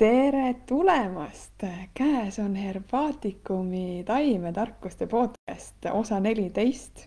tere 0.00 0.54
tulemast! 0.66 1.62
käes 1.94 2.38
on 2.38 2.54
Herbaatikumi 2.54 4.04
taimetarkuste 4.06 5.06
podcast 5.06 5.86
osa 5.92 6.20
neliteist. 6.20 7.06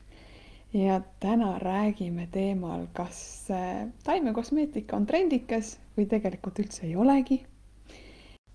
ja 0.73 1.01
täna 1.19 1.59
räägime 1.59 2.27
teemal, 2.31 2.85
kas 2.93 3.47
äh, 3.51 3.87
taimekosmeetika 4.03 4.95
on 4.95 5.05
trendikas 5.05 5.79
või 5.97 6.05
tegelikult 6.05 6.59
üldse 6.59 6.85
ei 6.85 6.95
olegi. 6.95 7.41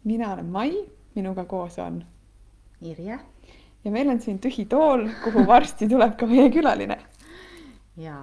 mina 0.04 0.32
olen 0.32 0.46
Mai, 0.46 0.70
minuga 1.14 1.44
koos 1.44 1.78
on 1.78 2.04
Irje. 2.82 3.18
ja 3.84 3.90
meil 3.90 4.08
on 4.08 4.20
siin 4.20 4.38
tühi 4.38 4.68
tool, 4.70 5.08
kuhu 5.24 5.46
varsti 5.46 5.88
tuleb 5.88 6.14
ka 6.16 6.26
meie 6.26 6.50
külaline. 6.50 6.98
ja 7.96 8.22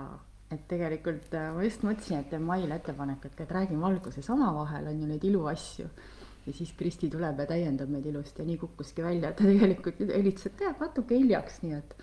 et 0.51 0.67
tegelikult 0.69 1.33
äh, 1.33 1.47
ma 1.55 1.63
just 1.65 1.85
mõtlesin, 1.85 2.21
et 2.21 2.29
teen 2.29 2.43
Maile 2.45 2.77
ettepaneku, 2.77 3.31
et, 3.31 3.55
räägime 3.57 3.87
alguses 3.87 4.29
omavahel, 4.29 4.91
on 4.91 5.01
ju 5.01 5.07
neid 5.09 5.23
iluasju. 5.25 5.87
ja 6.45 6.53
siis 6.53 6.75
Kristi 6.77 7.09
tuleb 7.09 7.39
ja 7.41 7.47
täiendab 7.49 7.89
meid 7.89 8.05
ilusti 8.05 8.43
ja 8.43 8.45
nii 8.45 8.59
kukkuski 8.61 9.01
välja, 9.03 9.31
et 9.31 9.39
ta 9.39 9.47
tegelikult 9.47 10.03
helitses, 10.05 10.51
et 10.51 10.61
jääb 10.67 10.83
natuke 10.83 11.17
hiljaks, 11.17 11.57
nii 11.63 11.73
et, 11.73 11.95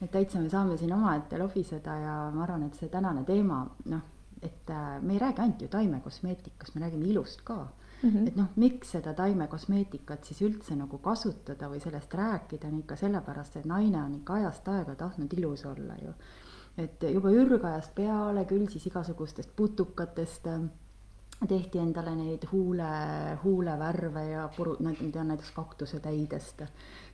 et 0.00 0.10
täitsa 0.10 0.40
me 0.40 0.48
saame 0.48 0.78
siin 0.80 0.94
omaette 0.96 1.38
lobiseda 1.38 1.98
ja 2.00 2.14
ma 2.32 2.46
arvan, 2.46 2.64
et 2.70 2.80
see 2.80 2.88
tänane 2.88 3.26
teema, 3.28 3.60
noh, 3.92 4.08
et 4.40 4.72
äh, 4.72 4.96
me 5.02 5.18
ei 5.18 5.20
räägi 5.20 5.44
ainult 5.44 5.62
ju 5.62 5.68
taimekosmeetikast, 5.76 6.74
me 6.74 6.86
räägime 6.86 7.12
ilust 7.12 7.44
ka 7.44 7.66
Mm 8.02 8.10
-hmm. 8.10 8.28
et 8.28 8.36
noh, 8.36 8.46
miks 8.56 8.90
seda 8.90 9.12
taimekosmeetikat 9.14 10.24
siis 10.24 10.40
üldse 10.42 10.74
nagu 10.74 10.98
kasutada 10.98 11.68
või 11.70 11.80
sellest 11.80 12.14
rääkida 12.14 12.66
on 12.66 12.78
ikka 12.78 12.96
sellepärast, 12.96 13.56
et 13.56 13.64
naine 13.64 14.02
on 14.02 14.14
ikka 14.14 14.34
ajast 14.34 14.68
aega 14.68 14.94
tahtnud 14.94 15.32
ilus 15.38 15.64
olla 15.66 15.94
ju 16.02 16.14
et 16.78 17.02
juba 17.12 17.30
ürgajast 17.30 17.94
peale 17.94 18.44
küll 18.48 18.68
siis 18.72 18.86
igasugustest 18.88 19.50
putukatest 19.56 20.46
äh, 20.48 20.62
tehti 21.48 21.80
endale 21.82 22.14
neid 22.16 22.44
huule, 22.52 22.88
huulevärve 23.42 24.22
ja 24.30 24.44
puru-, 24.56 24.76
ma 24.82 24.92
tean 25.00 25.32
näiteks 25.32 25.50
kaktusetäidest 25.56 26.62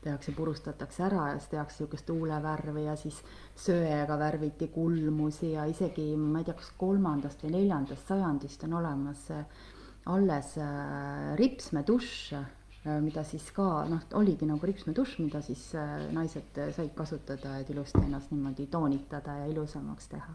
tehakse, 0.05 0.33
purustatakse 0.37 1.03
ära 1.07 1.31
ja 1.33 1.39
siis 1.39 1.51
tehakse 1.55 1.83
niisugust 1.83 2.13
huulevärvi 2.13 2.85
ja 2.85 2.97
siis 2.97 3.23
söega 3.57 4.19
värviti 4.19 4.69
kulmusi 4.69 5.53
ja 5.53 5.65
isegi 5.65 6.11
ma 6.17 6.43
ei 6.43 6.49
tea, 6.49 6.59
kas 6.59 6.71
kolmandast 6.79 7.43
või 7.45 7.57
neljandast 7.57 8.13
sajandist 8.13 8.65
on 8.69 8.79
olemas 8.83 9.27
alles 10.09 10.55
äh, 10.59 11.35
ripsmedušš. 11.37 12.33
Äh, 12.33 12.47
mida 13.01 13.25
siis 13.25 13.51
ka 13.57 13.85
noh, 13.91 14.07
oligi 14.19 14.47
nagu 14.49 14.67
ripsmedušš, 14.67 15.19
mida 15.25 15.43
siis 15.45 15.69
äh, 15.79 16.09
naised 16.15 16.63
said 16.77 16.95
kasutada, 16.97 17.59
et 17.61 17.71
ilusti 17.71 18.03
ennast 18.05 18.33
niimoodi 18.35 18.67
toonitada 18.73 19.41
ja 19.43 19.47
ilusamaks 19.53 20.09
teha. 20.15 20.35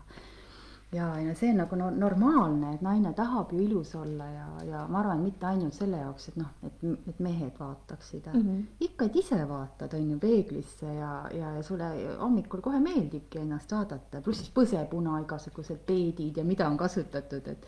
ja, 0.94 1.08
ja 1.20 1.34
see 1.36 1.50
on 1.50 1.58
nagu 1.58 1.78
no, 1.80 1.90
normaalne, 1.90 2.76
et 2.76 2.82
naine 2.86 3.14
tahab 3.18 3.54
ju 3.54 3.62
ilus 3.64 3.96
olla 3.98 4.28
ja, 4.30 4.48
ja 4.68 4.82
ma 4.88 5.00
arvan, 5.00 5.24
mitte 5.26 5.48
ainult 5.50 5.74
selle 5.74 5.98
jaoks, 5.98 6.28
et 6.30 6.36
noh, 6.38 6.52
et, 6.68 6.84
et 7.10 7.20
mehed 7.20 7.58
vaataksid 7.60 8.28
mm. 8.34 8.42
-hmm. 8.42 8.66
ikka, 8.88 9.06
et 9.06 9.16
ise 9.24 9.40
vaatad, 9.50 9.94
on 9.98 10.12
ju, 10.12 10.20
peeglisse 10.20 10.94
ja, 10.94 11.14
ja, 11.34 11.56
ja 11.56 11.64
sulle 11.64 11.90
hommikul 12.20 12.62
kohe 12.62 12.80
meeldibki 12.80 13.40
ennast 13.40 13.72
vaadata, 13.72 14.22
pluss 14.22 14.44
siis 14.44 14.54
põsepuna, 14.54 15.22
igasugused 15.26 15.82
peedid 15.86 16.38
ja 16.38 16.44
mida 16.44 16.68
on 16.70 16.78
kasutatud, 16.78 17.48
et 17.48 17.66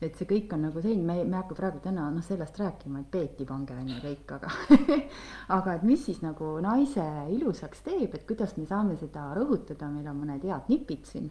et 0.00 0.16
see 0.16 0.28
kõik 0.28 0.54
on 0.56 0.62
nagu 0.64 0.80
selline, 0.80 1.04
me, 1.04 1.18
me 1.28 1.36
ei 1.36 1.42
hakka 1.42 1.56
praegu 1.58 1.80
täna 1.84 2.06
noh, 2.12 2.24
sellest 2.24 2.56
rääkima, 2.60 3.02
et 3.02 3.10
peeti 3.12 3.44
pange 3.48 3.76
on 3.76 3.88
ju 3.90 3.98
kõik, 4.00 4.32
aga 4.38 4.52
aga 5.58 5.76
et 5.76 5.84
mis 5.84 6.06
siis 6.08 6.22
nagu 6.24 6.54
naise 6.64 7.04
ilusaks 7.36 7.84
teeb, 7.84 8.14
et 8.16 8.24
kuidas 8.28 8.56
me 8.56 8.64
saame 8.68 8.96
seda 9.00 9.28
rõhutada, 9.36 9.90
meil 9.92 10.08
on 10.08 10.22
mõned 10.22 10.48
head 10.48 10.72
nipid 10.72 11.04
siin. 11.10 11.28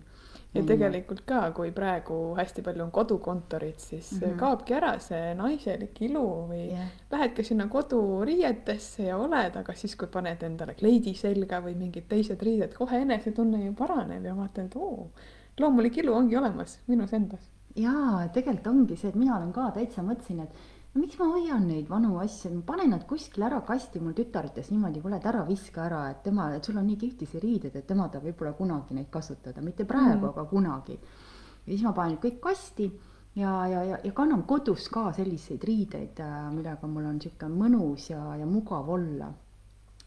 ja 0.53 0.63
tegelikult 0.65 1.25
ka, 1.29 1.41
kui 1.57 1.73
praegu 1.73 2.15
hästi 2.37 2.63
palju 2.65 2.85
on 2.85 2.93
kodukontorid, 2.93 3.77
siis 3.81 4.11
mm 4.11 4.21
-hmm. 4.21 4.37
kaobki 4.37 4.73
ära 4.77 4.95
see 4.99 5.33
naiselik 5.37 6.01
ilu 6.01 6.25
või 6.53 6.63
yeah. 6.69 6.87
lähedki 7.11 7.43
sinna 7.43 7.67
koduriietesse 7.67 9.03
ja 9.03 9.17
oled, 9.17 9.55
aga 9.55 9.73
siis, 9.73 9.95
kui 9.95 10.07
paned 10.07 10.43
endale 10.43 10.73
kleidi 10.73 11.13
selga 11.13 11.61
või 11.61 11.75
mingid 11.75 12.09
teised 12.09 12.41
riided, 12.41 12.73
kohe 12.73 13.01
enesetunne 13.01 13.65
ju 13.65 13.73
paraneb 13.73 14.25
ja 14.25 14.35
vaatad, 14.35 14.73
oo, 14.75 15.09
loomulik 15.59 15.97
ilu 15.97 16.13
ongi 16.13 16.37
olemas 16.37 16.79
minus 16.87 17.13
endas 17.13 17.49
jaa, 17.79 18.27
tegelikult 18.33 18.67
ongi 18.73 18.97
see, 18.99 19.09
et 19.13 19.17
mina 19.19 19.37
olen 19.37 19.53
ka 19.55 19.69
täitsa 19.75 20.03
mõtlesin, 20.05 20.43
et 20.43 20.93
no 20.93 21.01
miks 21.03 21.19
ma 21.19 21.27
hoian 21.33 21.67
neid 21.69 21.89
vanu 21.89 22.15
asju, 22.21 22.51
ma 22.55 22.63
panen 22.71 22.93
nad 22.95 23.05
kuskile 23.09 23.47
ära 23.49 23.59
kasti, 23.65 24.01
mul 24.03 24.15
tütar 24.17 24.49
ütles 24.49 24.71
niimoodi, 24.73 25.03
kuule, 25.03 25.19
et 25.19 25.27
ära 25.31 25.43
viska 25.47 25.85
ära, 25.85 26.05
et 26.13 26.23
tema, 26.25 26.49
et 26.55 26.65
sul 26.65 26.79
on 26.81 26.87
nii 26.89 26.97
kihvtisi 27.03 27.41
riided, 27.43 27.75
et 27.75 27.87
tema 27.87 28.09
tahab 28.09 28.29
võib-olla 28.29 28.55
kunagi 28.57 28.97
neid 28.97 29.11
kasutada, 29.13 29.63
mitte 29.65 29.85
praegu 29.89 30.23
mm., 30.23 30.31
aga 30.31 30.47
kunagi. 30.49 30.97
ja 31.65 31.69
siis 31.71 31.85
ma 31.85 31.93
panen 31.93 32.17
kõik 32.23 32.39
kasti 32.41 32.89
ja, 33.35 33.51
ja, 33.67 33.83
ja, 33.83 33.99
ja 34.03 34.15
kannan 34.15 34.43
kodus 34.49 34.89
ka 34.89 35.11
selliseid 35.13 35.63
riideid, 35.63 36.19
äh, 36.25 36.41
millega 36.53 36.87
mul 36.87 37.05
on 37.11 37.21
sihuke 37.21 37.51
mõnus 37.53 38.09
ja, 38.09 38.23
ja 38.39 38.49
mugav 38.49 38.89
olla 38.89 39.29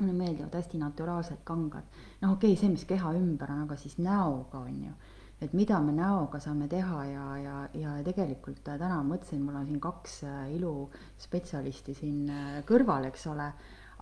mulle 0.02 0.12
meeldivad 0.18 0.54
hästi 0.54 0.78
naturaalsed 0.78 1.42
kangad. 1.44 1.84
noh, 2.20 2.32
okei 2.32 2.52
okay,, 2.52 2.60
see, 2.60 2.70
mis 2.72 2.84
keha 2.88 3.12
ümber 3.14 3.52
on, 3.54 3.66
aga 3.66 3.76
siis 3.76 3.98
näoga 4.02 4.58
on 4.58 4.78
ju 4.88 4.94
et 5.42 5.53
mida 5.58 5.80
me 5.82 5.92
näoga 5.97 6.38
saame 6.41 6.69
teha 6.70 7.04
ja, 7.08 7.26
ja, 7.42 7.54
ja 7.75 7.92
tegelikult 8.06 8.62
täna 8.64 9.00
mõtlesin, 9.06 9.42
mul 9.42 9.58
on 9.58 9.69
siin 9.69 9.80
kaks 9.82 10.19
äh, 10.28 10.42
iluspetsialisti 10.56 11.94
siin 11.98 12.28
äh, 12.30 12.58
kõrval, 12.69 13.08
eks 13.10 13.26
ole, 13.32 13.48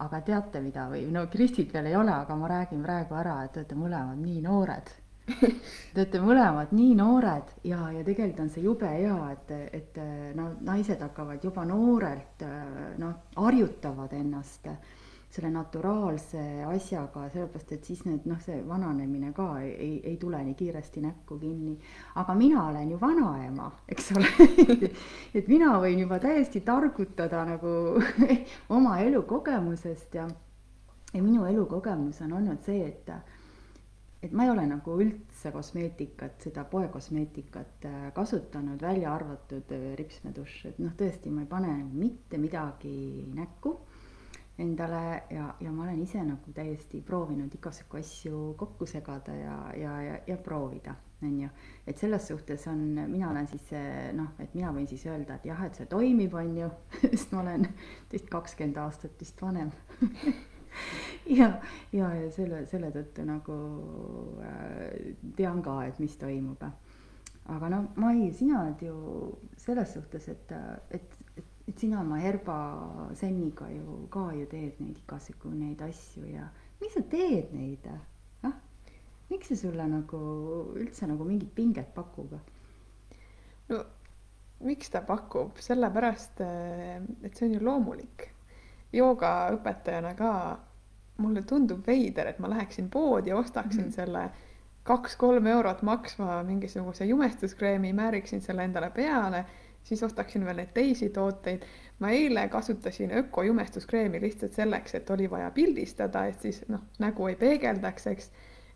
aga 0.04 0.20
teate 0.26 0.60
mida 0.64 0.86
või 0.92 1.06
no 1.12 1.26
Kristit 1.32 1.72
veel 1.74 1.90
ei 1.90 1.96
ole, 1.96 2.12
aga 2.12 2.36
ma 2.36 2.50
räägin 2.50 2.82
praegu 2.84 3.16
ära, 3.20 3.38
et 3.44 3.54
te 3.54 3.62
olete 3.62 3.78
mõlemad 3.78 4.20
nii 4.20 4.42
noored. 4.44 4.96
Te 5.30 6.00
olete 6.00 6.20
mõlemad 6.24 6.72
nii 6.74 6.94
noored 6.98 7.52
ja, 7.68 7.84
ja 7.94 8.04
tegelikult 8.04 8.40
on 8.44 8.48
see 8.50 8.64
jube 8.64 8.88
hea, 8.90 9.18
et, 9.34 9.52
et 9.78 10.00
no 10.34 10.48
naised 10.66 11.00
hakkavad 11.04 11.44
juba 11.44 11.64
noorelt 11.68 12.42
noh, 12.98 13.28
harjutavad 13.36 14.16
ennast 14.16 14.66
selle 15.30 15.50
naturaalse 15.54 16.40
asjaga, 16.66 17.28
sellepärast 17.30 17.72
et 17.76 17.86
siis 17.86 18.02
need 18.06 18.26
noh, 18.26 18.38
see 18.42 18.60
vananemine 18.66 19.30
ka 19.34 19.46
ei, 19.62 19.92
ei 20.02 20.16
tule 20.18 20.40
nii 20.42 20.56
kiiresti 20.58 21.02
näkku 21.04 21.38
kinni. 21.38 21.76
aga 22.18 22.34
mina 22.34 22.66
olen 22.66 22.90
ju 22.90 22.98
vanaema, 23.00 23.70
eks 23.88 24.12
ole. 24.18 24.30
Et 25.38 25.48
mina 25.48 25.76
võin 25.78 26.02
juba 26.02 26.18
täiesti 26.18 26.60
targutada 26.66 27.44
nagu 27.46 27.74
oma 28.76 28.98
elukogemusest 29.04 30.14
ja, 30.18 30.26
ja 31.14 31.22
minu 31.22 31.46
elukogemus 31.46 32.20
on 32.26 32.32
olnud 32.40 32.66
see, 32.66 32.88
et 32.88 33.12
et 34.20 34.32
ma 34.36 34.44
ei 34.44 34.50
ole 34.52 34.66
nagu 34.68 34.98
üldse 35.00 35.52
kosmeetikat, 35.54 36.42
seda 36.44 36.66
poekosmeetikat 36.68 37.86
äh, 37.88 38.00
kasutanud, 38.12 38.82
välja 38.82 39.14
arvatud 39.14 39.70
äh, 39.72 39.94
ripsmedušš, 39.96 40.66
et 40.72 40.82
noh, 40.82 40.92
tõesti, 40.98 41.32
ma 41.32 41.46
ei 41.46 41.48
pane 41.48 41.72
mitte 41.86 42.36
midagi 42.38 43.30
näkku 43.32 43.78
endale 44.60 45.22
ja, 45.30 45.54
ja 45.60 45.72
ma 45.72 45.84
olen 45.86 46.02
ise 46.02 46.22
nagu 46.24 46.52
täiesti 46.54 47.00
proovinud 47.06 47.54
igasugu 47.54 48.00
asju 48.00 48.42
kokku 48.60 48.86
segada 48.86 49.34
ja, 49.36 49.56
ja, 49.76 49.94
ja, 50.02 50.18
ja 50.26 50.36
proovida, 50.36 50.94
on 51.22 51.40
ju. 51.40 51.48
et 51.86 51.98
selles 51.98 52.28
suhtes 52.28 52.66
on, 52.68 52.84
mina 53.08 53.30
olen 53.30 53.48
siis 53.48 53.72
noh, 54.16 54.34
et 54.38 54.54
mina 54.54 54.72
võin 54.76 54.88
siis 54.90 55.06
öelda, 55.08 55.40
et 55.40 55.48
jah, 55.50 55.64
et 55.66 55.80
see 55.80 55.88
toimib, 55.90 56.34
on 56.34 56.54
ju, 56.56 56.70
sest 57.02 57.32
ma 57.34 57.42
olen 57.44 57.66
vist 58.12 58.30
kakskümmend 58.30 58.80
aastat 58.84 59.20
vist 59.20 59.42
vanem 59.42 59.72
ja, 61.40 61.52
ja, 61.92 62.12
ja 62.14 62.30
selle, 62.34 62.64
selle 62.70 62.90
tõttu 62.94 63.24
nagu 63.26 63.56
äh, 64.44 65.16
tean 65.36 65.62
ka, 65.64 65.80
et 65.88 65.98
mis 66.02 66.16
toimub. 66.20 66.62
aga 67.50 67.70
no 67.72 67.80
Mai, 67.96 68.30
sina 68.36 68.62
oled 68.62 68.82
ju 68.84 68.94
selles 69.58 69.94
suhtes, 69.96 70.28
et, 70.28 70.52
et 70.90 71.16
et 71.70 71.78
sina 71.78 72.00
oma 72.00 72.18
Herba 72.18 72.56
Senniga 73.14 73.68
ju 73.70 74.06
ka 74.10 74.30
ju 74.34 74.46
teed 74.50 74.80
neid 74.82 74.98
igasugu 74.98 75.52
neid 75.54 75.82
asju 75.86 76.26
ja 76.26 76.48
miks 76.80 76.96
sa 76.98 77.02
teed 77.12 77.52
neid, 77.54 77.86
noh? 78.42 78.56
miks 79.30 79.52
see 79.52 79.60
sulle 79.60 79.86
nagu 79.86 80.20
üldse 80.80 81.06
nagu 81.06 81.26
mingit 81.28 81.54
pinget 81.54 81.94
pakub? 81.94 82.34
no 83.70 83.84
miks 84.66 84.90
ta 84.92 85.00
pakub, 85.06 85.56
sellepärast, 85.62 86.42
et 87.24 87.36
see 87.36 87.46
on 87.46 87.54
ju 87.54 87.62
loomulik. 87.64 88.26
joogaõpetajana 88.92 90.16
ka 90.18 90.32
mulle 91.22 91.44
tundub 91.46 91.86
veider, 91.86 92.26
et 92.26 92.38
ma 92.42 92.50
läheksin 92.50 92.88
poodi 92.90 93.30
ja 93.30 93.36
ostaksin 93.36 93.84
mm 93.84 93.88
-hmm. 93.88 93.94
selle 93.94 94.30
kaks-kolm 94.82 95.46
eurot 95.46 95.82
maksva 95.82 96.42
mingisuguse 96.42 97.04
jumestuskreemi, 97.04 97.92
määriksin 97.92 98.40
selle 98.40 98.64
endale 98.64 98.90
peale 98.90 99.44
siis 99.84 100.02
ostaksin 100.02 100.44
veel 100.44 100.60
neid 100.62 100.74
teisi 100.74 101.08
tooteid. 101.08 101.64
ma 101.98 102.10
eile 102.16 102.48
kasutasin 102.48 103.10
ökojumestuskreemi 103.12 104.20
lihtsalt 104.20 104.54
selleks, 104.56 104.94
et 104.94 105.10
oli 105.10 105.30
vaja 105.30 105.50
pildistada, 105.50 106.24
et 106.26 106.40
siis 106.40 106.62
noh, 106.68 106.80
nägu 106.98 107.26
ei 107.28 107.36
peegeldaks, 107.36 108.06
eks. 108.06 108.30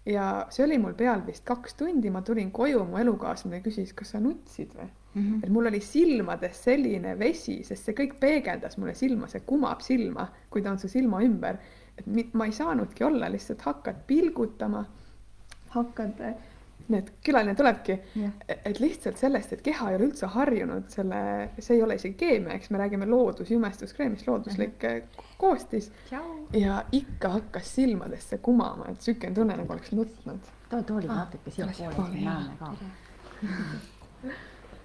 ja 0.07 0.47
see 0.51 0.65
oli 0.67 0.79
mul 0.79 0.93
peal 0.95 1.23
vist 1.27 1.45
kaks 1.45 1.75
tundi, 1.75 2.11
ma 2.11 2.23
tulin 2.23 2.51
koju, 2.53 2.85
mu 2.85 3.01
elukaaslane 3.01 3.63
küsis, 3.65 3.95
kas 3.97 4.13
sa 4.13 4.21
nutsid 4.21 4.75
või 4.77 4.91
mm. 5.15 5.23
-hmm. 5.23 5.45
et 5.45 5.49
mul 5.51 5.67
oli 5.67 5.81
silmades 5.81 6.65
selline 6.65 7.19
vesi, 7.19 7.63
sest 7.65 7.85
see 7.85 7.97
kõik 8.03 8.19
peegeldas 8.21 8.77
mulle 8.79 8.95
silma, 8.95 9.29
see 9.29 9.41
kumab 9.47 9.81
silma, 9.81 10.29
kui 10.51 10.63
ta 10.63 10.71
on 10.71 10.79
su 10.79 10.89
silma 10.89 11.23
ümber. 11.25 11.59
et 11.99 12.35
ma 12.35 12.45
ei 12.45 12.53
saanudki 12.53 13.05
olla, 13.05 13.31
lihtsalt 13.31 13.61
hakkad 13.63 13.97
pilgutama, 14.07 14.85
hakkad 15.69 16.21
nii 16.89 16.99
et 17.01 17.07
külaline 17.25 17.55
tulebki, 17.57 17.95
jah, 18.21 18.33
et 18.69 18.81
lihtsalt 18.81 19.17
sellest, 19.17 19.53
et 19.57 19.63
keha 19.65 19.87
ei 19.91 19.97
ole 19.97 20.05
üldse 20.11 20.27
harjunud 20.35 20.91
selle, 20.93 21.21
see 21.59 21.77
ei 21.79 21.83
ole 21.83 21.95
isegi 21.97 22.15
keemia, 22.21 22.53
eks 22.59 22.69
me 22.75 22.79
räägime 22.83 23.07
loodusjumestuskreemist, 23.09 24.27
looduslik 24.29 24.85
äh, 24.85 24.99
koostis 25.41 25.89
tšau. 26.11 26.35
ja 26.61 26.83
ikka 26.93 27.29
hakkas 27.39 27.71
silmadesse 27.79 28.39
kumama, 28.39 28.91
et 28.93 29.01
siukene 29.01 29.35
tunne 29.35 29.57
nagu 29.57 29.73
oleks 29.73 29.93
nutnud. 29.97 30.51
too, 30.69 30.83
too 30.83 30.97
oli 30.97 31.09
Ah, 31.09 31.17
natuke 31.25 31.51
siiapoole, 31.51 32.19
et 32.19 32.25
näeme 32.25 32.57
ka. 32.59 32.75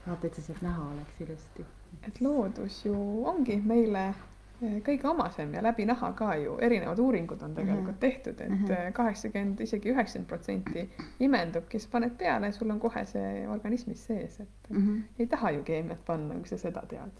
vaata, 0.07 0.27
et 0.27 0.33
see 0.35 0.43
sealt 0.47 0.61
näha 0.65 0.87
oleks 0.93 1.21
ilusti. 1.25 1.65
et 2.07 2.21
loodus 2.21 2.85
ju 2.85 2.95
ongi 3.27 3.59
meile 3.65 4.13
kõige 4.61 5.07
omasem 5.07 5.53
ja 5.53 5.61
läbi 5.63 5.85
naha 5.85 6.11
ka 6.13 6.33
ju 6.35 6.57
erinevad 6.61 6.99
uuringud 6.99 7.41
on 7.43 7.53
tegelikult 7.55 7.95
Mhm. 7.95 7.99
tehtud, 7.99 8.41
et 8.41 8.49
Mhm. 8.49 8.71
eh, 8.71 8.93
kaheksakümmend, 8.93 9.59
isegi 9.61 9.91
üheksakümmend 9.93 10.27
protsenti 10.27 10.89
imendubki, 11.19 11.79
sa 11.79 11.87
paned 11.91 12.17
peale, 12.17 12.51
sul 12.51 12.69
on 12.71 12.79
kohe 12.79 13.05
see 13.05 13.47
organismis 13.47 14.05
sees, 14.05 14.39
et 14.39 14.49
Mhm. 14.69 14.97
ei 15.19 15.27
taha 15.27 15.51
ju 15.51 15.63
keemiat 15.63 16.05
panna, 16.05 16.35
kui 16.35 16.47
sa 16.47 16.57
seda 16.57 16.81
tead. 16.87 17.11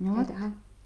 no 0.00 0.14
vot, 0.14 0.28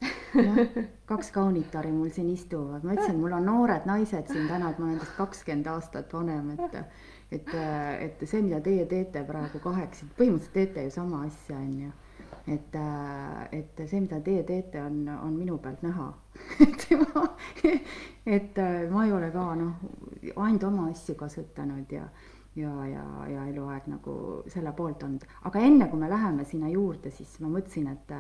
jah, 0.35 0.59
kaks 1.07 1.31
kaunitari 1.33 1.93
mul 1.93 2.09
siin 2.11 2.29
istuvad, 2.31 2.85
ma 2.85 2.93
ütlesin, 2.93 3.17
mul 3.21 3.33
on 3.33 3.45
noored 3.47 3.87
naised 3.87 4.27
siin 4.29 4.49
täna, 4.49 4.71
et 4.71 4.79
ma 4.79 4.85
olen 4.85 4.97
nendest 4.99 5.17
kakskümmend 5.17 5.67
aastat 5.67 6.13
vanem, 6.13 6.51
et 6.51 6.85
et, 7.33 7.55
et 8.01 8.29
see, 8.29 8.43
mida 8.43 8.61
teie 8.61 8.85
teete 8.87 9.25
praegu 9.25 9.59
kaheksa, 9.59 10.07
põhimõtteliselt 10.19 10.53
teete 10.53 10.85
ju 10.85 10.91
sama 10.91 11.25
asja, 11.27 11.57
onju. 11.57 11.93
et, 12.47 12.79
et 13.53 13.83
see, 13.87 14.01
mida 14.01 14.21
teie 14.25 14.45
teete, 14.47 14.83
on, 14.83 15.03
on 15.17 15.35
minu 15.35 15.59
pealt 15.59 15.83
näha. 15.83 16.13
et 16.67 16.87
ma, 17.01 17.27
et 18.27 18.63
ma 18.93 19.05
ei 19.07 19.13
ole 19.13 19.31
ka 19.35 19.51
noh, 19.59 19.85
ainult 20.37 20.67
oma 20.71 20.89
asju 20.93 21.17
kasutanud 21.19 21.93
ja 21.93 22.07
ja, 22.57 22.73
ja, 22.89 23.05
ja 23.29 23.47
eluaeg 23.51 23.89
nagu 23.91 24.13
selle 24.49 24.73
poolt 24.77 25.03
olnud, 25.05 25.25
aga 25.49 25.61
enne 25.61 25.91
kui 25.91 26.01
me 26.01 26.09
läheme 26.09 26.45
sinna 26.49 26.71
juurde, 26.73 27.13
siis 27.13 27.35
ma 27.45 27.51
mõtlesin, 27.53 27.91
et 27.93 28.15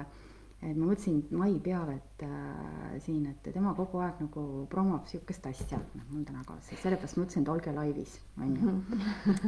et 0.64 0.72
ma 0.72 0.86
mõtlesin 0.88 1.18
Mai 1.36 1.58
Peavet 1.62 2.22
äh, 2.24 2.94
siin, 3.04 3.26
et 3.28 3.48
tema 3.52 3.74
kogu 3.76 4.00
aeg 4.00 4.22
nagu 4.24 4.66
promob 4.72 5.08
sihukest 5.10 5.44
asja, 5.50 5.78
noh 5.94 6.06
mul 6.10 6.24
täna 6.28 6.44
ka 6.48 6.56
see, 6.64 6.78
sellepärast 6.80 7.18
ma 7.18 7.24
mõtlesin, 7.24 7.44
et 7.44 7.52
olge 7.52 7.74
laivis, 7.76 8.14
onju. 8.40 8.76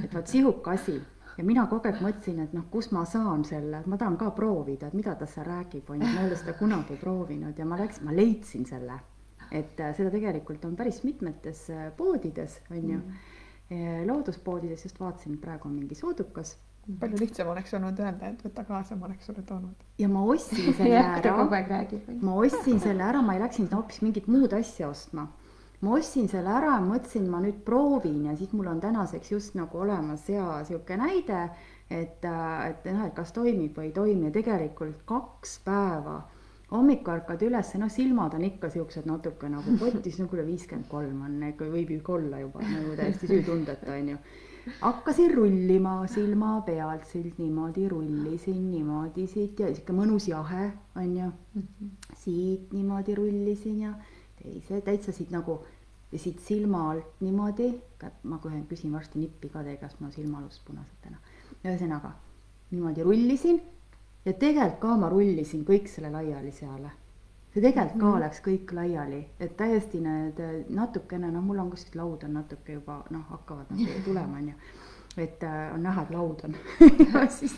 et 0.04 0.14
vot 0.14 0.34
sihuke 0.34 0.74
asi 0.74 0.98
ja 1.38 1.46
mina 1.46 1.66
kogu 1.70 1.88
aeg 1.88 2.02
mõtlesin, 2.02 2.42
et 2.44 2.54
noh, 2.56 2.66
kus 2.72 2.90
ma 2.92 3.04
saan 3.08 3.44
selle, 3.48 3.82
ma 3.86 3.96
tahan 4.00 4.18
ka 4.20 4.30
proovida, 4.36 4.90
et 4.90 4.98
mida 4.98 5.14
ta 5.18 5.26
seal 5.30 5.46
räägib, 5.48 5.88
onju, 5.88 6.06
ma 6.06 6.24
ei 6.24 6.30
ole 6.30 6.38
seda 6.40 6.56
kunagi 6.58 6.98
proovinud 7.00 7.58
ja 7.58 7.66
ma 7.68 7.78
läksin, 7.80 8.04
ma 8.08 8.16
leidsin 8.16 8.66
selle. 8.68 9.00
et 9.48 9.80
äh, 9.80 9.94
seda 9.96 10.10
tegelikult 10.12 10.64
on 10.68 10.74
päris 10.76 11.02
mitmetes 11.08 11.68
äh, 11.72 11.90
poodides, 11.96 12.60
onju. 12.70 13.00
looduspoodides 14.08 14.84
just 14.84 15.00
vaatasin, 15.00 15.36
praegu 15.40 15.68
on 15.68 15.74
mingi 15.76 15.94
soodukas 15.94 16.56
palju 17.00 17.18
lihtsam 17.20 17.48
oleks 17.52 17.74
olnud 17.76 17.98
öelda, 18.00 18.30
et 18.32 18.44
võta 18.44 18.64
kaasa, 18.64 18.96
ma 18.96 19.08
oleks 19.08 19.28
sulle 19.28 19.42
toonud. 19.46 19.84
ja 19.98 20.08
ma 20.14 20.22
ostsin 20.24 20.72
selle 20.74 21.02
ära 21.02 21.34
ma 22.22 22.36
ostsin 22.40 22.80
selle 22.80 23.04
ära, 23.04 23.22
ma 23.22 23.36
ei 23.36 23.42
läks 23.42 23.60
sinna 23.60 23.76
hoopis 23.76 24.00
mingit 24.04 24.28
muud 24.30 24.54
asja 24.56 24.88
ostma. 24.88 25.28
Ma 25.80 25.94
ostsin 25.94 26.28
selle 26.30 26.50
ära, 26.50 26.78
mõtlesin, 26.82 27.28
ma 27.30 27.42
nüüd 27.42 27.60
proovin 27.66 28.24
ja 28.26 28.36
siis 28.38 28.54
mul 28.56 28.66
on 28.70 28.80
tänaseks 28.82 29.30
just 29.32 29.54
nagu 29.58 29.78
olemas 29.84 30.26
hea 30.28 30.46
sihuke 30.66 30.96
näide, 30.98 31.44
et, 31.90 32.24
et 32.24 32.88
noh, 32.90 33.04
et 33.06 33.14
kas 33.14 33.30
toimib 33.36 33.78
või 33.78 33.90
ei 33.90 33.94
toimi. 33.94 34.26
Ja 34.28 34.34
tegelikult 34.34 35.04
kaks 35.08 35.60
päeva 35.66 36.18
hommikul 36.72 37.14
ärkad 37.14 37.46
üles, 37.46 37.70
noh, 37.80 37.92
silmad 37.92 38.34
on 38.36 38.44
ikka 38.48 38.72
siuksed 38.74 39.06
natuke 39.08 39.48
nagu 39.52 39.76
potis, 39.82 40.18
no 40.18 40.26
kuule 40.28 40.44
viiskümmend 40.48 40.90
kolm 40.90 41.24
on, 41.28 41.40
võib 41.62 41.94
ju 41.94 42.02
olla 42.18 42.42
juba 42.42 42.66
nagu 42.66 42.98
täiesti 42.98 43.30
süütundeta 43.30 43.94
onju 43.94 44.18
hakkasin 44.80 45.34
rullima 45.34 46.06
silma 46.06 46.60
pealt 46.66 47.06
siit 47.08 47.38
niimoodi 47.38 47.88
rullisin 47.88 48.70
niimoodi 48.70 49.26
siit 49.26 49.60
ja 49.60 49.70
sihuke 49.72 49.94
mõnus 49.96 50.28
jahe 50.28 50.70
onju. 50.96 51.30
siit 52.16 52.72
niimoodi 52.72 53.14
rullisin 53.14 53.80
ja 53.86 53.94
teise 54.48 54.80
täitsa 54.84 55.12
siit 55.12 55.30
nagu 55.34 55.60
siit 56.16 56.40
silma 56.40 56.90
alt 56.90 57.20
niimoodi, 57.20 57.72
ma 58.22 58.38
kohe 58.38 58.60
küsin 58.68 58.92
varsti 58.92 59.20
nippi 59.20 59.50
ka 59.52 59.62
teie 59.62 59.76
käest, 59.76 60.00
mul 60.00 60.08
on 60.08 60.14
silmalust 60.14 60.64
punased 60.64 61.02
täna. 61.02 61.18
ühesõnaga 61.64 62.14
niimoodi 62.70 63.02
rullisin 63.02 63.60
ja 64.24 64.32
tegelikult 64.32 64.80
ka 64.80 64.96
ma 64.96 65.10
rullisin 65.12 65.64
kõik 65.68 65.88
selle 65.92 66.10
laiali 66.12 66.52
seal 66.52 66.88
see 67.52 67.64
tegelikult 67.64 68.00
ka 68.00 68.20
läks 68.22 68.40
kõik 68.44 68.72
laiali, 68.76 69.20
et 69.40 69.56
täiesti 69.56 70.00
need 70.04 70.40
natukene, 70.74 71.30
noh, 71.32 71.44
mul 71.44 71.58
on 71.62 71.70
kuskilt 71.72 71.96
laud 71.98 72.24
on 72.26 72.36
natuke 72.38 72.76
juba 72.76 73.00
noh, 73.10 73.24
hakkavad 73.32 73.72
nagu 73.72 74.00
tulema, 74.08 74.40
onju. 74.42 74.54
et 75.16 75.42
äh, 75.42 75.74
on 75.74 75.82
näha, 75.82 76.04
et 76.04 76.14
laud 76.14 76.44
on 76.44 76.56
ja 77.04 77.26
siis 77.40 77.56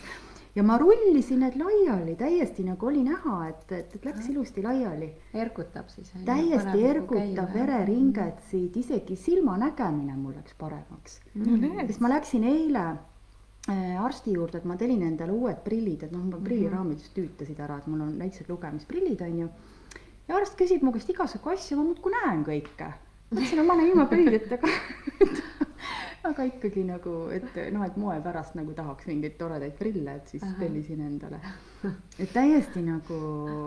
ja 0.55 0.63
ma 0.63 0.77
rullisin 0.77 1.39
need 1.45 1.55
laiali 1.59 2.15
täiesti 2.19 2.63
nagu 2.67 2.87
oli 2.87 3.03
näha, 3.03 3.37
et, 3.49 3.71
et, 3.71 3.95
et 3.95 4.05
läks 4.05 4.27
ilusti 4.29 4.63
laiali. 4.63 5.11
ergutab 5.33 5.89
siis. 5.89 6.11
täiesti 6.25 6.83
ergutab 6.87 7.53
vereringet 7.53 8.41
siit, 8.49 8.77
isegi 8.77 9.15
silmanägemine 9.15 10.17
mul 10.17 10.35
läks 10.35 10.57
paremaks. 10.59 11.19
no 11.35 11.57
näed 11.57 11.87
sest, 11.87 12.03
ma 12.03 12.11
läksin 12.11 12.47
eile 12.47 12.85
äh, 12.91 14.03
arsti 14.03 14.35
juurde, 14.35 14.59
et 14.59 14.67
ma 14.67 14.77
telin 14.77 15.05
endale 15.07 15.31
uued 15.31 15.63
prillid, 15.63 16.03
et 16.07 16.15
noh, 16.15 16.25
mul 16.27 16.43
prilliraamid 16.43 16.99
just 16.99 17.15
tüütasid 17.15 17.59
ära, 17.63 17.79
et 17.79 17.87
mul 17.91 18.03
on 18.07 18.17
väiksed 18.19 18.51
lugemisprillid, 18.51 19.23
onju. 19.27 19.47
ja 20.27 20.35
arst 20.41 20.59
küsib 20.59 20.83
mu 20.83 20.91
käest 20.95 21.15
igasugu 21.15 21.55
asju, 21.55 21.79
ma 21.79 21.87
muudkui 21.87 22.15
näen 22.17 22.43
kõike. 22.47 22.91
ma 23.31 23.39
ütlesin, 23.39 23.61
no 23.61 23.67
ma 23.69 23.79
olen 23.79 23.93
ilma 23.93 24.09
prillideta 24.11 24.59
ka. 24.59 24.75
aga 26.23 26.43
ikkagi 26.43 26.83
nagu, 26.85 27.29
et 27.33 27.55
noh, 27.73 27.83
et 27.85 27.95
moe 27.97 28.17
pärast 28.21 28.55
nagu 28.55 28.73
tahaks 28.77 29.07
mingeid 29.09 29.37
toredaid 29.39 29.73
prille, 29.79 30.15
et 30.15 30.27
siis 30.27 30.43
tellisin 30.59 31.01
endale. 31.01 31.39
et 32.21 32.29
täiesti 32.33 32.81
nagu, 32.85 33.17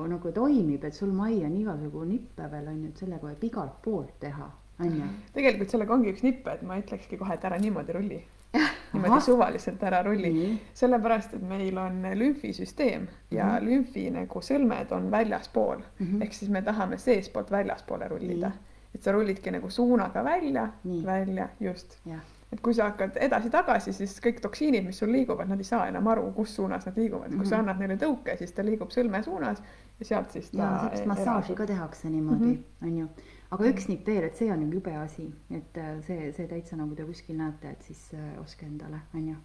nagu 0.09 0.33
toimib, 0.33 0.85
et 0.85 0.95
sul 0.95 1.11
Mai 1.13 1.41
on 1.45 1.57
igasugu 1.57 2.05
nippe 2.05 2.47
veel 2.53 2.69
on 2.69 2.83
ju, 2.85 2.89
et 2.93 2.97
sellega 3.03 3.27
võib 3.27 3.43
igalt 3.49 3.81
poolt 3.83 4.15
teha, 4.21 4.51
on 4.81 4.95
ju. 5.01 5.09
tegelikult 5.35 5.71
sellega 5.75 5.95
ongi 5.95 6.13
üks 6.15 6.23
nipp, 6.23 6.47
et 6.49 6.63
ma 6.63 6.79
ütlekski 6.79 7.19
kohe, 7.19 7.35
et 7.35 7.45
ära 7.45 7.59
niimoodi 7.59 7.93
rulli. 7.99 8.21
niimoodi 8.95 9.21
suvaliselt 9.27 9.83
ära 9.83 10.03
rulli. 10.07 10.31
nii, 10.33 10.53
sellepärast, 10.79 11.35
et 11.35 11.43
meil 11.43 11.79
on 11.79 12.03
lümfisüsteem 12.15 13.09
ja 13.35 13.49
Mhm. 13.57 13.67
lümfi 13.67 14.05
nagu 14.15 14.39
sõlmed 14.41 14.93
on 14.93 15.11
väljaspool 15.11 15.83
Mhm. 15.99 16.23
ehk 16.23 16.33
siis 16.35 16.51
me 16.51 16.63
tahame 16.63 16.99
seestpoolt 16.99 17.51
väljaspoole 17.51 18.09
rullida 18.09 18.49
Nii.. 18.55 18.71
et 18.95 19.03
sa 19.03 19.13
rullidki 19.13 19.51
nagu 19.51 19.71
suunaga 19.71 20.23
välja, 20.25 20.69
välja, 21.05 21.49
just. 21.61 21.99
jah, 22.07 22.21
et 22.55 22.61
kui 22.63 22.75
sa 22.75 22.85
hakkad 22.91 23.17
edasi-tagasi, 23.27 23.93
siis 23.93 24.13
kõik 24.23 24.39
toksiinid, 24.45 24.85
mis 24.87 24.99
sul 25.03 25.11
liiguvad, 25.13 25.49
nad 25.51 25.59
ei 25.59 25.67
saa 25.67 25.89
enam 25.91 26.07
aru, 26.13 26.29
kus 26.37 26.55
suunas 26.57 26.87
nad 26.87 26.97
liiguvad. 26.97 27.35
kui 27.37 27.47
sa 27.47 27.57
Mhm. 27.59 27.69
annad 27.69 27.81
neile 27.83 27.97
tõuke, 27.99 28.37
siis 28.39 28.53
ta 28.55 28.63
liigub 28.63 28.91
sõlme 28.95 29.23
suunas 29.25 29.63
ja 30.01 30.05
sealt 30.07 30.31
siis 30.31 30.51
ta. 30.51 30.59
ja 30.63 30.79
sellist 30.85 31.07
massaaži 31.07 31.55
ka 31.55 31.67
tehakse 31.67 32.11
niimoodi 32.11 32.53
Mhm., 32.53 32.87
on 32.87 32.97
ju. 32.99 33.09
aga 33.51 33.65
üks 33.71 33.89
nipp 33.89 34.07
veel, 34.07 34.25
et 34.25 34.37
see 34.37 34.51
on 34.53 34.63
ju 34.63 34.69
jube 34.79 34.95
asi, 34.97 35.27
et 35.51 35.77
äh, 35.79 36.01
see, 36.07 36.33
see 36.33 36.47
täitsa 36.47 36.77
nagu 36.77 36.95
te 36.95 37.05
kuskil 37.05 37.37
näete, 37.37 37.71
et 37.71 37.83
siis 37.83 38.01
äh, 38.15 38.41
ostke 38.41 38.67
endale, 38.67 39.01
on 39.15 39.29
ju. 39.29 39.37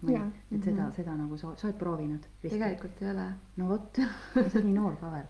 Et 0.54 0.64
seda, 0.64 0.90
seda 0.96 1.14
nagu 1.16 1.36
sa, 1.38 1.52
sa 1.56 1.66
oled 1.68 1.78
proovinud? 1.78 2.26
tegelikult 2.42 3.02
ei 3.02 3.10
ole. 3.10 3.26
no 3.56 3.68
vot, 3.68 3.94
sa 4.34 4.40
oled 4.58 4.64
nii 4.64 4.74
noor 4.74 4.96
ka 5.00 5.10
veel. 5.10 5.28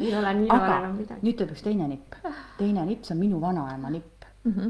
ei 0.00 0.14
ole 0.16 0.34
nii 0.34 0.48
noor 0.48 0.68
enam 0.78 0.96
midagi. 0.96 1.20
nüüd 1.26 1.36
tuleb 1.38 1.52
üks 1.56 1.62
teine 1.64 1.88
nipp, 1.88 2.14
teine 2.58 2.84
nipp, 2.86 3.04
see 3.04 3.14
on 3.16 3.20
minu 3.20 3.40
vanaema 3.40 3.90
nipp 3.90 4.12
Mhm. 4.46 4.68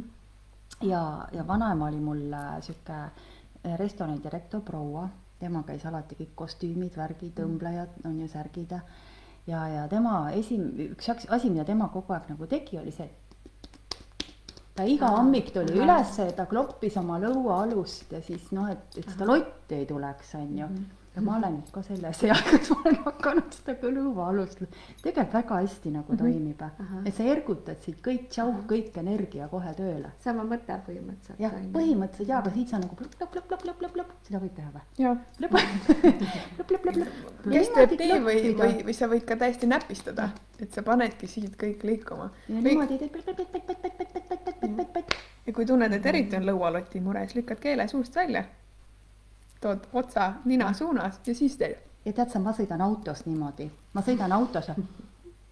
ja, 0.83 1.28
ja 1.33 1.47
vanaema 1.47 1.88
oli 1.88 2.00
mul 2.00 2.33
äh, 2.33 2.56
sihuke 2.62 2.92
äh, 2.92 3.76
restorani 3.78 4.21
direktor 4.23 4.61
proua, 4.61 5.09
tema 5.40 5.62
käis 5.66 5.85
alati 5.87 6.16
kõik 6.18 6.35
kostüümid, 6.35 6.97
värgid, 6.97 7.38
õmblejad 7.45 8.02
on 8.04 8.21
ju 8.21 8.28
särgid 8.28 8.73
ja 8.76 8.80
ja, 9.47 9.66
ja 9.68 9.87
tema 9.88 10.26
esim-, 10.35 10.73
üks 10.90 11.09
asi, 11.12 11.50
mida 11.50 11.64
tema 11.64 11.88
kogu 11.92 12.14
aeg 12.16 12.30
nagu 12.33 12.49
tegi, 12.50 12.78
oli 12.80 12.92
see, 12.95 13.09
ta 14.76 14.85
iga 14.88 15.11
hommik 15.16 15.52
tuli 15.54 15.78
ülesse, 15.80 16.28
ta 16.37 16.49
kloppis 16.50 16.99
oma 17.00 17.21
lõuaalust 17.23 18.12
ja 18.16 18.23
siis 18.25 18.50
noh, 18.56 18.68
et, 18.73 18.99
et 18.99 19.09
seda 19.14 19.28
lotti 19.28 19.80
ei 19.80 19.88
tuleks, 19.88 20.35
on 20.40 20.54
ju. 20.61 20.71
Ja 21.16 21.23
ma 21.25 21.37
olen 21.38 21.54
nüüd 21.56 21.70
ka 21.73 21.82
selles 21.85 22.18
eas, 22.26 22.42
kus 22.50 22.70
ma 22.75 22.82
olen 22.82 22.99
hakanud 23.06 23.54
seda 23.56 23.75
ka 23.80 23.90
lõuaalust, 23.92 24.58
tegelikult 25.02 25.37
väga 25.37 25.61
hästi 25.62 25.92
nagu 25.94 26.16
toimib 26.20 26.64
Ahah. 26.66 26.99
et 27.08 27.16
sa 27.16 27.25
ergutad 27.32 27.80
siit 27.85 28.02
kõik 28.04 28.26
tšauh, 28.32 28.58
kõik 28.68 28.99
energia 29.00 29.49
kohe 29.49 29.73
tööle. 29.78 30.11
sama 30.25 30.44
mõte 30.44 30.76
põhimõtteliselt. 30.88 31.40
jah, 31.40 31.54
põhimõtteliselt 31.73 32.32
jaa, 32.32 32.40
aga 32.44 32.52
siit 32.56 32.75
sa 32.75 32.80
nagu 32.82 32.99
plõpp, 32.99 33.16
plõpp, 33.16 33.32
plõpp, 33.37 33.62
plõpp, 33.62 33.78
plõpp, 33.80 33.94
plõpp, 33.96 34.12
seda 34.28 34.42
võib 34.42 34.54
teha 34.58 34.75
või? 34.75 34.85
jah, 35.00 35.23
plõpp, 35.38 35.56
plõpp, 36.58 36.75
plõpp, 36.75 36.85
plõpp. 36.99 37.49
kes 37.49 37.73
teeb 37.78 37.96
nii 38.02 38.20
või, 38.28 38.44
või, 38.61 38.76
või 38.90 38.99
sa 39.00 39.11
võid 39.12 39.25
ka 39.30 39.38
täiesti 39.40 39.70
näpistada, 39.73 40.28
et 40.61 40.76
sa 40.76 40.85
panedki 40.85 41.30
siit 41.30 41.56
kõik 41.56 41.88
liikuma. 41.88 42.28
ja 42.50 42.61
niimoodi 42.61 43.00
teed 43.00 43.16
pett, 43.16 43.32
pett, 43.32 43.40
pett, 43.40 43.73
pett, 43.73 43.80
pett, 43.80 43.96
pett, 43.96 44.28
pett, 44.28 44.44
pett, 44.44 44.76
pett, 44.76 44.92
pett. 45.00 45.18
ja 45.49 45.56
kui 45.56 45.64
tunned, 45.64 45.96
et 45.96 46.12
eriti 46.12 46.37
on 46.37 46.44
lõualoti 46.52 47.00
mure, 47.00 47.25
siis 47.25 47.40
lükkad 47.40 47.64
keele 47.64 47.88
suust 47.88 48.20
välja. 48.20 48.44
Tood 49.60 49.88
otsa 49.92 50.32
nina 50.44 50.72
suunas 50.72 51.20
ja 51.26 51.34
siis 51.34 51.56
teed. 51.56 51.82
ja 52.04 52.12
tead 52.12 52.30
sa, 52.30 52.38
ma 52.38 52.52
sõidan 52.54 52.82
autos 52.82 53.26
niimoodi, 53.26 53.70
ma 53.94 54.02
sõidan 54.06 54.32
autos 54.32 54.68
ja 54.68 54.76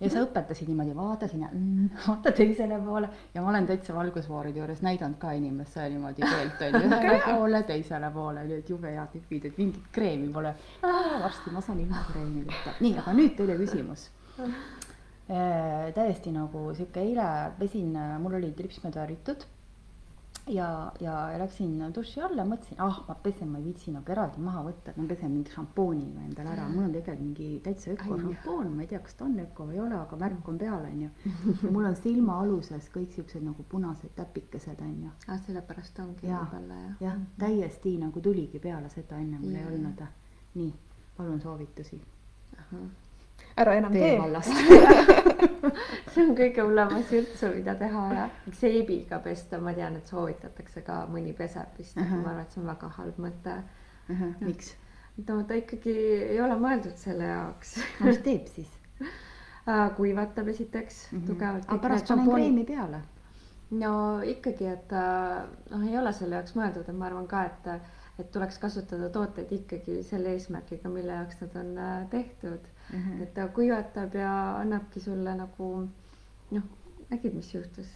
ja 0.04 0.11
sa 0.11 0.23
õpetasid 0.25 0.68
niimoodi, 0.68 0.94
vaata 0.96 1.28
sinna 1.30 1.49
mm,, 1.52 1.90
vaata 2.06 2.32
teisele 2.37 2.78
poole 2.82 3.08
ja 3.34 3.42
ma 3.42 3.52
olen 3.52 3.66
täitsa 3.68 3.94
valgusfooride 3.96 4.61
juures 4.61 4.82
näidanud 4.84 5.18
ka 5.23 5.32
inimestele 5.38 5.94
niimoodi 5.94 6.26
keelt 6.26 6.64
onju, 6.66 6.82
ühele 6.88 7.18
poole, 7.25 7.62
teisele 7.68 8.11
poole, 8.14 8.44
nii 8.49 8.61
et 8.62 8.73
jube 8.75 8.90
head 8.90 9.14
tüübid, 9.14 9.49
et 9.50 9.61
mingit 9.62 9.88
kreemi 9.94 10.28
pole. 10.34 10.54
varsti 10.82 11.54
ma 11.54 11.62
saan 11.64 11.80
ilma 11.84 12.04
kreemi 12.11 12.44
võtta. 12.49 12.76
nii, 12.84 12.99
aga 13.02 13.16
nüüd 13.20 13.37
teile 13.38 13.58
küsimus. 13.61 14.08
täiesti 15.94 16.34
nagu 16.34 16.66
sihuke 16.76 17.00
eile 17.00 17.28
pesin, 17.58 17.94
mul 18.20 18.40
olid 18.40 18.58
ripsmed 18.61 18.99
värvitud 19.00 19.46
ja, 20.47 20.93
ja 21.01 21.15
läksin 21.39 21.79
duši 21.95 22.21
alla, 22.25 22.45
mõtlesin, 22.49 22.79
ah, 22.85 23.01
ma 23.09 23.15
pesen, 23.23 23.49
ma 23.53 23.59
ei 23.61 23.67
viitsi 23.69 23.93
nagu 23.95 24.13
eraldi 24.13 24.43
maha 24.45 24.65
võtta, 24.67 24.93
et 24.93 24.99
ma 25.01 25.07
pesen 25.09 25.33
mingi 25.33 25.53
šampooniga 25.55 26.25
endale 26.27 26.53
ära, 26.53 26.67
mul 26.69 26.87
on 26.89 26.95
tegelikult 26.95 27.23
mingi 27.25 27.61
täitsa 27.65 27.93
ökošampoon, 27.95 28.73
ma 28.75 28.85
ei 28.85 28.91
tea, 28.91 29.01
kas 29.05 29.17
ta 29.19 29.27
on 29.29 29.39
öko 29.45 29.69
või 29.69 29.79
ei 29.79 29.85
ole, 29.85 30.01
aga 30.01 30.19
märk 30.21 30.51
on 30.53 30.59
peal, 30.61 30.89
onju. 30.91 31.11
mul 31.75 31.89
on 31.91 31.97
silma 32.01 32.41
aluses 32.43 32.91
kõik 32.95 33.15
siuksed 33.17 33.47
nagu 33.47 33.67
punased 33.71 34.13
täpikesed, 34.19 34.83
onju. 34.89 35.13
ah, 35.29 35.39
sellepärast 35.47 36.03
ongi 36.05 36.29
võib-olla 36.29 36.81
jah. 36.83 36.99
jah, 37.09 37.23
täiesti 37.41 37.97
nagu 38.01 38.25
tuligi 38.25 38.61
peale 38.61 38.93
seda, 38.93 39.21
enne 39.21 39.41
mul 39.41 39.57
ei 39.57 39.71
olnud. 39.71 40.05
nii, 40.59 40.75
palun 41.17 41.41
soovitusi 41.41 42.03
ära 43.56 43.75
enam 43.78 43.92
tee 43.92 44.14
see 46.14 46.25
on 46.25 46.34
kõige 46.38 46.62
hullem 46.62 46.94
asi 46.99 47.18
üldse, 47.20 47.50
mida 47.54 47.75
teha 47.78 48.04
ja 48.14 48.25
seebiga 48.58 49.18
pesta, 49.25 49.58
ma 49.62 49.75
tean, 49.76 49.99
et 49.99 50.11
soovitatakse 50.11 50.82
ka, 50.87 51.04
mõni 51.11 51.34
peseb 51.37 51.78
vist, 51.78 51.96
aga 51.96 52.06
Ahah. 52.06 52.23
ma 52.23 52.32
arvan, 52.32 52.44
et 52.44 52.54
see 52.54 52.62
on 52.62 52.70
väga 52.70 52.90
halb 52.99 53.20
mõte. 53.26 53.56
miks? 54.40 54.75
no 55.28 55.40
ta 55.49 55.58
ikkagi 55.58 55.94
ei 56.34 56.40
ole 56.42 56.58
mõeldud 56.61 56.96
selle 57.00 57.30
jaoks. 57.30 57.78
mis 58.04 58.20
teeb 58.26 58.50
siis? 58.54 58.73
kuivatab 59.96 60.49
esiteks 60.49 61.08
mm 61.11 61.18
-hmm. 61.18 61.26
tugevalt. 61.26 61.64
aga 61.68 61.78
pärast 61.78 62.08
panen 62.08 62.30
kreemi 62.30 62.64
peale. 62.64 63.00
no 63.70 64.20
ikkagi, 64.23 64.66
et 64.66 64.92
äh, 64.92 65.42
noh, 65.70 65.88
ei 65.88 65.99
ole 65.99 66.12
selle 66.12 66.34
jaoks 66.34 66.56
mõeldud, 66.56 66.88
et 66.88 66.96
ma 66.96 67.06
arvan 67.06 67.26
ka, 67.26 67.44
et, 67.44 67.80
et 68.18 68.30
tuleks 68.30 68.58
kasutada 68.58 69.08
tooteid 69.08 69.52
ikkagi 69.52 70.02
selle 70.02 70.32
eesmärgiga, 70.32 70.88
mille 70.88 71.12
jaoks 71.12 71.40
nad 71.40 71.56
on 71.56 71.78
äh, 71.78 72.11
tehtud. 72.91 73.00
Mhm. 73.00 73.23
et 73.23 73.35
ta 73.35 73.49
kuivatab 73.49 74.14
ja 74.14 74.57
annabki 74.61 75.00
sulle 75.00 75.35
nagu 75.35 75.88
noh, 76.50 76.62
nägid, 77.11 77.35
mis 77.35 77.55
juhtus? 77.55 77.87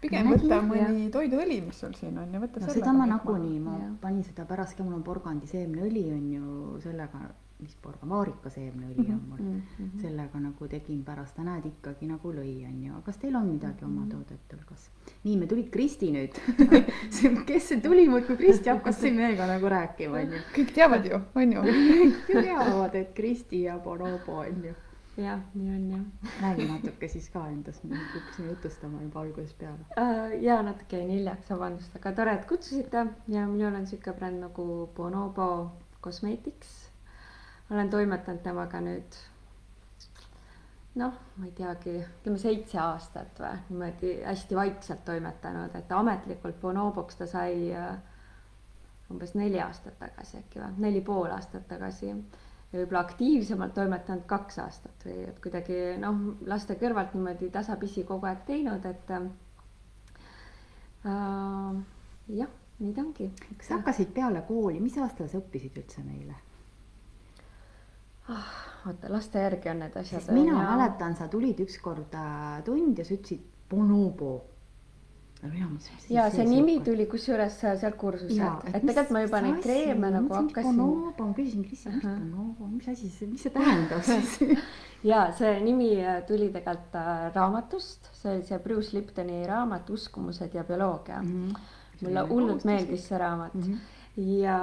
pigem 0.00 0.26
Ma 0.26 0.36
võta 0.36 0.62
nägin, 0.62 0.68
mõni 0.70 1.10
toiduõli, 1.12 1.60
mis 1.60 1.80
sul 1.80 1.92
siin 1.98 2.16
on 2.18 2.32
ja 2.32 2.40
võta 2.40 2.60
no 2.60 2.66
selle. 2.66 2.78
seda 2.80 2.92
ma 2.96 3.06
nagunii, 3.06 3.58
ma 3.60 3.76
Jah. 3.78 3.92
panin 4.00 4.24
seda 4.24 4.46
pärast 4.48 4.76
ka, 4.76 4.84
mul 4.86 4.94
on 4.96 5.02
porgandiseemneõli 5.04 6.04
on 6.14 6.30
ju 6.32 6.78
sellega, 6.84 7.20
mis 7.60 7.76
porga, 7.82 8.08
vaarikaseemneõli 8.08 9.06
on 9.12 9.22
mul 9.28 9.38
Mm 9.40 9.62
-hmm. 9.78 10.00
sellega 10.02 10.40
nagu 10.40 10.68
tegin 10.68 11.04
pärast, 11.04 11.38
näed 11.38 11.66
ikkagi 11.66 12.06
nagu 12.06 12.32
lõi, 12.32 12.66
onju, 12.68 13.00
kas 13.04 13.16
teil 13.16 13.36
on 13.36 13.46
midagi 13.48 13.84
oma 13.84 14.06
toodet 14.10 14.52
hulgas? 14.52 14.90
nii, 15.24 15.36
me 15.36 15.46
tulid 15.46 15.70
Kristi 15.70 16.10
nüüd. 16.12 16.36
kes 17.48 17.68
see 17.68 17.80
tuli 17.80 18.08
muudkui, 18.08 18.36
Kristi 18.36 18.70
hakkas 18.70 19.00
siin 19.00 19.16
meiega 19.16 19.46
nagu 19.46 19.68
rääkima, 19.68 20.16
onju. 20.22 20.44
kõik 20.56 20.74
teavad 20.74 21.04
ju, 21.06 21.20
on 21.34 21.52
ju. 21.52 21.62
kõik 22.28 22.42
teavad, 22.42 22.94
et 22.94 23.12
Kristi 23.14 23.62
ja 23.62 23.78
Bonobo 23.78 24.38
onju. 24.44 24.74
jah, 25.16 25.40
nii 25.54 25.70
on 25.76 25.90
jah 25.90 26.30
räägi 26.42 26.66
natuke 26.68 27.08
siis 27.08 27.28
ka 27.30 27.46
endast, 27.48 27.84
me 27.84 27.96
hakkasime 27.96 28.48
jutustama 28.48 29.02
juba 29.02 29.20
algusest 29.20 29.58
peale. 29.58 29.84
äh,. 29.98 30.42
ja 30.42 30.62
natuke 30.62 30.98
jäin 30.98 31.10
hiljaks, 31.10 31.50
vabandust, 31.50 31.96
aga 31.96 32.12
tore, 32.12 32.34
et 32.34 32.46
kutsusite 32.48 33.06
ja 33.28 33.46
minul 33.46 33.74
on 33.74 33.86
sihuke 33.86 34.12
bränd 34.12 34.40
nagu 34.40 34.90
Bonobo 34.96 35.50
Cosmetics. 36.02 36.79
Olen 37.70 37.90
toimetanud 37.90 38.42
temaga 38.42 38.80
nüüd 38.82 39.18
noh, 40.98 41.14
ma 41.38 41.46
ei 41.46 41.52
teagi, 41.54 41.96
ütleme 42.02 42.38
seitse 42.42 42.80
aastat 42.82 43.38
või 43.38 43.58
niimoodi 43.68 44.14
hästi 44.26 44.56
vaikselt 44.58 45.04
toimetanud, 45.06 45.74
et 45.78 45.92
ametlikult 45.94 46.58
Bonoboks 46.62 47.20
ta 47.20 47.28
sai 47.30 47.70
äh, 47.76 47.92
umbes 49.10 49.34
neli 49.38 49.60
aastat 49.62 49.98
tagasi 50.00 50.40
äkki 50.40 50.62
või 50.62 50.86
neli 50.86 51.02
pool 51.06 51.30
aastat 51.34 51.68
tagasi 51.70 52.10
ja 52.10 52.16
võib-olla 52.72 53.04
aktiivsemalt 53.06 53.74
toimetanud 53.74 54.26
kaks 54.30 54.58
aastat 54.64 55.06
või 55.06 55.18
et 55.28 55.38
kuidagi 55.42 55.78
noh, 56.02 56.20
laste 56.50 56.74
kõrvalt 56.80 57.14
niimoodi 57.14 57.50
tasapisi 57.54 58.04
kogu 58.08 58.26
aeg 58.30 58.44
teinud, 58.50 58.86
et 58.90 59.14
äh, 59.14 59.24
jah, 62.34 62.52
nii 62.82 62.92
ta 62.94 63.06
ongi. 63.06 63.30
sa 63.62 63.78
hakkasid 63.78 64.10
peale 64.14 64.42
kooli, 64.48 64.82
mis 64.82 64.98
aastal 64.98 65.30
sa 65.30 65.38
õppisid 65.38 65.82
üldse 65.84 66.02
meile? 66.06 66.49
oota, 68.86 69.08
laste 69.12 69.38
järgi 69.42 69.68
on 69.72 69.78
need 69.84 69.96
asjad. 69.96 70.30
mina 70.34 70.54
mäletan, 70.62 71.16
sa 71.16 71.28
tulid 71.28 71.60
ükskord 71.60 72.14
äh, 72.14 72.62
tund 72.64 72.98
ja 72.98 73.04
sa 73.04 73.14
ütlesid 73.14 73.42
Bonobo. 73.70 74.44
mina 75.42 75.66
mõtlesin. 75.70 76.10
ja 76.12 76.26
see 76.30 76.44
nimi 76.44 76.78
tuli 76.84 77.06
kusjuures 77.08 77.54
sealt 77.60 77.96
kursuselt, 77.96 78.64
et 78.68 78.82
tegelikult 78.82 79.10
ma 79.16 79.22
juba 79.24 79.40
neid 79.44 79.60
kreeme 79.64 80.10
nagu 80.16 80.34
hakkasin 80.34 80.76
Bonobo, 80.76 81.26
ma 81.30 81.34
küsisin, 81.38 81.64
see, 81.70 81.92
mis. 81.92 82.02
Bonobo, 82.04 82.66
mis 82.74 82.88
asi 82.92 83.08
see, 83.08 83.28
mis 83.30 83.42
see 83.46 83.52
tähendab 83.54 84.02
siis? 84.04 84.38
ja 85.10 85.22
see 85.38 85.54
nimi 85.64 85.92
äh, 86.04 86.20
tuli 86.28 86.50
tegelikult 86.52 86.94
äh, 87.00 87.30
raamatust, 87.34 88.10
see 88.20 88.34
oli 88.36 88.42
see 88.48 88.58
Bruce 88.58 88.96
Liptoni 88.96 89.42
raamat 89.48 89.90
Uskumused 89.90 90.54
ja 90.54 90.64
bioloogia. 90.64 91.22
mulle 92.00 92.20
hullult 92.28 92.64
meeldis 92.64 93.08
see 93.08 93.18
raamat 93.18 93.54
Mhm. 93.54 93.78
ja, 94.40 94.58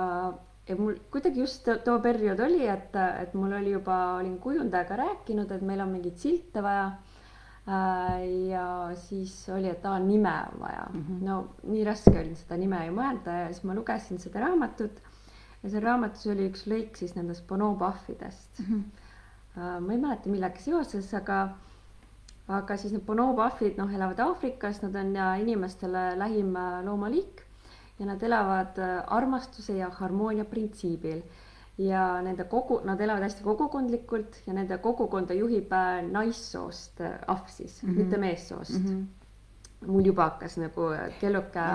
ja 0.68 0.76
mul 0.76 0.96
kuidagi 1.12 1.40
just 1.40 1.68
too- 1.86 2.00
periood 2.04 2.40
oli, 2.40 2.68
et, 2.68 2.96
et 3.22 3.34
mul 3.34 3.54
oli 3.60 3.72
juba, 3.72 3.98
olin 4.20 4.38
kujundajaga 4.40 4.96
rääkinud, 4.96 5.52
et 5.52 5.62
meil 5.62 5.82
on 5.82 5.90
mingeid 5.96 6.18
silte 6.18 6.64
vaja. 6.64 6.92
ja 8.48 8.66
siis 8.96 9.50
oli, 9.52 9.68
et 9.70 9.86
aa, 9.86 10.00
nime 10.00 10.32
on 10.54 10.60
vaja 10.62 10.86
mm. 10.94 11.02
-hmm. 11.02 11.26
no 11.26 11.48
nii 11.64 11.84
raske 11.84 12.14
oli 12.20 12.36
seda 12.36 12.58
nime 12.58 12.86
ju 12.86 12.94
mõelda 12.96 13.34
ja 13.42 13.48
siis 13.52 13.64
ma 13.64 13.76
lugesin 13.76 14.20
seda 14.24 14.40
raamatut 14.40 15.02
ja 15.64 15.70
seal 15.70 15.84
raamatus 15.84 16.28
oli 16.32 16.48
üks 16.48 16.64
lõik 16.72 16.96
siis 16.96 17.16
nendest 17.16 17.48
bonobahvidest 17.48 18.60
Mhm. 18.60 18.82
Äh, 19.58 19.80
ma 19.82 19.94
ei 19.94 19.98
mäleta, 19.98 20.30
millega 20.30 20.60
seoses, 20.62 21.14
aga, 21.18 21.38
aga 22.48 22.76
siis 22.78 22.94
need 22.94 23.06
bonobahvid, 23.08 23.78
noh, 23.78 23.90
elavad 23.90 24.20
Aafrikas, 24.20 24.84
nad 24.84 24.96
on 24.96 25.16
ja 25.16 25.32
inimestele 25.42 26.04
lähim 26.20 26.56
äh, 26.56 26.86
loomaliik 26.86 27.42
ja 28.00 28.06
nad 28.06 28.24
elavad 28.24 28.78
äh, 28.78 29.04
armastuse 29.08 29.78
ja 29.78 29.90
harmoonia 29.90 30.46
printsiibil 30.46 31.22
ja 31.78 32.22
nende 32.22 32.44
kogu, 32.44 32.80
nad 32.86 33.02
elavad 33.02 33.24
hästi 33.28 33.44
kogukondlikult 33.44 34.42
ja 34.48 34.54
nende 34.54 34.78
kogukonda 34.78 35.34
juhib 35.34 35.74
äh, 35.74 36.02
naissoost 36.12 37.02
äh, 37.02 37.20
ahv 37.28 37.48
siis 37.48 37.84
mm. 37.84 37.90
-hmm. 37.90 37.98
mitte 37.98 38.18
meessoost 38.18 38.80
mm. 38.80 38.86
-hmm. 38.86 39.88
mul 39.88 40.06
juba 40.06 40.24
hakkas 40.24 40.58
nagu 40.58 40.92
kelluke 41.20 41.66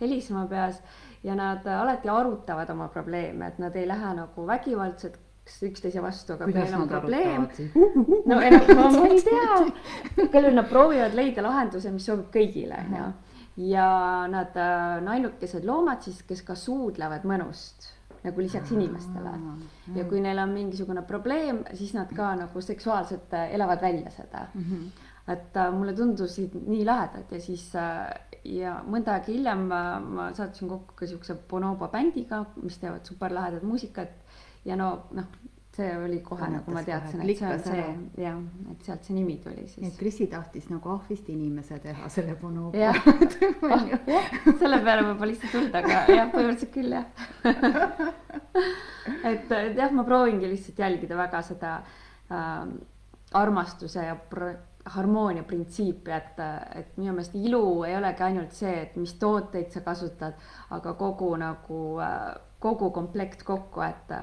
helisema 0.00 0.46
peas 0.46 0.82
ja 1.22 1.34
nad 1.34 1.66
alati 1.66 2.08
arutavad 2.08 2.70
oma 2.70 2.88
probleeme, 2.88 3.46
et 3.46 3.58
nad 3.58 3.76
ei 3.76 3.88
lähe 3.88 4.14
nagu 4.14 4.46
vägivaldseks 4.46 5.62
üksteise 5.62 6.02
vastu, 6.02 6.32
aga 6.32 6.44
kui 6.44 6.52
kuidas 6.52 6.70
neil 6.70 6.82
on 6.82 6.88
probleem, 6.88 7.46
no 8.26 8.40
no 8.40 8.90
ma 8.98 9.06
ei 9.08 9.22
tea, 9.24 10.26
küll 10.32 10.50
nad 10.54 10.68
proovivad 10.68 11.16
leida 11.16 11.42
lahenduse, 11.42 11.90
mis 11.90 12.06
sobib 12.06 12.28
kõigile, 12.34 12.82
onju. 12.84 13.06
Ja 13.58 14.26
nad 14.30 14.56
äh, 14.56 14.98
on 15.02 15.08
ainukesed 15.08 15.64
loomad 15.66 16.02
siis, 16.06 16.22
kes 16.22 16.44
ka 16.46 16.54
suudlevad 16.54 17.26
mõnust 17.26 17.88
nagu 18.22 18.42
lisaks 18.42 18.72
inimestele. 18.74 19.32
ja 19.94 20.04
kui 20.04 20.20
neil 20.20 20.38
on 20.42 20.50
mingisugune 20.54 21.02
probleem, 21.06 21.62
siis 21.74 21.94
nad 21.94 22.10
ka 22.14 22.34
nagu 22.38 22.60
seksuaalselt 22.62 23.34
äh, 23.34 23.52
elavad 23.54 23.82
välja 23.82 24.10
seda. 24.10 24.48
et 25.28 25.56
äh, 25.56 25.72
mulle 25.74 25.92
tundusid 25.92 26.54
nii 26.66 26.84
lahedad 26.88 27.32
ja 27.32 27.40
siis 27.40 27.68
äh, 27.76 28.08
ja 28.44 28.78
mõnda 28.86 29.16
aega 29.16 29.32
hiljem 29.32 29.66
äh, 29.72 29.90
ma 30.00 30.30
sattusin 30.36 30.70
kokku 30.70 30.94
ka 30.96 31.06
siukse 31.06 31.36
Bonobo 31.50 31.88
bändiga, 31.92 32.44
mis 32.62 32.78
teevad 32.78 33.04
superlahedat 33.04 33.62
muusikat 33.62 34.14
ja 34.64 34.76
no 34.76 34.90
noh, 35.16 35.28
see 35.78 35.96
oli 35.96 36.18
kohe 36.26 36.40
Kannatas 36.40 36.66
nagu 36.66 36.74
ma 36.74 36.82
teadsin, 36.82 37.06
et 37.06 37.12
see 37.12 37.18
on 37.18 37.26
klikkas 37.26 37.64
see 37.64 37.82
ära. 37.82 37.94
jah, 38.24 38.38
et 38.72 38.86
sealt 38.88 39.06
see 39.06 39.16
nimi 39.16 39.36
tuli 39.44 39.62
nii 39.62 39.68
et 39.68 39.74
siis. 39.74 39.98
Kristi 40.00 40.26
tahtis 40.32 40.68
nagu 40.72 40.92
ahvist 40.94 41.28
inimese 41.32 41.78
teha 41.84 42.10
selle 42.12 42.34
Bonobo. 42.40 42.78
jah, 42.84 42.98
jah, 44.14 44.30
selle 44.60 44.80
peale 44.84 45.06
võib-olla 45.06 45.30
lihtsalt 45.32 45.54
tulda, 45.54 45.82
aga 45.82 46.00
jah, 46.10 46.30
põhimõtteliselt 46.34 46.72
küll 46.74 46.96
jah. 46.96 47.06
et, 49.32 49.52
et 49.60 49.78
jah, 49.78 49.94
ma 49.94 50.06
proovingi 50.08 50.50
lihtsalt 50.50 50.82
jälgida 50.82 51.20
väga 51.20 51.44
seda 51.46 51.76
äh, 51.78 52.64
armastuse 53.38 54.08
ja 54.08 54.18
harmoonia 54.88 55.44
printsiipi, 55.44 56.10
et, 56.16 56.42
et 56.80 56.98
minu 56.98 57.12
meelest 57.12 57.34
ilu 57.36 57.62
ei 57.86 57.96
olegi 57.98 58.24
ainult 58.24 58.54
see, 58.56 58.74
et 58.86 58.98
mis 58.98 59.14
tooteid 59.20 59.70
sa 59.74 59.84
kasutad, 59.86 60.38
aga 60.74 60.94
kogu 60.98 61.30
nagu 61.38 61.80
äh, 62.02 62.28
kogu 62.58 62.90
komplekt 62.90 63.44
kokku, 63.46 63.82
et 63.86 64.14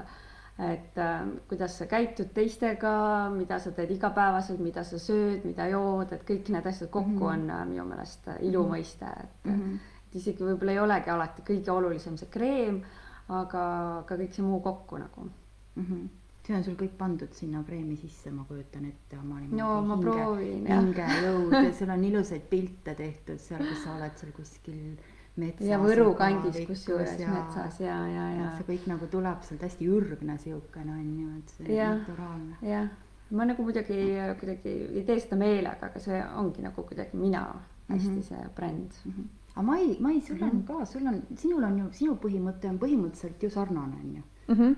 et 0.58 0.98
äh, 0.98 1.26
kuidas 1.48 1.74
sa 1.78 1.86
käitud 1.86 2.30
teistega, 2.34 2.92
mida 3.30 3.58
sa 3.60 3.70
teed 3.76 3.90
igapäevaselt, 3.92 4.58
mida 4.64 4.84
sa 4.84 4.96
sööd, 4.98 5.44
mida 5.44 5.66
jood, 5.68 6.12
et 6.12 6.22
kõik 6.24 6.48
need 6.48 6.66
asjad 6.66 6.88
kokku 6.90 7.10
Mhm. 7.10 7.32
on 7.32 7.50
äh, 7.50 7.66
minu 7.68 7.84
meelest 7.84 8.28
äh, 8.28 8.38
ilu 8.40 8.62
mõiste, 8.68 9.04
et 9.04 9.44
mm, 9.44 9.52
Mhm. 9.52 9.62
-hmm. 9.62 9.78
et 10.08 10.14
isegi 10.14 10.42
võib-olla 10.44 10.72
ei 10.72 10.78
olegi 10.78 11.10
alati 11.10 11.42
kõige 11.42 11.70
olulisem 11.70 12.16
see 12.16 12.28
kreem, 12.30 12.82
aga 13.28 14.04
ka 14.06 14.16
kõik 14.16 14.32
see 14.32 14.42
muu 14.44 14.60
kokku 14.60 14.98
nagu. 14.98 15.30
Mhm. 15.76 16.06
see 16.46 16.54
on 16.56 16.64
sul 16.64 16.74
kõik 16.74 16.92
pandud 16.98 17.32
sinna 17.34 17.62
preemi 17.62 17.96
sisse, 17.96 18.30
ma 18.30 18.44
kujutan 18.48 18.84
ette 18.84 19.18
oma 19.18 19.40
niimoodi 19.40 19.56
no 19.62 19.82
ma 19.82 19.94
hinge, 19.96 20.04
proovin 20.10 20.66
jah. 20.66 20.82
hingejõud 20.84 21.52
ja 21.64 21.72
sul 21.72 21.90
on 21.90 22.04
ilusaid 22.04 22.42
pilte 22.50 22.94
tehtud 22.94 23.38
seal, 23.38 23.58
kus 23.66 23.82
sa 23.84 23.96
oled 23.96 24.12
seal 24.16 24.32
kuskil 24.32 24.96
metsas. 25.36 25.66
ja 25.68 25.78
Võru 25.78 26.14
kandis 26.16 26.66
kusjuures 26.66 27.18
metsas 27.18 27.80
ja, 27.80 27.96
ja, 28.08 28.26
ja. 28.36 28.50
see 28.58 28.64
kõik 28.76 28.86
nagu 28.86 29.06
tuleb 29.06 29.42
sealt 29.42 29.62
hästi 29.62 29.88
ürgne 29.88 30.38
siukene 30.38 30.92
on 30.92 31.18
ju, 31.20 31.28
et 31.38 31.48
see 31.50 31.74
Ja. 31.76 31.94
naturaalne. 31.94 32.56
jah, 32.62 32.88
ma 33.30 33.44
nagu 33.44 33.62
muidugi 33.62 33.98
kuidagi 34.40 34.74
ei 34.94 35.04
tee 35.04 35.20
seda 35.20 35.36
meelega, 35.36 35.86
aga 35.90 35.98
see 36.00 36.22
ongi 36.36 36.62
nagu 36.62 36.82
kuidagi 36.82 37.16
mina 37.16 37.46
hästi 37.88 38.08
Mhm. 38.10 38.22
see 38.22 38.46
bränd 38.56 38.90
Mhm. 39.04 39.24
aga 39.56 39.62
Mai, 39.66 39.96
Mai, 40.00 40.20
sul 40.20 40.42
on 40.42 40.62
ka, 40.66 40.84
sul 40.84 41.06
on, 41.06 41.22
sinul 41.36 41.64
on 41.64 41.78
ju, 41.78 41.88
sinu 41.92 42.14
põhimõte 42.16 42.68
on 42.68 42.78
põhimõtteliselt 42.78 43.42
ju 43.42 43.50
sarnane, 43.50 43.94
on 44.04 44.14
ju. 44.16 44.22
mm. 44.48 44.54
-hmm. 44.54 44.76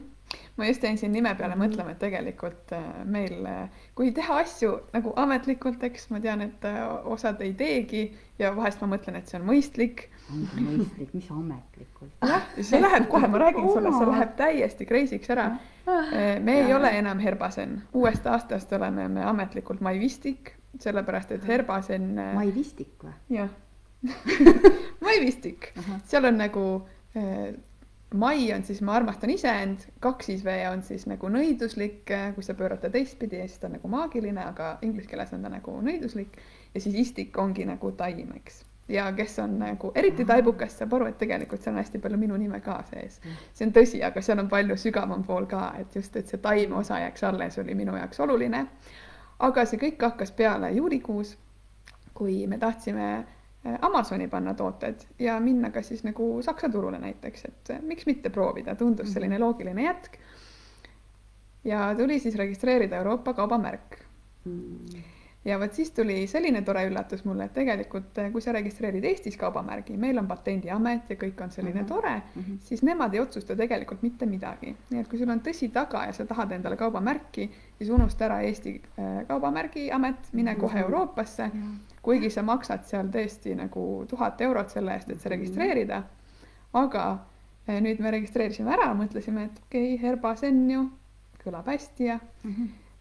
Ma 0.56 0.66
just 0.66 0.82
jäin 0.82 0.98
siin 0.98 1.12
nime 1.12 1.32
peale 1.38 1.56
mõtlema, 1.58 1.94
et 1.94 2.00
tegelikult 2.02 2.72
äh, 2.76 2.86
meil, 3.08 3.38
äh, 3.46 3.84
kui 3.98 4.10
teha 4.14 4.40
asju 4.42 4.74
nagu 4.94 5.12
ametlikult, 5.16 5.82
eks 5.86 6.08
ma 6.12 6.20
tean, 6.24 6.42
et 6.44 6.66
äh, 6.68 6.80
osad 7.08 7.40
ei 7.44 7.54
teegi 7.58 8.02
ja 8.40 8.50
vahest 8.56 8.82
ma 8.82 8.90
mõtlen, 8.94 9.18
et 9.18 9.30
see 9.30 9.38
on 9.40 9.46
mõistlik. 9.48 10.08
ongi 10.32 10.64
mõistlik, 10.64 11.14
mis 11.14 11.30
ametlikult. 11.32 12.12
jah, 12.26 12.50
see 12.60 12.82
läheb 12.82 13.08
kohe, 13.12 13.30
ma 13.30 13.42
räägin 13.44 13.70
sulle, 13.70 13.94
see 13.94 14.10
läheb 14.10 14.34
täiesti 14.40 14.88
crazy'ks 14.88 15.32
ära. 15.36 15.48
me 16.44 16.58
ei 16.64 16.74
ole 16.74 16.90
enam 16.98 17.22
Herbasen, 17.22 17.78
uuest 17.96 18.26
aastast 18.26 18.72
oleme 18.76 19.08
me 19.08 19.24
ametlikult 19.24 19.80
Maivistik, 19.80 20.52
sellepärast 20.78 21.32
et 21.32 21.46
Herbasen. 21.48 22.12
äh, 22.18 22.34
Mai 22.34 22.52
Vistik 22.54 22.98
või? 23.04 23.14
jah 23.38 23.48
Maivistik, 25.04 25.72
seal 26.06 26.28
on 26.28 26.42
nagu 26.42 26.68
mai 28.14 28.52
on 28.52 28.64
siis 28.64 28.80
ma 28.82 28.94
armastan 28.96 29.30
iseend, 29.30 29.84
kaksis 30.00 30.44
V 30.44 30.54
on 30.72 30.82
siis 30.82 31.04
nagu 31.06 31.28
nõiduslik, 31.28 32.08
kui 32.34 32.44
sa 32.44 32.54
pöörad 32.56 32.80
ta 32.80 32.90
teistpidi, 32.90 33.40
siis 33.46 33.60
ta 33.60 33.68
on 33.68 33.76
nagu 33.76 33.90
maagiline, 33.92 34.40
aga 34.44 34.78
inglise 34.82 35.10
keeles 35.10 35.32
on 35.36 35.44
ta 35.44 35.52
nagu 35.52 35.74
nõiduslik 35.84 36.38
ja 36.74 36.80
siis 36.80 36.96
istik 36.96 37.38
ongi 37.38 37.66
nagu 37.68 37.92
taim, 37.92 38.32
eks. 38.36 38.62
ja 38.88 39.10
kes 39.12 39.38
on 39.44 39.58
nagu 39.60 39.92
eriti 39.94 40.24
taibukas, 40.24 40.78
saab 40.78 40.94
aru, 40.96 41.10
et 41.10 41.18
tegelikult 41.20 41.62
seal 41.62 41.74
on 41.74 41.82
hästi 41.82 42.00
palju 42.00 42.18
minu 42.18 42.36
nime 42.40 42.60
ka 42.64 42.80
sees. 42.90 43.20
see 43.52 43.66
on 43.66 43.74
tõsi, 43.76 44.00
aga 44.04 44.22
seal 44.24 44.40
on 44.40 44.48
palju 44.48 44.76
sügavam 44.76 45.24
pool 45.24 45.46
ka, 45.46 45.74
et 45.78 45.96
just, 45.96 46.16
et 46.16 46.28
see 46.28 46.40
taime 46.40 46.80
osa 46.80 47.02
jääks 47.04 47.24
alles, 47.28 47.58
oli 47.58 47.74
minu 47.74 47.96
jaoks 47.96 48.20
oluline. 48.24 48.66
aga 49.38 49.64
see 49.64 49.80
kõik 49.84 50.00
hakkas 50.02 50.32
peale 50.32 50.72
juulikuus, 50.72 51.36
kui 52.14 52.46
me 52.46 52.58
tahtsime 52.58 53.26
Amazoni 53.64 54.28
panna 54.28 54.54
tooted 54.54 55.02
ja 55.18 55.40
minna 55.40 55.70
ka 55.70 55.82
siis 55.82 56.04
nagu 56.06 56.42
Saksa 56.42 56.68
turule 56.72 56.98
näiteks, 56.98 57.44
et 57.44 57.70
äh, 57.74 57.80
miks 57.82 58.06
mitte 58.06 58.30
proovida, 58.30 58.74
tundus 58.78 59.12
selline 59.12 59.38
loogiline 59.38 59.82
jätk. 59.82 60.18
ja 61.64 61.94
tuli 61.98 62.18
siis 62.18 62.36
registreerida 62.36 62.96
Euroopa 62.96 63.34
kaubamärk. 63.34 63.98
Ja 65.44 65.58
vot 65.60 65.72
siis 65.72 65.90
tuli 65.94 66.26
selline 66.26 66.62
tore 66.62 66.82
üllatus 66.88 67.24
mulle, 67.24 67.46
et 67.48 67.54
tegelikult 67.54 68.18
äh, 68.18 68.32
kui 68.32 68.42
sa 68.44 68.52
registreerid 68.52 69.04
Eestis 69.04 69.36
kaubamärgi, 69.36 69.96
meil 69.96 70.18
on 70.18 70.26
patendiamet 70.28 71.10
ja 71.10 71.16
kõik 71.16 71.42
on 71.44 71.50
selline 71.50 71.82
Mhm. 71.82 71.88
tore, 71.88 72.22
siis 72.64 72.82
nemad 72.82 73.14
ei 73.14 73.20
otsusta 73.20 73.56
tegelikult 73.56 74.02
mitte 74.02 74.26
midagi. 74.26 74.76
nii 74.90 75.00
et 75.00 75.08
kui 75.08 75.18
sul 75.18 75.30
on 75.30 75.40
tõsi 75.40 75.70
taga 75.72 76.06
ja 76.06 76.12
sa 76.12 76.24
tahad 76.24 76.52
endale 76.52 76.76
kaubamärki, 76.76 77.50
siis 77.78 77.90
unusta 77.90 78.24
ära 78.24 78.40
Eesti 78.40 78.80
äh, 78.98 79.26
Kaubamärgiamet, 79.26 80.32
mine 80.32 80.54
kohe 80.54 80.80
Euroopasse 80.80 81.50
kuigi 82.02 82.30
sa 82.32 82.42
maksad 82.46 82.86
seal 82.88 83.10
tõesti 83.12 83.54
nagu 83.58 83.84
tuhat 84.08 84.40
eurot 84.40 84.72
selle 84.72 84.94
eest, 84.96 85.10
et 85.12 85.20
see 85.20 85.32
registreerida. 85.34 86.02
aga 86.78 87.04
eh, 87.66 87.78
nüüd 87.80 88.00
me 88.04 88.10
registreerisime 88.12 88.72
ära, 88.72 88.90
mõtlesime, 88.96 89.48
et 89.48 89.60
okei 89.66 89.94
okay,, 89.94 90.02
Herbasen 90.02 90.66
ju 90.70 90.82
kõlab 91.42 91.68
hästi 91.68 92.04
ja, 92.04 92.18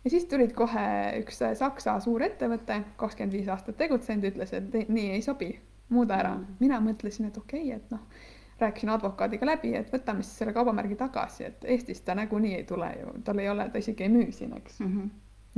ja 0.07 0.11
siis 0.11 0.25
tulid 0.31 0.53
kohe 0.55 0.87
üks 1.19 1.41
eh, 1.43 1.53
Saksa 1.59 1.97
suurettevõte, 2.03 2.79
kakskümmend 2.99 3.35
viis 3.35 3.49
aastat 3.51 3.75
tegutsenud, 3.79 4.23
ütles, 4.29 4.53
et 4.55 4.77
nii 4.87 5.09
ei 5.17 5.25
sobi, 5.25 5.51
muuda 5.91 6.21
ära. 6.21 6.37
mina 6.61 6.79
mõtlesin, 6.83 7.27
et 7.27 7.37
okei 7.37 7.65
okay,, 7.65 7.81
et 7.81 7.91
noh, 7.91 8.23
rääkisin 8.61 8.93
advokaadiga 8.95 9.49
läbi, 9.51 9.73
et 9.75 9.91
võtame 9.93 10.23
siis 10.23 10.39
selle 10.39 10.55
kaubamärgi 10.55 10.95
tagasi, 10.95 11.43
et 11.51 11.67
Eestis 11.75 12.01
ta 12.07 12.15
nagunii 12.15 12.55
ei 12.61 12.63
tule 12.69 12.87
ju, 13.01 13.17
tal 13.27 13.43
ei 13.43 13.51
ole, 13.51 13.67
ta 13.73 13.83
isegi 13.83 14.07
ei 14.07 14.13
müü 14.15 14.31
siin, 14.31 14.55
eks 14.57 14.79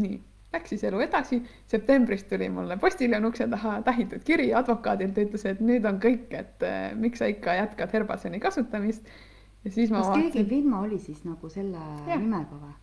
nii, 0.02 0.18
läks 0.54 0.74
siis 0.74 0.84
elu 0.90 1.06
edasi, 1.06 1.44
septembris 1.70 2.26
tuli 2.32 2.50
mulle 2.50 2.78
postiljon 2.82 3.30
ukse 3.30 3.48
taha 3.54 3.80
tähitud 3.86 4.26
kiri 4.26 4.50
advokaadilt, 4.58 5.22
ütles, 5.28 5.46
et 5.46 5.62
nüüd 5.62 5.86
on 5.86 6.02
kõik, 6.02 6.34
et 6.34 6.66
eh, 6.66 6.84
miks 6.98 7.22
sa 7.22 7.30
ikka 7.30 7.60
jätkad 7.62 7.94
Herbaseni 7.94 8.42
kasutamist. 8.42 9.06
ja 9.64 9.72
siis 9.72 9.94
ma 9.94 10.02
kas 10.02 10.14
keegi 10.16 10.26
vaatasin, 10.26 10.50
firma 10.50 10.86
oli 10.90 11.00
siis 11.00 11.24
nagu 11.24 11.50
selle 11.54 11.86
Jah. 12.08 12.18
nimega 12.18 12.58
või? 12.58 12.78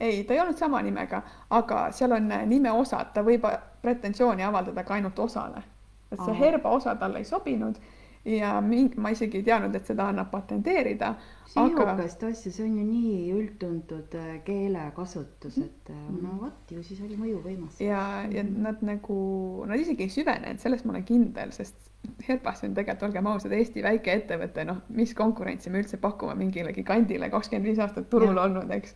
Ei, 0.00 0.24
ta 0.24 0.34
ei 0.34 0.40
olnud 0.40 0.58
sama 0.58 0.82
nimega, 0.82 1.22
aga 1.50 1.86
seal 1.92 2.16
on 2.16 2.32
eh, 2.32 2.46
nimeosad, 2.46 3.12
ta 3.14 3.24
võib 3.26 3.46
pretensiooni 3.82 4.44
avaldada 4.44 4.84
ka 4.84 4.94
ainult 4.94 5.18
osale. 5.18 5.62
et 6.10 6.18
see 6.18 6.32
Aa. 6.32 6.38
Herba 6.38 6.70
osa 6.74 6.94
talle 6.98 7.18
ei 7.22 7.24
sobinud 7.24 7.76
ja 8.24 8.60
mingi, 8.60 8.98
ma 9.00 9.12
isegi 9.14 9.40
ei 9.40 9.44
teadnud, 9.44 9.74
et 9.74 9.86
seda 9.88 10.08
annab 10.10 10.30
patenteerida. 10.32 11.14
aga 11.56 11.84
sihukest 11.86 12.24
asja, 12.28 12.52
see 12.52 12.64
on 12.66 12.74
ju 12.78 12.84
nii 12.86 13.30
üldtuntud 13.34 14.16
äh, 14.18 14.34
keelekasutus, 14.44 15.56
et 15.58 15.90
äh, 15.90 16.02
no 16.20 16.36
vot 16.42 16.74
ju 16.74 16.82
siis 16.86 17.00
oli 17.06 17.16
mõjuvõimas. 17.18 17.80
ja, 17.82 18.02
ja 18.30 18.44
nad 18.44 18.82
nagu, 18.86 19.20
nad 19.66 19.80
isegi 19.80 20.06
ei 20.06 20.12
süvenenud, 20.12 20.60
selles 20.62 20.84
ma 20.84 20.94
olen 20.96 21.06
kindel, 21.08 21.54
sest 21.56 21.88
Herbas 22.28 22.62
on 22.64 22.74
tegelikult, 22.76 23.10
olgem 23.10 23.26
ausad, 23.28 23.52
Eesti 23.52 23.82
väike 23.84 24.12
ettevõte, 24.14 24.64
noh, 24.64 24.78
mis 24.96 25.12
konkurentsi 25.16 25.72
me 25.72 25.82
üldse 25.82 25.98
pakume 26.00 26.36
mingile 26.38 26.72
gigandile, 26.76 27.28
kakskümmend 27.32 27.68
viis 27.68 27.82
aastat 27.82 28.08
turul 28.12 28.32
Jah. 28.32 28.44
olnud, 28.46 28.72
eks. 28.76 28.94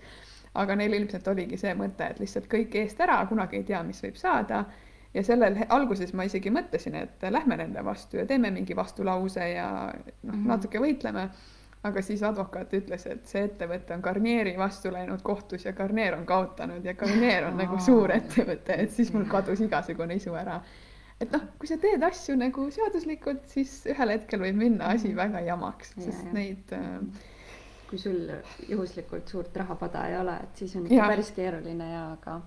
Aga 0.54 0.76
neil 0.76 0.92
ilmselt 0.94 1.28
oligi 1.28 1.56
see 1.58 1.74
mõte, 1.74 2.10
et 2.10 2.18
lihtsalt 2.22 2.46
kõik 2.50 2.74
eest 2.74 3.00
ära, 3.00 3.26
kunagi 3.26 3.56
ei 3.56 3.64
tea, 3.64 3.82
mis 3.82 4.02
võib 4.04 4.16
saada. 4.16 4.64
ja 5.14 5.22
sellel 5.22 5.56
alguses 5.68 6.12
ma 6.12 6.24
isegi 6.26 6.50
mõtlesin, 6.50 6.94
et 6.98 7.22
lähme 7.30 7.56
nende 7.56 7.84
vastu 7.84 8.16
ja 8.16 8.26
teeme 8.26 8.50
mingi 8.50 8.74
vastulause 8.76 9.48
ja 9.52 9.92
noh, 10.22 10.34
Mhm. 10.34 10.46
natuke 10.48 10.78
võitleme 10.82 11.28
aga 11.84 12.02
siis 12.02 12.22
advokaat 12.22 12.72
ütles, 12.72 13.06
et 13.06 13.26
see 13.26 13.42
ettevõte 13.44 13.94
on 13.94 14.00
Garnieri 14.00 14.56
vastu 14.58 14.90
läinud 14.90 15.22
kohtus 15.22 15.64
ja 15.64 15.72
Garnier 15.72 16.14
on 16.16 16.24
kaotanud 16.26 16.84
ja 16.84 16.94
Garnier 16.94 17.44
on 17.44 17.56
nagu 17.56 17.78
suur 17.78 18.10
ettevõte, 18.10 18.78
et 18.78 18.90
siis 18.90 19.12
mul 19.12 19.24
kadus 19.30 19.60
igasugune 19.60 20.14
isu 20.14 20.34
ära. 20.34 20.60
et 21.20 21.30
noh, 21.30 21.40
kui 21.58 21.68
sa 21.68 21.76
teed 21.78 22.02
asju 22.02 22.34
nagu 22.36 22.70
seaduslikult, 22.70 23.44
siis 23.46 23.84
ühel 23.86 24.08
hetkel 24.10 24.40
võib 24.40 24.56
minna 24.56 24.84
asi 24.96 25.14
väga 25.14 25.40
jamaks, 25.46 25.92
Ja, 25.96 26.02
sest 26.02 26.24
ja. 26.24 26.32
neid 26.32 26.72
äh, 26.72 26.98
kui 27.94 28.02
sul 28.02 28.30
juhuslikult 28.68 29.28
suurt 29.28 29.56
rahapada 29.56 30.08
ei 30.08 30.18
ole, 30.18 30.34
et 30.42 30.56
siis 30.56 30.74
on 30.76 30.86
ikka 30.88 31.06
päris 31.06 31.30
keeruline 31.36 31.86
ja 31.92 32.02
aga 32.16 32.40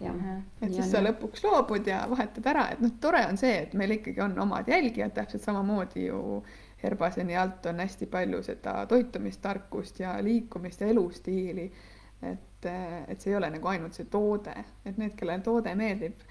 jah. 0.00 0.14
et 0.62 0.68
Nii 0.68 0.76
siis 0.76 0.84
on, 0.84 0.90
sa 0.92 1.02
lõpuks 1.02 1.42
loobud 1.42 1.90
ja 1.90 2.04
vahetad 2.10 2.46
ära, 2.46 2.68
et 2.74 2.82
noh, 2.84 2.92
tore 3.02 3.24
on 3.26 3.38
see, 3.40 3.56
et 3.64 3.74
meil 3.74 3.96
ikkagi 3.96 4.22
on 4.22 4.38
omad 4.46 4.70
jälgijad, 4.70 5.16
täpselt 5.16 5.42
samamoodi 5.42 6.06
ju 6.06 6.20
Herbaseni 6.78 7.34
alt 7.36 7.66
on 7.66 7.82
hästi 7.82 8.06
palju 8.06 8.42
seda 8.46 8.84
toitumistarkust 8.86 9.98
ja 10.04 10.12
liikumist 10.22 10.80
ja 10.80 10.92
elustiili. 10.92 11.72
et, 12.22 12.66
et 13.08 13.20
see 13.20 13.32
ei 13.32 13.36
ole 13.36 13.50
nagu 13.50 13.68
ainult 13.70 13.98
see 13.98 14.06
toode, 14.10 14.54
et 14.84 14.98
need, 14.98 15.16
kellele 15.18 15.42
toode 15.42 15.74
meeldib, 15.78 16.22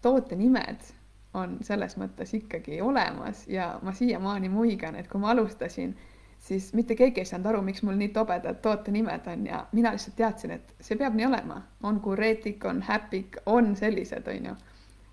toote 0.00 0.36
nimed 0.36 0.88
on 1.34 1.58
selles 1.64 1.96
mõttes 2.00 2.32
ikkagi 2.36 2.80
olemas 2.80 3.44
ja 3.48 3.74
ma 3.82 3.92
siiamaani 3.92 4.48
muigan, 4.48 4.96
et 4.96 5.08
kui 5.08 5.20
ma 5.20 5.34
alustasin, 5.34 5.92
siis 6.40 6.72
mitte 6.74 6.96
keegi 6.96 7.20
ei 7.20 7.28
saanud 7.28 7.46
aru, 7.52 7.62
miks 7.62 7.82
mul 7.86 7.98
nii 8.00 8.08
tobedad 8.16 8.60
tootenimed 8.64 9.26
on 9.32 9.46
ja 9.46 9.66
mina 9.72 9.92
lihtsalt 9.92 10.16
teadsin, 10.16 10.56
et 10.56 10.74
see 10.80 10.96
peab 10.98 11.14
nii 11.14 11.26
olema, 11.26 11.60
on 11.82 12.00
Kuretik, 12.00 12.64
on 12.64 12.82
Hapik, 12.82 13.36
on 13.46 13.76
sellised, 13.76 14.28
onju. 14.28 14.54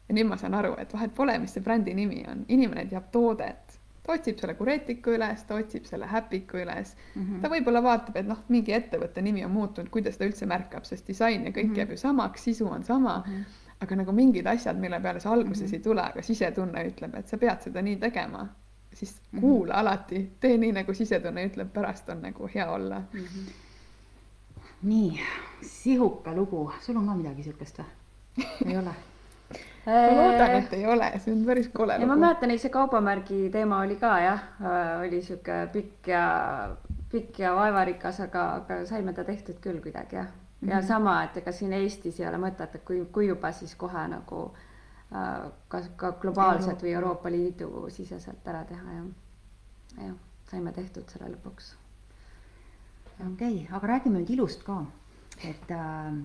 ja 0.07 0.15
nüüd 0.15 0.29
ma 0.29 0.37
saan 0.39 0.55
aru, 0.55 0.75
et 0.79 0.93
vahet 0.93 1.13
pole, 1.15 1.35
mis 1.43 1.53
see 1.53 1.63
brändi 1.63 1.93
nimi 1.93 2.23
on, 2.31 2.45
inimene 2.47 2.85
teab 2.87 3.11
toodet, 3.11 3.77
ta 4.07 4.15
otsib 4.15 4.39
selle 4.39 4.55
Kuretiku 4.55 5.17
üles, 5.17 5.43
ta 5.47 5.57
otsib 5.59 5.85
selle 5.85 6.07
Hapiku 6.07 6.61
üles 6.63 6.95
mm. 6.95 7.23
-hmm. 7.23 7.41
ta 7.43 7.51
võib-olla 7.51 7.83
vaatab, 7.83 8.15
et 8.15 8.27
noh, 8.27 8.43
mingi 8.47 8.73
ettevõtte 8.73 9.21
nimi 9.21 9.43
on 9.45 9.51
muutunud, 9.51 9.89
kuidas 9.91 10.17
ta 10.17 10.25
üldse 10.25 10.47
märkab, 10.47 10.87
sest 10.87 11.07
disain 11.07 11.43
ja 11.43 11.51
kõik 11.51 11.67
mm 11.67 11.73
-hmm. 11.73 11.77
jääb 11.77 11.91
ju 11.91 11.97
samaks, 11.97 12.43
sisu 12.43 12.69
on 12.69 12.83
sama 12.83 13.23
mm. 13.25 13.33
-hmm. 13.33 13.73
aga 13.79 13.95
nagu 13.95 14.11
mingid 14.11 14.47
asjad, 14.47 14.79
mille 14.79 14.99
peale 14.99 15.19
sa 15.19 15.31
alguses 15.31 15.63
mm 15.63 15.67
-hmm. 15.67 15.73
ei 15.73 15.79
tule, 15.83 16.01
aga 16.01 16.21
sisetunne 16.21 16.87
ütleb, 16.87 17.15
et 17.15 17.27
sa 17.27 17.37
pead 17.37 17.61
seda 17.61 17.81
nii 17.81 17.95
tegema, 17.95 18.47
siis 18.97 19.21
kuula 19.39 19.73
mm 19.73 19.77
-hmm. 19.77 19.79
alati, 19.79 20.31
tee 20.39 20.57
nii, 20.57 20.71
nagu 20.71 20.93
sisetunne 20.93 21.45
ütleb, 21.47 21.69
pärast 21.73 22.09
on 22.09 22.21
nagu 22.21 22.49
hea 22.55 22.71
olla 22.71 22.99
mm. 22.99 23.19
-hmm. 23.19 23.51
nii, 24.81 25.19
sihuke 25.61 26.33
lugu, 26.35 26.71
sul 26.81 26.97
on 26.97 27.07
ka 27.07 27.15
midagi 27.15 27.43
siukest 27.43 27.79
või? 27.79 27.85
ei 28.65 28.77
ole? 28.77 28.95
ma 29.87 30.15
loodan, 30.21 30.55
et 30.55 30.73
ei 30.73 30.85
ole, 30.85 31.11
see 31.19 31.33
on 31.33 31.45
päris 31.45 31.69
kole 31.73 31.93
ja 31.93 31.99
ma 31.99 32.13
lugu. 32.13 32.25
mäletan, 32.25 32.51
ei 32.51 32.57
see 32.57 32.69
kaubamärgi 32.73 33.49
teema 33.49 33.81
oli 33.81 33.95
ka 33.95 34.19
jah, 34.19 34.43
oli 35.05 35.21
sihuke 35.21 35.67
pikk 35.73 36.07
ja 36.07 36.23
pikk 37.11 37.39
ja 37.39 37.55
vaevarikas, 37.55 38.19
aga, 38.19 38.49
aga 38.61 38.85
saime 38.85 39.13
ta 39.13 39.23
tehtud 39.23 39.61
küll 39.61 39.81
kuidagi 39.81 40.15
jah. 40.15 40.27
ja 40.61 40.75
mm 40.75 40.81
-hmm. 40.81 40.87
sama, 40.87 41.23
et 41.23 41.37
ega 41.37 41.51
siin 41.51 41.73
Eestis 41.73 42.19
ei 42.19 42.27
ole 42.27 42.37
mõtet, 42.37 42.75
et 42.75 42.83
kui, 42.83 43.05
kui 43.11 43.27
juba, 43.27 43.51
siis 43.51 43.75
kohe 43.75 44.07
nagu 44.07 44.43
äh, 44.45 44.66
ka, 45.09 45.81
ka 45.95 46.11
globaalselt 46.21 46.81
või 46.83 46.93
Euroopa 46.97 47.31
Liidu 47.31 47.87
siseselt 47.93 48.47
ära 48.47 48.63
teha 48.67 48.95
ja, 48.97 49.03
jah, 50.01 50.15
saime 50.49 50.73
tehtud 50.75 51.07
selle 51.11 51.29
lõpuks. 51.35 51.75
okei 53.19 53.29
okay,, 53.29 53.61
aga 53.71 53.93
räägime 53.93 54.19
nüüd 54.19 54.33
ilust 54.35 54.65
ka. 54.67 54.81
et 55.43 55.71
äh, 55.71 56.17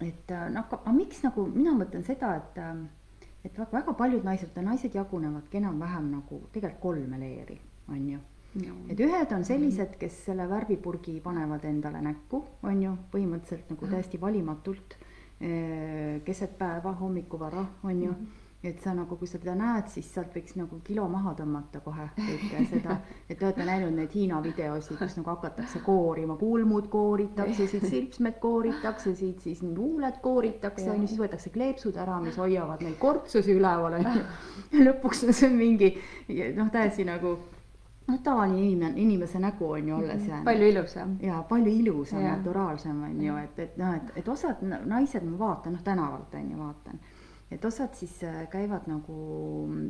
et 0.00 0.30
äh, 0.30 0.48
noh, 0.50 0.66
aga 0.66 0.96
miks 0.96 1.22
nagu 1.22 1.46
mina 1.46 1.76
mõtlen 1.78 2.04
seda, 2.06 2.34
et 2.40 2.58
äh, 2.58 2.82
et 3.44 3.58
väga, 3.58 3.70
väga 3.78 3.94
paljud 3.98 4.26
naised, 4.26 4.58
naised 4.62 4.94
jagunevadki 4.94 5.58
enam-vähem 5.58 6.10
nagu 6.12 6.42
tegelikult 6.52 6.82
kolme 6.82 7.18
leeri, 7.18 7.58
on 7.88 8.04
ju. 8.08 8.20
Et 8.92 9.00
ühed 9.00 9.30
on 9.32 9.44
sellised, 9.48 9.94
kes 9.98 10.18
selle 10.26 10.44
värvipurgi 10.50 11.14
panevad 11.24 11.64
endale 11.64 12.02
näkku, 12.04 12.42
on 12.68 12.82
ju, 12.82 12.92
põhimõtteliselt 13.14 13.70
nagu 13.72 13.88
täiesti 13.88 14.20
valimatult 14.20 14.96
keset 16.24 16.52
päeva, 16.58 16.92
hommikuvara, 17.00 17.64
on 17.82 18.02
ju 18.02 18.10
mm. 18.10 18.16
-hmm 18.16 18.42
et 18.62 18.78
sa 18.82 18.92
nagu, 18.94 19.16
kui 19.18 19.26
sa 19.26 19.40
teda 19.42 19.54
näed, 19.58 19.88
siis 19.90 20.06
sealt 20.14 20.34
võiks 20.36 20.54
nagu 20.54 20.76
kilo 20.86 21.08
maha 21.10 21.32
tõmmata 21.38 21.80
kohe 21.82 22.04
kõike 22.14 22.60
seda, 22.70 22.98
et 23.26 23.38
te 23.38 23.46
olete 23.48 23.64
näinud 23.66 23.96
neid 23.96 24.12
Hiina 24.14 24.38
videosid, 24.44 24.98
kus 25.00 25.16
nagu 25.18 25.32
hakatakse 25.32 25.82
koorima, 25.82 26.36
kulmud 26.38 26.86
kooritakse, 26.92 27.66
siit 27.72 27.88
sirpsmed 27.90 28.38
kooritakse, 28.42 29.16
siit 29.18 29.42
siis 29.42 29.64
huuled 29.66 30.20
kooritakse, 30.22 30.86
on 30.92 31.02
ju, 31.02 31.10
siis 31.10 31.22
võetakse 31.24 31.50
kleepsud 31.54 31.98
ära, 31.98 32.20
mis 32.22 32.38
hoiavad 32.38 32.84
neid 32.86 33.00
kortsusi 33.02 33.58
üleval, 33.58 33.98
on 33.98 34.06
ju. 34.20 34.22
lõpuks 34.86 35.26
on 35.26 35.34
see 35.34 35.50
mingi 35.50 35.96
noh, 36.54 36.70
täiesti 36.70 37.06
nagu 37.08 37.40
noh, 38.06 38.18
tavaline 38.22 38.60
inimene, 38.60 39.00
inimese 39.00 39.38
nägu 39.38 39.70
on 39.70 39.88
ju 39.88 39.96
alles 39.96 40.28
jäänud. 40.28 40.44
palju 40.44 40.68
ilusam. 40.68 41.16
ja 41.22 41.42
palju 41.48 41.72
ilusam, 41.72 42.22
naturaalsem 42.22 43.02
on 43.02 43.22
ju, 43.22 43.36
et, 43.36 43.58
et 43.58 43.76
noh, 43.76 43.94
et, 43.96 44.12
et 44.16 44.28
osad 44.28 44.62
naised 44.62 45.24
ma 45.24 45.38
vaatan, 45.38 45.76
noh 45.76 45.82
tänavalt 45.82 46.34
on 46.34 46.50
ju, 46.50 46.58
vaatan. 46.58 47.00
et 47.50 47.64
osad 47.64 47.94
siis 47.94 48.22
äh, 48.24 48.48
käivad 48.50 48.86
nagu 48.86 49.16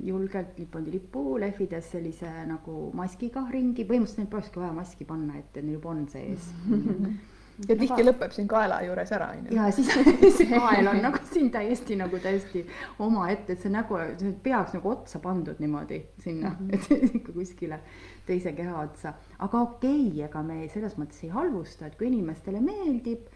julgelt 0.03 0.59
lipundi 0.59 0.93
lippu 0.93 1.39
lehvides 1.41 1.91
sellise 1.91 2.31
nagu 2.47 2.91
maskiga 2.95 3.47
ringi, 3.51 3.85
põhimõtteliselt 3.85 4.25
neil 4.25 4.33
polekski 4.33 4.61
vaja 4.61 4.73
maski 4.73 5.05
panna, 5.05 5.39
et 5.39 5.63
neil 5.63 5.79
juba 5.79 5.95
on 5.95 6.09
sees 6.09 6.51
ja 7.69 7.77
tihti 7.77 8.05
lõpeb 8.05 8.33
siin 8.35 8.49
kaela 8.51 8.79
juures 8.87 9.13
ära, 9.15 9.29
onju. 9.37 9.55
ja 9.57 9.69
siis 9.75 9.91
see 10.39 10.49
kael 10.51 10.89
on 10.91 11.01
nagu 11.05 11.21
siin 11.33 11.51
täiesti 11.55 11.97
nagu 12.01 12.21
täiesti 12.23 12.65
omaette, 13.03 13.57
et 13.57 13.65
see 13.65 13.73
nägu, 13.73 13.99
peaks 14.45 14.77
nagu 14.77 14.93
otsa 14.93 15.21
pandud 15.23 15.61
niimoodi 15.63 16.01
sinna 16.23 16.55
mm, 16.59 16.69
-hmm. 16.69 17.03
et 17.05 17.15
ikka 17.21 17.33
kuskile 17.33 17.81
teise 18.27 18.53
keha 18.53 18.79
otsa. 18.81 19.15
aga 19.39 19.61
okei 19.61 20.07
okay,, 20.09 20.25
ega 20.29 20.43
me 20.43 20.69
selles 20.69 20.97
mõttes 20.99 21.25
ei 21.25 21.33
halvusta, 21.33 21.87
et 21.87 21.99
kui 21.99 22.07
inimestele 22.07 22.61
meeldib, 22.61 23.27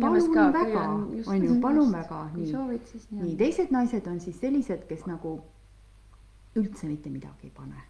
palun 0.00 0.34
ka, 0.34 0.48
väga, 0.58 0.84
on 1.26 1.44
ju, 1.44 1.60
palun 1.60 1.92
väga, 1.92 2.26
nii. 2.34 2.80
nii, 3.10 3.36
teised 3.36 3.70
naised 3.70 4.06
on 4.06 4.20
siis 4.20 4.40
sellised, 4.40 4.86
kes 4.88 5.06
nagu 5.06 5.40
üldse 6.56 6.86
mitte 6.86 7.10
midagi 7.10 7.48
ei 7.48 7.54
pane 7.56 7.88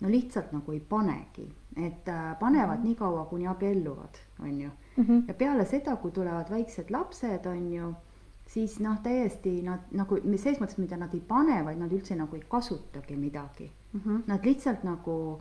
no 0.00 0.10
lihtsalt 0.10 0.50
nagu 0.52 0.72
ei 0.72 0.80
panegi, 0.80 1.46
et 1.76 2.08
äh, 2.08 2.38
panevad 2.38 2.76
mm 2.76 2.82
-hmm. 2.82 2.84
nii 2.84 2.94
kaua, 2.94 3.24
kuni 3.24 3.46
abielluvad, 3.46 4.18
on 4.40 4.60
ju 4.60 4.70
mm. 4.96 5.04
-hmm. 5.04 5.22
ja 5.28 5.34
peale 5.34 5.64
seda, 5.64 5.96
kui 5.96 6.10
tulevad 6.10 6.50
väiksed 6.50 6.90
lapsed, 6.90 7.46
on 7.46 7.72
ju, 7.72 7.94
siis 8.46 8.78
noh, 8.80 8.98
täiesti 9.02 9.62
nad 9.62 9.90
nagu 9.90 10.18
selles 10.36 10.60
mõttes, 10.60 10.78
mida 10.78 10.96
nad 10.96 11.14
ei 11.14 11.20
pane, 11.20 11.64
vaid 11.64 11.78
nad 11.78 11.92
üldse 11.92 12.16
nagu 12.16 12.36
ei 12.36 12.44
kasutagi 12.48 13.16
midagi 13.16 13.70
mm. 13.92 14.00
-hmm. 14.00 14.22
Nad 14.26 14.44
lihtsalt 14.44 14.84
nagu 14.84 15.40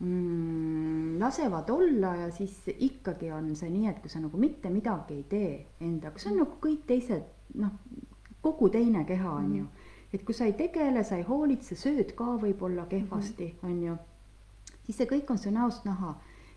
mm, 0.00 1.20
lasevad 1.20 1.70
olla 1.70 2.16
ja 2.16 2.30
siis 2.30 2.62
ikkagi 2.78 3.32
on 3.32 3.56
see 3.56 3.70
nii, 3.70 3.88
et 3.88 3.98
kui 3.98 4.10
sa 4.10 4.20
nagu 4.20 4.38
mitte 4.38 4.70
midagi 4.70 5.14
ei 5.14 5.22
tee 5.22 5.66
endaga, 5.80 6.18
see 6.18 6.32
on 6.32 6.38
nagu 6.38 6.56
kõik 6.60 6.86
teised 6.86 7.22
noh, 7.54 7.70
kogu 8.40 8.68
teine 8.68 9.04
keha 9.04 9.30
on 9.30 9.44
mm 9.44 9.52
-hmm. 9.52 9.58
ju 9.58 9.66
et 10.16 10.24
kui 10.24 10.34
sa 10.34 10.46
ei 10.48 10.54
tegele, 10.56 11.04
sa 11.04 11.18
ei 11.18 11.26
hoolitse, 11.26 11.76
sööd 11.78 12.14
ka 12.18 12.36
võib-olla 12.42 12.86
kehvasti 12.90 13.50
mm, 13.52 13.58
-hmm. 13.60 13.70
on 13.70 13.82
ju, 13.82 13.96
siis 14.86 14.96
see 15.00 15.10
kõik 15.12 15.30
on 15.30 15.38
su 15.38 15.50
näost 15.50 15.84
näha. 15.84 16.14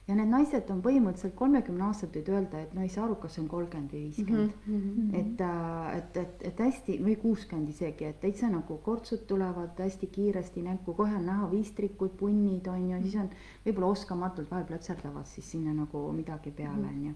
Ja 0.10 0.16
need 0.18 0.32
naised 0.32 0.70
on 0.74 0.82
põhimõtteliselt 0.86 1.36
kolmekümne 1.38 1.86
aastaselt 1.86 2.16
võid 2.18 2.32
öelda, 2.34 2.64
et 2.66 2.72
no 2.74 2.82
ei 2.86 2.92
saa 2.94 3.06
aru, 3.06 3.18
kas 3.22 3.36
see 3.36 3.44
on 3.44 3.50
kolmkümmend 3.52 3.94
või 3.94 4.04
viiskümmend 4.08 4.56
mm. 4.66 4.80
-hmm. 4.80 5.18
et, 5.20 5.44
äh, 5.46 5.98
et, 5.98 6.18
et, 6.24 6.46
et 6.52 6.64
hästi 6.66 6.98
või 7.06 7.16
kuuskümmend 7.22 7.70
isegi, 7.70 8.10
et 8.10 8.20
täitsa 8.24 8.50
nagu 8.50 8.80
kortsud 8.86 9.28
tulevad 9.30 9.78
hästi 9.80 10.10
kiiresti 10.16 10.66
näkku, 10.66 10.98
kohe 10.98 11.16
on 11.20 11.28
näha 11.30 11.52
viistrikud, 11.52 12.16
punnid 12.18 12.68
on 12.68 12.90
ju, 12.90 13.04
siis 13.06 13.20
on 13.22 13.30
võib-olla 13.66 13.94
oskamatult 13.98 14.52
vahel 14.52 14.66
plõtserdavad 14.72 15.30
siis 15.30 15.52
sinna 15.52 15.76
nagu 15.78 16.10
midagi 16.16 16.52
peale 16.52 16.90
on 16.90 17.06
ju 17.12 17.14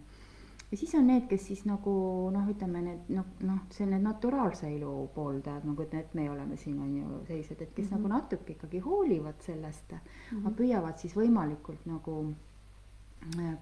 ja 0.73 0.77
siis 0.77 0.95
on 0.95 1.06
need, 1.08 1.27
kes 1.29 1.43
siis 1.47 1.65
nagu 1.69 1.91
noh, 2.34 2.47
ütleme 2.49 2.79
need 2.82 3.10
noh, 3.13 3.27
noh, 3.45 3.60
see 3.73 3.86
need 3.86 4.01
naturaalse 4.01 4.71
elu 4.73 4.93
pooldajad 5.13 5.67
nagu, 5.69 5.86
et 5.86 5.93
need 5.93 6.15
me 6.17 6.29
oleme 6.32 6.58
siin 6.58 6.79
on 6.82 6.95
ju 6.97 7.19
sellised, 7.27 7.62
et 7.62 7.75
kes 7.75 7.91
mm 7.91 7.91
-hmm. 7.91 7.99
nagu 7.99 8.08
natuke 8.15 8.53
ikkagi 8.53 8.79
hoolivad 8.79 9.41
sellest 9.41 9.91
mm, 9.91 9.99
-hmm. 9.99 10.39
aga 10.39 10.56
püüavad 10.62 10.97
siis 10.97 11.15
võimalikult 11.15 11.86
nagu 11.86 12.36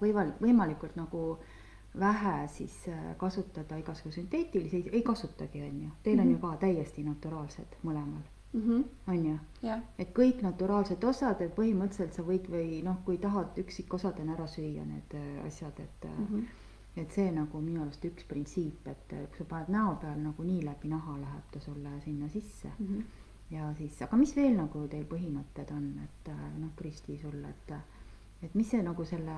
võival-, 0.00 0.34
võimalikult 0.40 0.96
nagu 0.96 1.38
vähe 1.98 2.48
siis 2.48 2.88
äh, 2.88 3.16
kasutada 3.16 3.76
igasugu 3.76 4.12
sünteetilisi, 4.12 4.84
ei 4.92 5.02
kasutagi, 5.02 5.62
on 5.62 5.82
ju, 5.82 5.90
teil 6.02 6.16
mm 6.16 6.20
-hmm. 6.20 6.26
on 6.26 6.30
ju 6.30 6.38
mhm. 6.38 6.46
ka 6.46 6.56
täiesti 6.56 7.04
naturaalsed 7.04 7.76
mõlemal 7.84 8.22
mm. 8.52 8.60
-hmm. 8.60 8.84
on 9.06 9.26
ju 9.26 9.38
yeah., 9.64 9.80
et 9.98 10.08
kõik 10.18 10.42
naturaalsed 10.42 11.04
osad, 11.04 11.40
et 11.40 11.54
põhimõtteliselt 11.56 12.12
sa 12.12 12.22
võid 12.22 12.48
või 12.50 12.82
noh, 12.84 12.96
kui 13.04 13.18
tahad 13.18 13.58
üksikosadena 13.58 14.32
ära 14.32 14.46
süüa 14.46 14.84
need 14.84 15.14
äh, 15.14 15.46
asjad, 15.46 15.80
et 15.80 16.04
mm. 16.18 16.26
-hmm 16.26 16.44
et 16.96 17.12
see 17.12 17.30
nagu 17.32 17.60
minu 17.60 17.82
arust 17.82 18.04
üks 18.04 18.24
printsiip, 18.28 18.86
et 18.86 19.08
kui 19.08 19.38
sa 19.38 19.44
paned 19.44 19.68
näo 19.68 19.94
peal 20.00 20.18
nagu 20.20 20.44
nii 20.44 20.64
läbi 20.64 20.88
naha 20.88 21.14
läheb 21.20 21.46
ta 21.52 21.60
sulle 21.60 22.00
sinna 22.04 22.28
sisse 22.28 22.68
mm. 22.78 22.86
-hmm. 22.86 23.02
ja 23.50 23.74
siis, 23.74 24.02
aga 24.02 24.16
mis 24.16 24.36
veel 24.36 24.56
nagu 24.56 24.88
teil 24.88 25.04
põhimõtted 25.04 25.72
on, 25.76 25.86
et 26.04 26.30
noh, 26.58 26.70
Kristi 26.76 27.18
sul, 27.18 27.44
et, 27.44 27.72
et 28.42 28.54
mis 28.54 28.70
see 28.70 28.82
nagu 28.82 29.04
selle, 29.04 29.36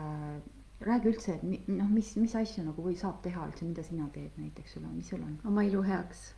räägi 0.85 1.11
üldse, 1.13 1.37
et 1.37 1.69
noh, 1.69 1.91
mis, 1.91 2.15
mis 2.21 2.35
asju 2.39 2.65
nagu 2.65 2.85
või 2.85 2.97
saab 3.01 3.21
teha 3.25 3.47
üldse, 3.49 3.67
mida 3.69 3.85
sina 3.87 4.09
teed 4.15 4.39
näiteks 4.41 4.77
sul 4.77 4.85
on, 4.85 4.97
mis 4.97 5.09
sul 5.13 5.23
on? 5.23 5.37
oma 5.49 5.65
ilu 5.67 5.83
heaks 5.87 6.33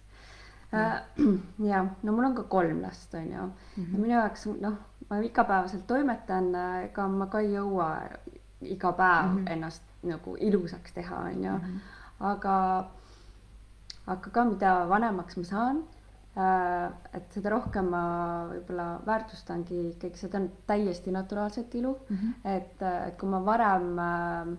ja, 0.72 1.02
ja 1.70 1.82
no 2.02 2.12
mul 2.12 2.28
on 2.30 2.36
ka 2.36 2.46
kolm 2.50 2.82
last, 2.82 3.14
on 3.14 3.32
ju 3.32 3.42
mm, 3.42 3.52
-hmm. 3.76 3.92
ja 3.92 3.98
minu 3.98 4.14
jaoks 4.14 4.46
noh, 4.60 4.78
ma 5.10 5.18
igapäevaselt 5.18 5.86
toimetan, 5.86 6.54
ega 6.84 7.08
ma 7.08 7.26
ka 7.26 7.40
ei 7.40 7.52
jõua 7.54 7.90
iga 8.60 8.92
päev 8.92 9.30
mm 9.30 9.36
-hmm. 9.38 9.52
ennast 9.52 9.82
nagu 10.02 10.36
ilusaks 10.40 10.92
teha, 10.92 11.16
on 11.16 11.44
ju. 11.44 11.52
Mhm. 11.52 11.76
aga, 12.20 12.88
aga 14.06 14.30
ka 14.30 14.44
mida 14.44 14.88
vanemaks 14.88 15.36
ma 15.36 15.44
saan 15.44 15.76
äh,, 15.76 15.95
et 16.36 17.32
seda 17.32 17.50
rohkem 17.54 17.86
ma 17.88 18.00
võib-olla 18.50 18.86
väärtustangi 19.06 19.78
ikkagi 19.94 20.20
seda 20.20 20.42
täiesti 20.68 21.14
naturaalset 21.14 21.74
ilu 21.78 21.94
mm. 21.96 22.16
-hmm. 22.16 22.56
et, 22.56 22.82
et 23.08 23.16
kui 23.16 23.28
ma 23.32 23.40
varem 23.44 23.98
äh, 23.98 24.50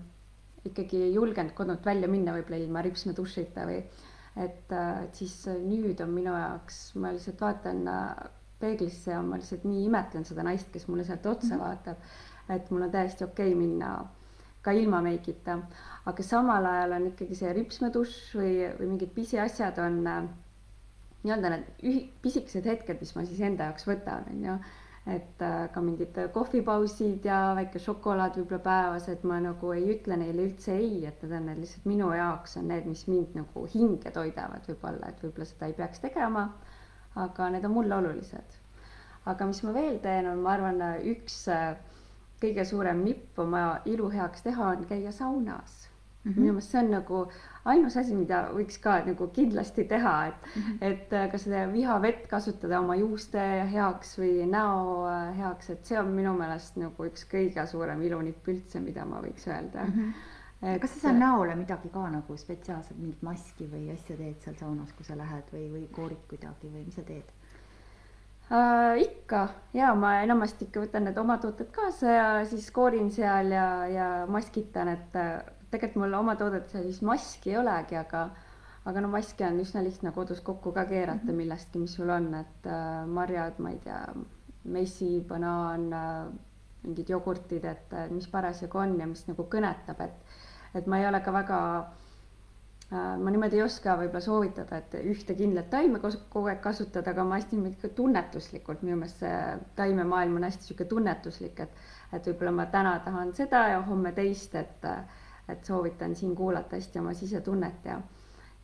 ikkagi 0.65 1.03
ei 1.03 1.13
julgenud 1.13 1.53
kodunt 1.53 1.85
välja 1.85 2.09
minna, 2.09 2.33
võib-olla 2.33 2.57
ilma 2.63 2.81
ripsmedušita 2.81 3.67
või 3.69 3.77
et, 3.77 4.73
et 4.73 5.19
siis 5.19 5.35
nüüd 5.47 6.01
on 6.01 6.09
minu 6.15 6.33
jaoks, 6.33 6.95
ma 6.95 7.13
lihtsalt 7.13 7.41
vaatan 7.41 7.85
äh, 7.93 8.25
peeglisse 8.59 9.11
ja 9.13 9.21
ma 9.21 9.37
lihtsalt 9.37 9.63
nii 9.69 9.85
imetlen 9.85 10.25
seda 10.25 10.45
naist, 10.47 10.71
kes 10.73 10.87
mulle 10.87 11.05
sealt 11.05 11.25
otsa 11.25 11.53
mm 11.53 11.59
-hmm. 11.59 11.65
vaatab. 11.65 11.97
et 12.49 12.71
mul 12.71 12.81
on 12.81 12.91
täiesti 12.91 13.23
okei 13.23 13.53
okay 13.53 13.59
minna 13.59 14.07
ka 14.61 14.71
ilma 14.71 15.01
meigita. 15.01 15.59
aga 16.05 16.23
samal 16.23 16.65
ajal 16.65 16.91
on 16.91 17.07
ikkagi 17.07 17.35
see 17.35 17.53
ripsmedušš 17.53 18.35
või, 18.35 18.53
või 18.79 18.87
mingid 18.87 19.13
pisiasjad 19.13 19.77
on 19.77 20.07
äh, 20.07 20.23
nii-öelda 21.27 21.53
need 21.53 21.85
ühi-, 21.85 22.09
pisikesed 22.23 22.67
hetked, 22.67 22.99
mis 23.03 23.15
ma 23.15 23.23
siis 23.27 23.41
enda 23.43 23.69
jaoks 23.69 23.87
võtan, 23.87 24.27
on 24.31 24.43
ju. 24.49 24.57
et 25.07 25.43
äh, 25.45 25.57
ka 25.71 25.81
mingid 25.83 26.17
kohvipausid 26.35 27.25
ja 27.27 27.53
väike 27.55 27.79
šokolaad 27.79 28.35
võib-olla 28.39 28.59
päevas, 28.65 29.07
et 29.13 29.23
ma 29.23 29.37
nagu 29.43 29.71
ei 29.71 29.85
ütle 29.93 30.17
neile 30.19 30.49
üldse 30.49 30.75
ei, 30.75 31.05
et 31.07 31.21
need 31.23 31.35
on 31.37 31.47
need 31.47 31.61
lihtsalt 31.63 31.87
minu 31.87 32.09
jaoks 32.11 32.57
on 32.59 32.67
need, 32.73 32.89
mis 32.91 33.05
mind 33.07 33.37
nagu 33.39 33.63
hinge 33.71 34.11
toidavad 34.11 34.67
võib-olla, 34.67 35.11
et 35.11 35.23
võib-olla 35.23 35.47
seda 35.47 35.71
ei 35.71 35.77
peaks 35.77 36.03
tegema. 36.03 36.47
aga 37.15 37.49
need 37.49 37.65
on 37.65 37.73
mulle 37.73 37.95
olulised. 37.95 38.57
aga 39.25 39.47
mis 39.51 39.63
ma 39.63 39.75
veel 39.79 39.99
teen, 40.03 40.27
on, 40.27 40.43
ma 40.43 40.57
arvan, 40.57 40.83
üks 41.15 41.45
äh, 41.53 41.77
kõige 42.41 42.65
suurem 42.67 43.05
nipp 43.05 43.39
oma 43.39 43.67
ilu 43.85 44.09
heaks 44.13 44.43
teha 44.45 44.73
on 44.75 44.83
käia 44.91 45.11
saunas 45.11 45.87
mm. 46.27 46.33
-hmm. 46.33 46.39
minu 46.41 46.53
meelest 46.53 46.71
see 46.71 46.83
on 46.83 46.91
nagu 46.91 47.27
ainus 47.67 47.97
asi, 47.99 48.15
mida 48.15 48.43
võiks 48.55 48.79
ka 48.83 48.99
nagu 49.05 49.27
kindlasti 49.35 49.83
teha, 49.89 50.15
et 50.27 50.47
mm, 50.47 50.61
-hmm. 50.61 50.77
et 50.91 51.13
äh, 51.13 51.27
ka 51.31 51.37
seda 51.41 51.65
vihavett 51.71 52.27
kasutada 52.31 52.79
oma 52.79 52.95
juuste 52.95 53.43
heaks 53.73 54.17
või 54.19 54.47
näo 54.49 55.05
äh, 55.09 55.37
heaks, 55.37 55.69
et 55.69 55.85
see 55.85 55.99
on 55.99 56.13
minu 56.15 56.33
meelest 56.37 56.77
nagu 56.77 57.09
üks 57.09 57.27
kõige 57.31 57.65
suurem 57.67 58.01
ilunipp 58.01 58.47
üldse, 58.47 58.79
mida 58.79 59.05
ma 59.05 59.21
võiks 59.21 59.47
öelda 59.47 59.85
mm. 59.85 59.93
-hmm. 59.93 60.13
Et... 60.61 60.81
kas 60.81 60.93
sa 60.95 60.99
seal 60.99 61.19
näole 61.21 61.55
midagi 61.55 61.89
ka 61.93 62.07
nagu 62.09 62.37
spetsiaalselt 62.37 62.97
mingit 62.97 63.21
maski 63.21 63.67
või 63.69 63.91
asja 63.93 64.15
teed 64.17 64.39
seal 64.41 64.55
saunas, 64.57 64.93
kui 64.97 65.05
sa 65.05 65.17
lähed 65.17 65.51
või, 65.53 65.67
või 65.73 65.83
koorid 65.91 66.23
kuidagi 66.29 66.71
või 66.71 66.85
mis 66.85 66.95
sa 66.95 67.03
teed? 67.05 67.29
äh,? 68.51 69.01
ikka 69.03 69.47
ja 69.73 69.93
ma 69.95 70.15
enamasti 70.23 70.65
ikka 70.65 70.87
võtan 70.87 71.05
need 71.05 71.17
oma 71.17 71.37
tooted 71.37 71.69
kaasa 71.75 72.15
ja 72.15 72.25
siis 72.45 72.71
koorin 72.71 73.11
seal 73.11 73.51
ja, 73.51 73.67
ja 73.91 74.07
maskitan, 74.27 74.87
et 74.87 75.15
äh, 75.15 75.43
tegelikult 75.71 76.03
mul 76.03 76.13
oma 76.19 76.35
toodet 76.39 76.69
sellist 76.71 77.03
maski 77.05 77.51
ei 77.53 77.57
olegi, 77.61 77.97
aga 77.99 78.29
aga 78.87 79.03
no 79.03 79.11
maski 79.11 79.43
on 79.43 79.59
üsna 79.59 79.83
lihtne 79.83 80.13
kodus 80.15 80.39
kokku 80.41 80.71
ka 80.71 80.85
keerata 80.85 81.23
mm 81.23 81.29
-hmm. 81.29 81.41
millestki, 81.43 81.79
mis 81.79 81.95
sul 81.95 82.09
on, 82.09 82.33
et 82.35 82.67
äh, 82.67 83.05
marjad, 83.07 83.59
ma 83.59 83.69
ei 83.69 83.79
tea, 83.83 84.01
messi, 84.63 85.25
banaan 85.27 85.93
äh,, 85.93 86.27
mingid 86.83 87.09
jogurtid, 87.09 87.65
et 87.65 87.93
äh, 87.93 88.09
mis 88.09 88.27
parasjagu 88.27 88.77
on 88.77 88.99
ja 88.99 89.07
mis 89.07 89.27
nagu 89.27 89.47
kõnetab, 89.55 90.03
et 90.03 90.13
et 90.75 90.87
ma 90.87 90.99
ei 90.99 91.07
ole 91.07 91.19
ka 91.25 91.33
väga 91.33 91.59
äh, 91.79 93.17
ma 93.19 93.31
niimoodi 93.31 93.59
ei 93.59 93.63
oska 93.63 93.97
võib-olla 93.99 94.21
soovitada, 94.23 94.77
et 94.77 94.97
ühte 95.03 95.35
kindlat 95.35 95.69
taime 95.69 95.99
kogu 95.99 96.47
aeg 96.47 96.61
kasutada, 96.61 97.11
aga 97.11 97.23
ma 97.23 97.39
hästi 97.39 97.59
ikka 97.69 97.89
tunnetuslikult, 97.99 98.81
minu 98.83 98.97
meelest 98.97 99.19
see 99.19 99.37
taimemaailm 99.75 100.35
on 100.35 100.43
hästi 100.43 100.63
niisugune 100.63 100.89
tunnetuslik, 100.89 101.59
et 101.59 101.71
et 102.13 102.27
võib-olla 102.27 102.51
ma 102.51 102.65
täna 102.65 102.99
tahan 103.03 103.33
seda 103.33 103.67
ja 103.67 103.81
homme 103.81 104.11
teist, 104.11 104.55
et 104.55 104.85
et 105.49 105.65
soovitan 105.65 106.15
siin 106.15 106.35
kuulata 106.35 106.75
hästi 106.75 106.99
oma 106.99 107.13
sisetunnet 107.13 107.85
ja 107.85 108.01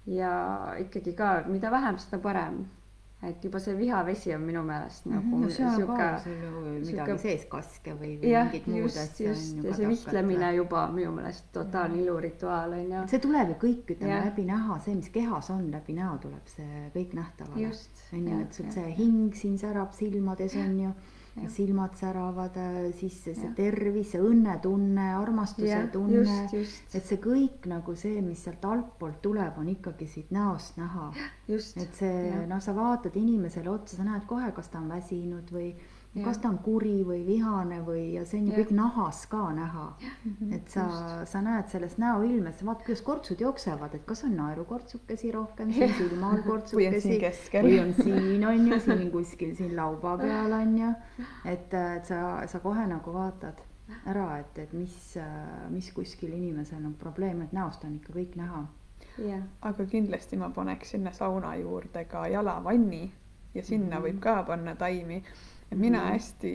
ja 0.05 0.31
ikkagi 0.79 1.13
ka, 1.13 1.43
mida 1.47 1.71
vähem, 1.71 1.97
seda 1.97 2.17
parem 2.19 2.65
et 3.23 3.43
juba 3.45 3.59
see 3.63 3.73
vihavesi 3.77 4.33
on 4.35 4.41
minu 4.43 4.61
meelest 4.67 5.05
Mhm, 5.05 5.15
nagu 5.15 5.37
no 5.43 5.49
see 5.49 5.65
on 5.65 5.75
sihuke 5.77 5.97
ka 5.97 6.19
sul 6.23 6.33
ju 6.43 6.49
midagi 6.73 6.95
sihuke- 6.95 7.17
sees 7.21 7.45
kaske 7.53 7.93
või, 8.01 8.09
või 8.19 8.31
jah, 8.33 8.49
mingit 8.49 8.67
muud 8.67 8.81
just, 8.83 8.97
asja 9.03 9.29
just 9.29 9.63
ja 9.63 9.75
see 9.77 9.87
vihklemine 9.87 10.49
juba 10.57 10.81
minu 10.91 11.11
meelest 11.15 11.45
totaalne 11.55 12.01
ilurituaal 12.03 12.75
on 12.79 12.91
ju. 12.91 13.07
see 13.13 13.19
tuleb 13.19 13.49
ju 13.53 13.55
kõik, 13.63 13.95
ütleme 13.95 14.19
läbi 14.25 14.45
näha, 14.49 14.79
see, 14.83 14.95
mis 14.95 15.09
kehas 15.09 15.49
on, 15.55 15.71
läbi 15.71 15.95
näo 16.01 16.17
tuleb 16.25 16.51
see 16.57 16.89
kõik 16.97 17.15
nähtavale. 17.15 17.71
on 18.13 18.27
ju, 18.27 18.39
et 18.41 18.53
sul 18.59 18.71
see 18.75 18.95
hing 18.99 19.33
siin 19.35 19.57
särab 19.57 19.93
silmades 19.93 20.55
on 20.55 20.79
ju. 20.79 20.93
Silmad 21.49 21.95
säravad, 21.97 22.57
siis 22.97 23.15
see, 23.23 23.33
see 23.37 23.49
tervis, 23.57 24.11
see 24.13 24.21
õnnetunne, 24.21 25.07
armastuse 25.17 25.71
jah, 25.71 25.87
tunne. 25.93 26.35
et 26.53 27.07
see 27.07 27.17
kõik 27.23 27.65
nagu 27.71 27.95
see, 27.97 28.21
mis 28.21 28.43
sealt 28.45 28.65
altpoolt 28.69 29.21
tuleb, 29.23 29.57
on 29.57 29.71
ikkagi 29.73 30.07
siit 30.07 30.31
näost 30.35 30.77
näha. 30.77 31.09
et 31.49 31.97
see 31.97 32.45
noh, 32.49 32.61
sa 32.61 32.75
vaatad 32.77 33.17
inimesele 33.17 33.71
otsa, 33.73 33.97
sa 33.97 34.07
näed 34.07 34.27
kohe, 34.29 34.51
kas 34.53 34.69
ta 34.69 34.81
on 34.83 34.93
väsinud 34.93 35.51
või. 35.53 35.73
Kas 36.21 36.38
ta 36.38 36.49
on 36.49 36.60
kuri 36.62 36.99
või 37.08 37.23
vihane 37.26 37.80
või 37.86 38.04
ja 38.13 38.26
see 38.30 38.41
on 38.41 38.52
ju 38.52 38.58
kõik 38.60 38.71
nahas 38.78 39.23
ka 39.32 39.41
näha. 39.56 39.88
et 40.54 40.69
sa, 40.69 40.86
sa 41.30 41.41
näed 41.41 41.71
sellest 41.71 41.97
näoilmest, 42.02 42.60
sa 42.62 42.69
vaatad, 42.69 42.86
kuidas 42.86 43.02
kortsud 43.02 43.41
jooksevad, 43.41 43.95
et 43.97 44.06
kas 44.06 44.23
on 44.28 44.36
naerukortsukesi 44.38 45.32
rohkem 45.34 45.73
siin 45.73 45.93
silma 45.97 46.30
all 46.30 46.38
või 46.38 46.43
on 46.43 46.49
kortsukesi 46.52 47.19
või 47.58 47.80
on 47.82 47.93
siin 47.97 48.47
on 48.47 48.67
ju, 48.67 48.80
siin 48.86 49.12
kuskil 49.12 49.56
siin 49.58 49.76
lauba 49.76 50.17
peal 50.21 50.54
on 50.60 50.78
ju. 50.78 50.91
et, 51.45 51.73
et 51.73 52.06
sa, 52.06 52.21
sa 52.47 52.62
kohe 52.62 52.86
nagu 52.88 53.13
vaatad 53.13 53.63
ära, 54.06 54.38
et, 54.39 54.60
et 54.60 54.73
mis, 54.78 55.17
mis 55.73 55.89
kuskil 55.95 56.34
inimesel 56.34 56.86
on 56.86 56.93
probleem, 56.99 57.41
et 57.41 57.54
näost 57.56 57.84
on 57.88 57.97
ikka 57.97 58.13
kõik 58.13 58.38
näha. 58.39 58.63
aga 59.62 59.86
kindlasti 59.86 60.38
ma 60.38 60.49
paneks 60.49 60.95
sinna 60.95 61.12
sauna 61.13 61.56
juurde 61.56 62.06
ka 62.10 62.28
jalavanni 62.32 63.04
ja 63.54 63.63
sinna 63.63 63.99
võib 64.02 64.19
ka 64.23 64.41
panna 64.47 64.76
taimi. 64.76 65.21
Mina 65.79 66.07
hästi, 66.12 66.53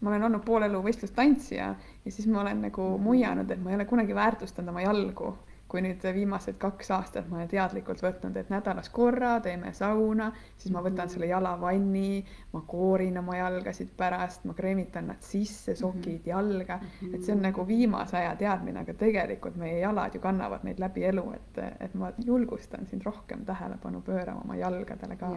ma 0.00 0.10
olen 0.10 0.28
olnud 0.28 0.44
pool 0.46 0.66
elu 0.66 0.80
võistlustantsija 0.84 1.68
ja 2.04 2.12
siis 2.12 2.26
ma 2.30 2.42
olen 2.42 2.62
nagu 2.68 2.88
muianud, 3.02 3.50
et 3.50 3.62
ma 3.62 3.72
ei 3.72 3.78
ole 3.80 3.86
kunagi 3.88 4.14
väärtustanud 4.14 4.72
oma 4.74 4.84
jalgu 4.84 5.34
kui 5.68 5.82
nüüd 5.84 6.04
viimased 6.16 6.56
kaks 6.60 6.90
aastat 6.96 7.26
ma 7.28 7.36
olen 7.38 7.48
teadlikult 7.50 8.00
võtnud, 8.00 8.36
et 8.40 8.48
nädalas 8.52 8.88
korra 8.94 9.34
teeme 9.44 9.74
sauna, 9.76 10.30
siis 10.56 10.72
ma 10.72 10.80
võtan 10.84 11.10
selle 11.12 11.28
jalavanni, 11.28 12.22
ma 12.54 12.62
koorin 12.66 13.20
oma 13.20 13.36
jalgasid 13.36 13.90
pärast, 13.96 14.46
ma 14.48 14.56
kreemitan 14.56 15.10
nad 15.12 15.20
sisse, 15.24 15.76
sokid 15.76 16.26
jalga, 16.30 16.80
et 17.12 17.20
see 17.20 17.36
on 17.36 17.44
nagu 17.44 17.66
viimase 17.68 18.16
aja 18.16 18.32
teadmine, 18.40 18.80
aga 18.80 18.96
tegelikult 18.96 19.60
meie 19.60 19.78
jalad 19.82 20.16
ju 20.16 20.24
kannavad 20.24 20.64
meid 20.64 20.80
läbi 20.80 21.04
elu, 21.10 21.26
et, 21.36 21.62
et 21.84 21.96
ma 22.00 22.12
julgustan 22.24 22.88
sind 22.88 23.04
rohkem 23.04 23.44
tähelepanu 23.48 24.00
pöörama 24.06 24.46
oma 24.46 24.56
jalgadele 24.56 25.20
ka. 25.20 25.32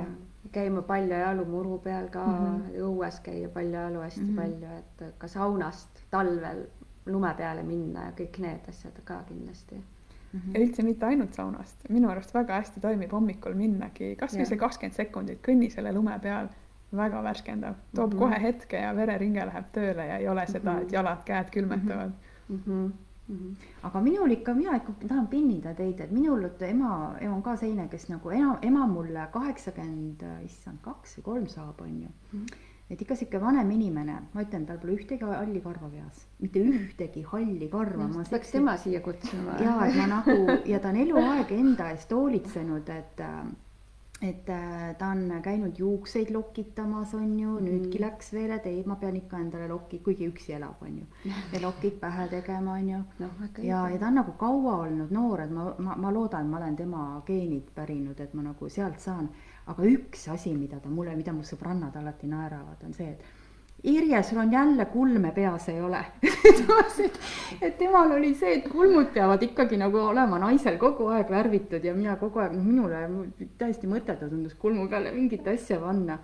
käima 0.51 0.81
paljajalu 0.81 1.45
muru 1.45 1.77
peal 1.79 2.07
ka 2.09 2.25
mm. 2.25 2.45
-hmm. 2.45 2.83
õues 2.87 3.19
käia 3.23 3.49
paljajalu 3.49 3.99
hästi 3.99 4.21
mm. 4.21 4.29
-hmm. 4.29 4.41
palju, 4.41 4.77
et 4.77 5.15
ka 5.17 5.27
saunast 5.27 6.03
talvel 6.09 6.67
lume 7.05 7.33
peale 7.37 7.63
minna 7.63 8.05
ja 8.05 8.11
kõik 8.11 8.39
need 8.39 8.69
asjad 8.69 9.01
ka 9.03 9.23
kindlasti 9.27 9.83
ja 10.53 10.59
üldse 10.59 10.83
mitte 10.83 11.05
ainult 11.05 11.33
saunast, 11.33 11.89
minu 11.89 12.09
arust 12.09 12.33
väga 12.33 12.53
hästi 12.61 12.79
toimib 12.79 13.11
hommikul 13.11 13.53
minnagi, 13.53 14.15
kasvõi 14.15 14.45
see 14.45 14.57
kakskümmend 14.57 14.95
sekundit 14.95 15.41
kõnni 15.47 15.69
selle 15.71 15.91
lume 15.93 16.19
peal, 16.21 16.47
väga 16.95 17.21
värskendav, 17.23 17.75
toob 17.95 18.13
Mhm. 18.13 18.19
kohe 18.19 18.39
hetke 18.41 18.77
ja 18.81 18.93
vereringe 18.95 19.45
läheb 19.45 19.65
tööle 19.71 20.05
ja 20.07 20.17
ei 20.17 20.27
ole 20.27 20.47
seda, 20.47 20.77
et 20.81 20.87
Mhm. 20.87 20.93
jalad-käed 20.93 21.49
külmetavad. 21.51 22.11
mm. 22.49 22.59
-hmm. 22.67 22.91
Mm 23.29 23.37
-hmm. 23.37 23.55
aga 23.83 24.01
minul 24.01 24.31
ikka, 24.31 24.53
mina 24.53 24.75
ikka 24.75 24.93
tahan 25.07 25.27
pinnida 25.27 25.73
teid, 25.73 25.99
et 25.99 26.11
minul 26.11 26.49
ema, 26.59 27.15
ema 27.21 27.35
on 27.35 27.41
ka 27.43 27.55
selline, 27.55 27.87
kes 27.87 28.09
nagu 28.09 28.29
ema, 28.29 28.57
ema 28.61 28.87
mulle 28.87 29.27
kaheksakümmend, 29.31 30.23
issand, 30.45 30.77
kaks 30.81 31.17
või 31.17 31.21
kolm 31.23 31.47
saab, 31.47 31.81
on 31.81 32.01
ju 32.01 32.07
Mhm. 32.33 32.45
Et 32.91 33.01
ikka 33.01 33.15
sihuke 33.15 33.39
vanem 33.41 33.71
inimene, 33.71 34.17
ma 34.33 34.43
ütlen, 34.43 34.65
tal 34.67 34.77
pole 34.81 34.97
ühtegi 34.99 35.23
halli 35.23 35.61
karva 35.63 35.87
peas, 35.89 36.25
mitte 36.43 36.59
ühtegi 36.59 37.23
halli 37.31 37.69
karva. 37.71 38.09
Just, 38.17 38.29
peaks 38.35 38.51
tema 38.51 38.77
siia 38.77 38.99
kutsuma. 39.01 39.55
ja 39.63 39.77
et 39.87 39.95
ma 39.95 40.07
nagu 40.11 40.37
ja 40.67 40.79
ta 40.83 40.89
on 40.91 41.01
eluaeg 41.05 41.51
enda 41.55 41.89
eest 41.95 42.11
hoolitsenud, 42.11 42.89
et 42.89 43.21
et 44.21 44.49
äh, 44.53 44.95
ta 44.99 45.07
on 45.15 45.31
käinud 45.41 45.79
juukseid 45.81 46.29
lokitamas, 46.29 47.13
on 47.17 47.39
ju, 47.39 47.55
nüüdki 47.59 47.97
Mhm. 47.97 48.03
läks 48.03 48.27
veel, 48.33 48.51
et 48.51 48.65
ei, 48.69 48.83
ma 48.85 48.95
pean 48.95 49.15
ikka 49.17 49.39
endale 49.41 49.67
lokid, 49.67 50.03
kuigi 50.05 50.27
üksi 50.29 50.53
elab, 50.53 50.75
on 50.85 50.97
ju, 50.99 51.05
ja 51.53 51.61
lokid 51.63 51.97
pähe 51.99 52.27
tegema, 52.29 52.73
on 52.77 52.89
ju 52.89 52.99
väga 53.19 53.63
ja, 53.65 53.79
ja 53.89 53.97
ta 53.97 54.07
on 54.11 54.19
nagu 54.19 54.31
kaua 54.37 54.75
olnud 54.83 55.09
noor, 55.11 55.41
et 55.41 55.49
ma, 55.51 55.73
ma, 55.79 55.95
ma 55.95 56.11
loodan, 56.13 56.47
ma 56.51 56.57
olen 56.57 56.75
tema 56.75 57.23
geenid 57.25 57.71
pärinud, 57.73 58.19
et 58.19 58.33
ma 58.37 58.43
nagu 58.43 58.69
sealt 58.69 58.99
saan. 58.99 59.29
Aga 59.67 59.85
üks 59.85 60.27
asi, 60.33 60.55
mida 60.57 60.79
ta 60.79 60.89
mulle, 60.89 61.15
mida 61.15 61.33
mu 61.33 61.45
sõbrannad 61.45 61.95
alati 61.99 62.27
naeravad, 62.27 62.81
on 62.87 62.93
see, 62.97 63.11
et 63.11 63.39
Irje, 63.83 64.23
sul 64.23 64.37
on 64.37 64.51
jälle 64.51 64.85
kulme 64.85 65.31
peas, 65.31 65.69
ei 65.69 65.81
ole 65.81 66.05
et, 67.01 67.19
et 67.65 67.77
temal 67.79 68.11
oli 68.11 68.35
see, 68.37 68.59
et 68.59 68.67
kulmud 68.69 69.09
peavad 69.13 69.41
ikkagi 69.41 69.79
nagu 69.81 69.97
olema 70.11 70.37
naisel 70.43 70.77
kogu 70.77 71.07
aeg 71.15 71.31
värvitud 71.33 71.85
ja 71.85 71.95
mina 71.97 72.15
kogu 72.21 72.43
aeg, 72.43 72.53
noh, 72.53 72.67
minule 72.67 73.01
täiesti 73.57 73.89
mõttetu 73.89 74.29
tundus 74.29 74.53
kulmu 74.61 74.85
peale 74.89 75.13
mingit 75.15 75.47
asja 75.47 75.79
panna. 75.81 76.19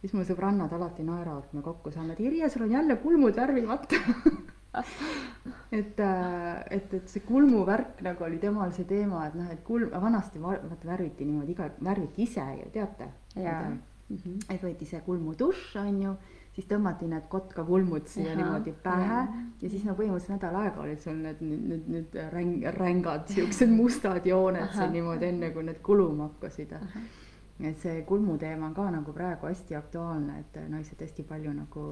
siis 0.00 0.14
mu 0.16 0.24
sõbrannad 0.26 0.72
alati 0.72 1.04
naeravad, 1.06 1.44
kui 1.50 1.60
me 1.60 1.62
kokku 1.62 1.92
saame, 1.92 2.16
et 2.16 2.24
Irje, 2.24 2.48
sul 2.50 2.64
on 2.64 2.72
jälle 2.72 2.96
kulmud 3.04 3.36
värvimata 3.36 4.00
et, 5.78 6.00
äh, 6.00 6.64
et, 6.70 6.94
et 6.94 7.08
see 7.08 7.20
kulmuvärk 7.28 8.00
nagu 8.06 8.24
oli 8.24 8.38
temal 8.40 8.72
see 8.72 8.84
teema, 8.88 9.26
et 9.28 9.34
noh, 9.36 9.48
et 9.52 9.60
kulm, 9.64 9.90
vanasti 10.00 10.40
va- 10.40 10.60
vaata 10.62 10.88
värviti 10.88 11.24
niimoodi, 11.28 11.52
iga, 11.52 11.70
värviti 11.84 12.22
ise 12.28 12.44
ju 12.60 12.70
teate. 12.72 13.08
Jaa. 13.36 13.64
Mhm. 14.12 14.38
et 14.52 14.60
võeti 14.60 14.84
see 14.84 14.98
kulmudušš 15.06 15.76
on 15.80 16.00
ju, 16.02 16.10
siis 16.52 16.66
tõmmati 16.68 17.06
need 17.08 17.22
kotkakulmud 17.32 18.10
siia 18.12 18.34
niimoodi 18.36 18.74
pähe 18.84 19.06
jaa. 19.08 19.22
ja 19.62 19.70
siis 19.72 19.84
no 19.88 19.94
põhimõtteliselt 19.96 20.34
nädal 20.36 20.56
aega 20.60 20.82
olid 20.84 21.00
sul 21.00 21.14
need, 21.16 21.40
need, 21.40 21.62
need, 21.70 21.86
need 21.94 22.18
räng, 22.34 22.66
rängad 22.76 23.32
siuksed 23.32 23.72
mustad 23.72 24.26
jooned 24.28 24.68
seal 24.74 24.90
niimoodi 24.92 25.30
enne 25.30 25.50
kui 25.54 25.64
need 25.64 25.80
kuluma 25.82 26.28
hakkasid. 26.28 26.74
Et 27.60 27.78
see 27.78 28.02
kulmuteema 28.02 28.66
on 28.66 28.74
ka 28.74 28.90
nagu 28.90 29.12
praegu 29.12 29.46
hästi 29.46 29.76
aktuaalne, 29.76 30.38
et 30.40 30.56
naised 30.68 31.00
hästi 31.00 31.22
palju 31.22 31.52
nagu 31.52 31.82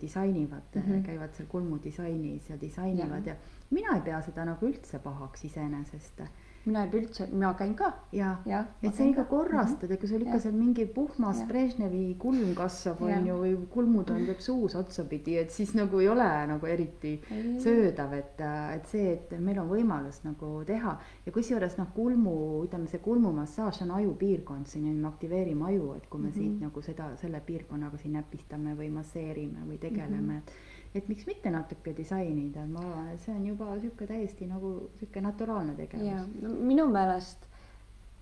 disainivad 0.00 0.74
mm. 0.74 0.82
-hmm. 0.82 1.02
käivad 1.06 1.34
seal 1.34 1.48
kulmudisainis 1.48 2.50
ja 2.50 2.60
disainivad 2.60 3.26
ja. 3.26 3.34
ja 3.34 3.36
mina 3.70 3.94
ei 3.94 4.00
pea 4.00 4.22
seda 4.22 4.44
nagu 4.44 4.66
üldse 4.66 4.98
pahaks 4.98 5.44
iseenesest 5.44 6.22
mina 6.64 6.82
ei 6.84 6.90
üldse, 6.98 7.26
mina 7.32 7.52
käin 7.56 7.72
ka, 7.74 7.88
ja 8.12 8.34
jah. 8.46 8.66
et 8.82 8.94
sa 8.94 9.04
ikka 9.06 9.24
korrastad 9.30 9.90
ja 9.90 9.96
kui 10.00 10.08
sul 10.10 10.24
ikka 10.26 10.40
seal 10.42 10.56
mingi 10.56 10.84
puhmas. 10.86 11.40
Brežnevi 11.48 12.14
kulm 12.20 12.52
kasvab, 12.56 13.00
on 13.06 13.26
ju, 13.26 13.36
või 13.40 13.54
kulmud 13.72 14.10
on 14.12 14.26
teeb 14.28 14.42
suus 14.44 14.76
otsapidi, 14.76 15.38
et 15.40 15.54
siis 15.54 15.72
nagu 15.78 16.02
ei 16.02 16.10
ole 16.12 16.28
nagu 16.50 16.68
eriti 16.68 17.14
söödav, 17.62 18.12
et, 18.18 18.42
et 18.76 18.90
see, 18.92 19.14
et 19.16 19.32
meil 19.40 19.62
on 19.62 19.70
võimalus 19.70 20.20
nagu 20.26 20.52
teha 20.68 20.96
ja 21.26 21.34
kusjuures 21.34 21.78
noh, 21.80 21.88
kulmu, 21.96 22.36
ütleme, 22.66 22.90
see 22.92 23.00
kulmumassaaž 23.04 23.82
on 23.86 23.94
ajupiirkond, 24.00 24.68
siin 24.68 24.90
me 25.00 25.08
aktiveerime 25.08 25.70
aju, 25.72 25.94
et 25.96 26.10
kui 26.10 26.20
me 26.20 26.28
mm 26.28 26.34
-hmm. 26.34 26.38
siit 26.38 26.60
nagu 26.60 26.82
seda, 26.82 27.10
selle 27.16 27.40
piirkonnaga 27.40 27.96
siin 27.96 28.18
näpistame 28.18 28.76
või 28.76 28.90
masseerime 28.92 29.64
või 29.66 29.78
tegeleme 29.78 30.34
mm, 30.34 30.38
-hmm. 30.38 30.69
Et, 30.94 31.08
miks 31.08 31.26
mitte 31.26 31.50
natuke 31.50 31.94
disainida, 31.96 32.64
ma 32.66 32.80
arvan, 32.80 33.12
et 33.14 33.20
see 33.26 33.34
on 33.34 33.46
juba 33.46 33.70
niisugune 33.74 34.10
täiesti 34.10 34.48
nagu 34.50 34.72
niisugune 34.88 35.26
naturaalne 35.28 35.76
tegevus. 35.78 36.26
no 36.42 36.56
minu 36.72 36.88
meelest 36.90 37.50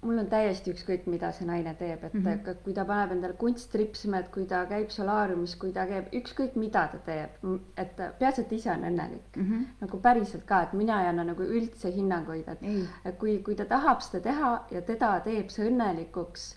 mul 0.03 0.21
on 0.23 0.29
täiesti 0.31 0.71
ükskõik, 0.71 1.09
mida 1.11 1.31
see 1.35 1.47
naine 1.49 1.73
teeb, 1.79 2.05
et 2.07 2.15
mm. 2.15 2.27
-hmm. 2.27 2.61
kui 2.65 2.75
ta 2.75 2.85
paneb 2.87 3.17
endale 3.17 3.35
kunstripsmed, 3.41 4.29
kui 4.35 4.47
ta 4.47 4.65
käib 4.71 4.93
solaariumis, 4.95 5.57
kui 5.57 5.73
ta 5.73 5.87
käib, 5.91 6.13
ükskõik 6.21 6.55
mida 6.57 6.87
ta 6.93 7.01
teeb, 7.07 7.43
et 7.77 7.97
peaasi, 8.19 8.45
et 8.45 8.53
ise 8.53 8.71
on 8.71 8.87
õnnelik 8.91 9.37
mm. 9.37 9.43
-hmm. 9.43 9.67
nagu 9.81 10.01
päriselt 10.01 10.45
ka, 10.47 10.63
et 10.63 10.73
mina 10.73 11.03
ei 11.03 11.09
anna 11.09 11.25
nagu 11.25 11.43
üldse 11.43 11.93
hinnanguid, 11.95 12.49
et 12.49 12.63
ei 12.63 13.13
kui, 13.19 13.39
kui 13.43 13.55
ta 13.55 13.65
tahab 13.65 14.01
seda 14.01 14.23
teha 14.31 14.53
ja 14.71 14.83
teda 14.83 15.21
teeb 15.21 15.51
see 15.51 15.71
õnnelikuks 15.71 16.49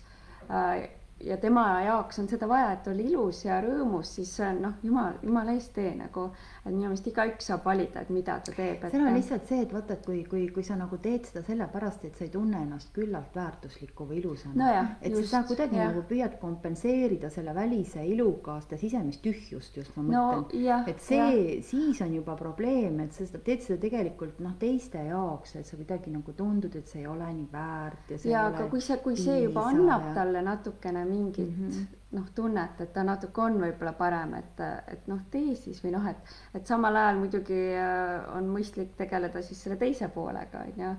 äh, 0.50 0.88
ja 1.22 1.36
tema 1.36 1.64
jaoks 1.82 2.18
on 2.18 2.28
seda 2.28 2.48
vaja, 2.48 2.72
et 2.72 2.88
olla 2.90 3.04
ilus 3.06 3.44
ja 3.44 3.60
rõõmus, 3.62 4.16
siis 4.18 4.32
noh, 4.60 4.74
jumal, 4.82 5.18
jumala 5.22 5.54
eest 5.56 5.72
tee 5.76 5.94
nagu, 5.96 6.30
et 6.62 6.70
minu 6.70 6.86
meelest 6.86 7.06
igaüks 7.10 7.48
saab 7.50 7.64
valida, 7.66 8.04
et 8.04 8.10
mida 8.14 8.36
ta 8.46 8.52
teeb. 8.54 8.84
seal 8.90 9.02
on 9.02 9.16
lihtsalt 9.16 9.48
see, 9.50 9.62
et 9.64 9.72
vaata, 9.74 9.96
et 9.96 10.04
kui, 10.06 10.20
kui, 10.30 10.44
kui 10.54 10.62
sa 10.66 10.76
nagu 10.78 10.98
teed 11.02 11.26
seda 11.26 11.42
sellepärast, 11.46 12.04
et 12.06 12.18
sa 12.18 12.26
ei 12.26 12.30
tunne 12.30 12.60
ennast 12.62 12.92
küllalt 12.94 13.34
väärtusliku 13.34 14.06
või 14.06 14.20
ilusana 14.20 14.54
no. 14.60 14.84
et 15.00 15.16
just, 15.16 15.30
sa 15.32 15.42
kuidagi 15.48 15.80
nagu 15.80 16.04
püüad 16.06 16.36
kompenseerida 16.42 17.32
selle 17.34 17.54
välise 17.56 18.04
iluga 18.06 18.60
seda 18.62 18.78
sisemist 18.78 19.24
tühjust 19.26 19.80
just 19.80 19.96
ma 19.96 20.06
mõtlen 20.06 20.44
no,. 20.62 20.78
et 20.92 21.02
see, 21.02 21.58
siis 21.66 22.02
on 22.06 22.14
juba 22.14 22.36
probleem, 22.38 23.00
et 23.06 23.16
sa 23.16 23.26
seda 23.26 23.42
teed 23.42 23.66
seda 23.66 23.80
tegelikult 23.82 24.38
noh, 24.44 24.54
teiste 24.60 25.02
jaoks, 25.08 25.56
et 25.58 25.66
sa 25.66 25.80
kuidagi 25.80 26.14
nagu 26.14 26.36
tundud, 26.38 26.78
et 26.78 26.86
see 26.86 27.02
ei 27.02 27.10
ole 27.10 27.32
nii 27.40 27.48
väärt 27.50 28.14
ja 28.14 28.22
ja 28.32 28.46
aga 28.52 28.68
kui 28.70 28.84
see, 28.84 29.00
kui 29.02 29.18
see 29.18 29.40
juba 29.48 29.66
annab 29.72 30.12
talle 30.14 30.44
natukene 30.46 31.04
mingit 31.08 31.50
mm 31.50 31.68
-hmm. 31.68 31.98
Noh, 32.12 32.26
tunnet, 32.34 32.80
et 32.84 32.92
ta 32.92 33.04
natuke 33.06 33.40
on 33.40 33.56
võib-olla 33.62 33.92
parem, 33.96 34.34
et, 34.40 34.60
et 34.92 35.06
noh, 35.08 35.22
tee 35.32 35.54
siis 35.56 35.80
või 35.84 35.94
noh, 35.94 36.08
et, 36.10 36.34
et 36.54 36.66
samal 36.68 36.96
ajal 37.00 37.22
muidugi 37.22 37.60
äh, 37.78 38.18
on 38.36 38.50
mõistlik 38.52 38.92
tegeleda 38.98 39.42
siis 39.44 39.62
selle 39.64 39.78
teise 39.80 40.10
poolega 40.12 40.66
on 40.66 40.84
ju. 40.84 40.92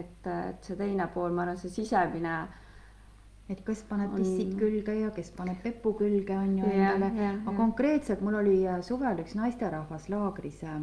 et, 0.00 0.28
et 0.34 0.68
see 0.68 0.76
teine 0.76 1.08
pool, 1.14 1.32
ma 1.32 1.46
arvan, 1.46 1.60
see 1.60 1.72
sisemine 1.72 2.36
et 3.48 3.60
kes 3.64 3.82
paneb 3.88 4.14
on... 4.16 4.24
külge 4.58 4.96
ja 4.96 5.10
kes 5.14 5.30
paneb 5.36 5.60
pepu 5.64 5.92
külge 5.98 6.36
on 6.36 6.58
ju 6.58 6.68
endale, 6.70 7.10
aga 7.34 7.56
konkreetselt 7.56 8.22
mul 8.24 8.38
oli 8.40 8.60
äh, 8.66 8.80
suvel 8.86 9.20
üks 9.24 9.36
naisterahvas 9.36 10.08
laagris 10.12 10.62
äh, 10.64 10.78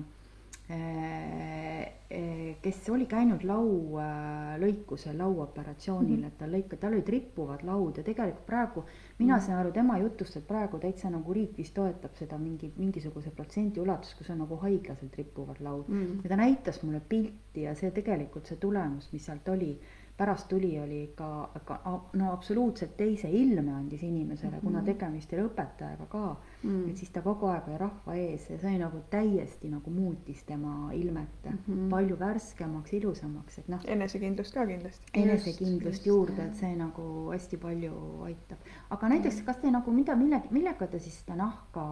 kes 2.61 2.89
oli 2.93 3.05
käinud 3.09 3.43
laualõikusel, 3.47 5.17
lauoperatsioonil 5.17 6.17
mm, 6.17 6.23
-hmm. 6.23 6.27
et 6.27 6.37
tal 6.37 6.51
lõika, 6.53 6.77
tal 6.77 6.93
olid 6.93 7.09
rippuvad 7.09 7.63
laud 7.65 7.97
ja 7.97 8.03
tegelikult 8.03 8.45
praegu 8.45 8.83
mina 9.17 9.35
mm 9.35 9.39
-hmm. 9.39 9.45
saan 9.45 9.59
aru 9.59 9.71
tema 9.71 9.97
jutust, 9.97 10.37
et 10.37 10.47
praegu 10.47 10.79
täitsa 10.79 11.09
nagu 11.09 11.33
riik 11.33 11.57
vist 11.57 11.73
toetab 11.73 12.15
seda 12.15 12.37
mingi, 12.37 12.73
mingisuguse 12.77 13.31
protsendi 13.31 13.79
ulatuses, 13.79 14.15
kus 14.15 14.29
on 14.29 14.37
nagu 14.37 14.55
haiglaselt 14.55 15.15
rippuvad 15.15 15.59
laud 15.59 15.87
mm. 15.87 16.05
-hmm. 16.05 16.23
ja 16.23 16.29
ta 16.29 16.35
näitas 16.35 16.83
mulle 16.83 17.01
pilti 17.09 17.61
ja 17.61 17.75
see 17.75 17.91
tegelikult 17.91 18.45
see 18.45 18.57
tulemus, 18.57 19.13
mis 19.13 19.25
sealt 19.25 19.49
oli 19.49 19.79
pärast 20.21 20.47
tuli, 20.47 20.79
oli 20.79 21.03
ikka, 21.03 21.27
ikka 21.57 21.79
no 22.13 22.31
absoluutselt 22.31 22.91
teise 22.97 23.29
ilme 23.29 23.73
andis 23.73 24.03
inimesele 24.03 24.51
mm, 24.51 24.57
-hmm. 24.57 24.61
kuna 24.61 24.79
mhm. 24.79 24.85
tegemist 24.85 25.33
oli 25.33 25.45
õpetajaga 25.47 26.05
ka 26.09 26.25
mm. 26.63 26.69
-hmm. 26.69 26.89
et 26.89 26.97
siis 26.97 27.09
ta 27.09 27.21
kogu 27.25 27.47
aeg 27.49 27.67
oli 27.67 27.77
rahva 27.77 28.15
ees 28.15 28.49
ja 28.49 28.57
see 28.61 28.77
nagu 28.79 29.01
täiesti 29.09 29.69
nagu 29.69 29.91
muutis 29.91 30.43
tema 30.43 30.91
ilmet 30.93 31.49
mm 31.49 31.57
-hmm. 31.57 31.89
palju 31.89 32.19
värskemaks, 32.19 32.93
ilusamaks, 32.93 33.59
et 33.59 33.67
noh. 33.67 33.81
enesekindlust 33.95 34.53
ka 34.53 34.67
kindlasti. 34.67 35.05
enesekindlust 35.13 36.05
juurde, 36.05 36.45
et 36.45 36.55
see 36.55 36.75
nagu 36.75 37.31
hästi 37.31 37.57
palju 37.57 38.21
aitab. 38.23 38.59
aga 38.89 39.09
näiteks, 39.09 39.41
kas 39.41 39.57
te 39.57 39.71
nagu 39.71 39.91
mida, 39.91 40.15
mille, 40.15 40.41
millega 40.51 40.87
te 40.87 40.99
siis 40.99 41.19
seda 41.19 41.35
nahka 41.35 41.87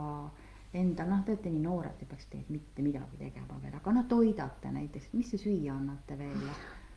enda, 0.73 1.05
noh, 1.05 1.23
te 1.25 1.31
olete 1.31 1.49
nii 1.49 1.61
noored, 1.61 1.95
te 1.99 2.05
peaks 2.05 2.25
tegelikult 2.25 2.49
mitte 2.49 2.81
midagi 2.81 3.17
tegema 3.17 3.61
veel, 3.61 3.75
aga 3.75 3.91
noh, 3.91 4.05
toidate 4.05 4.71
näiteks, 4.71 5.09
mis 5.13 5.31
te 5.31 5.37
süüa 5.37 5.73
annate 5.73 6.17
veel? 6.17 6.45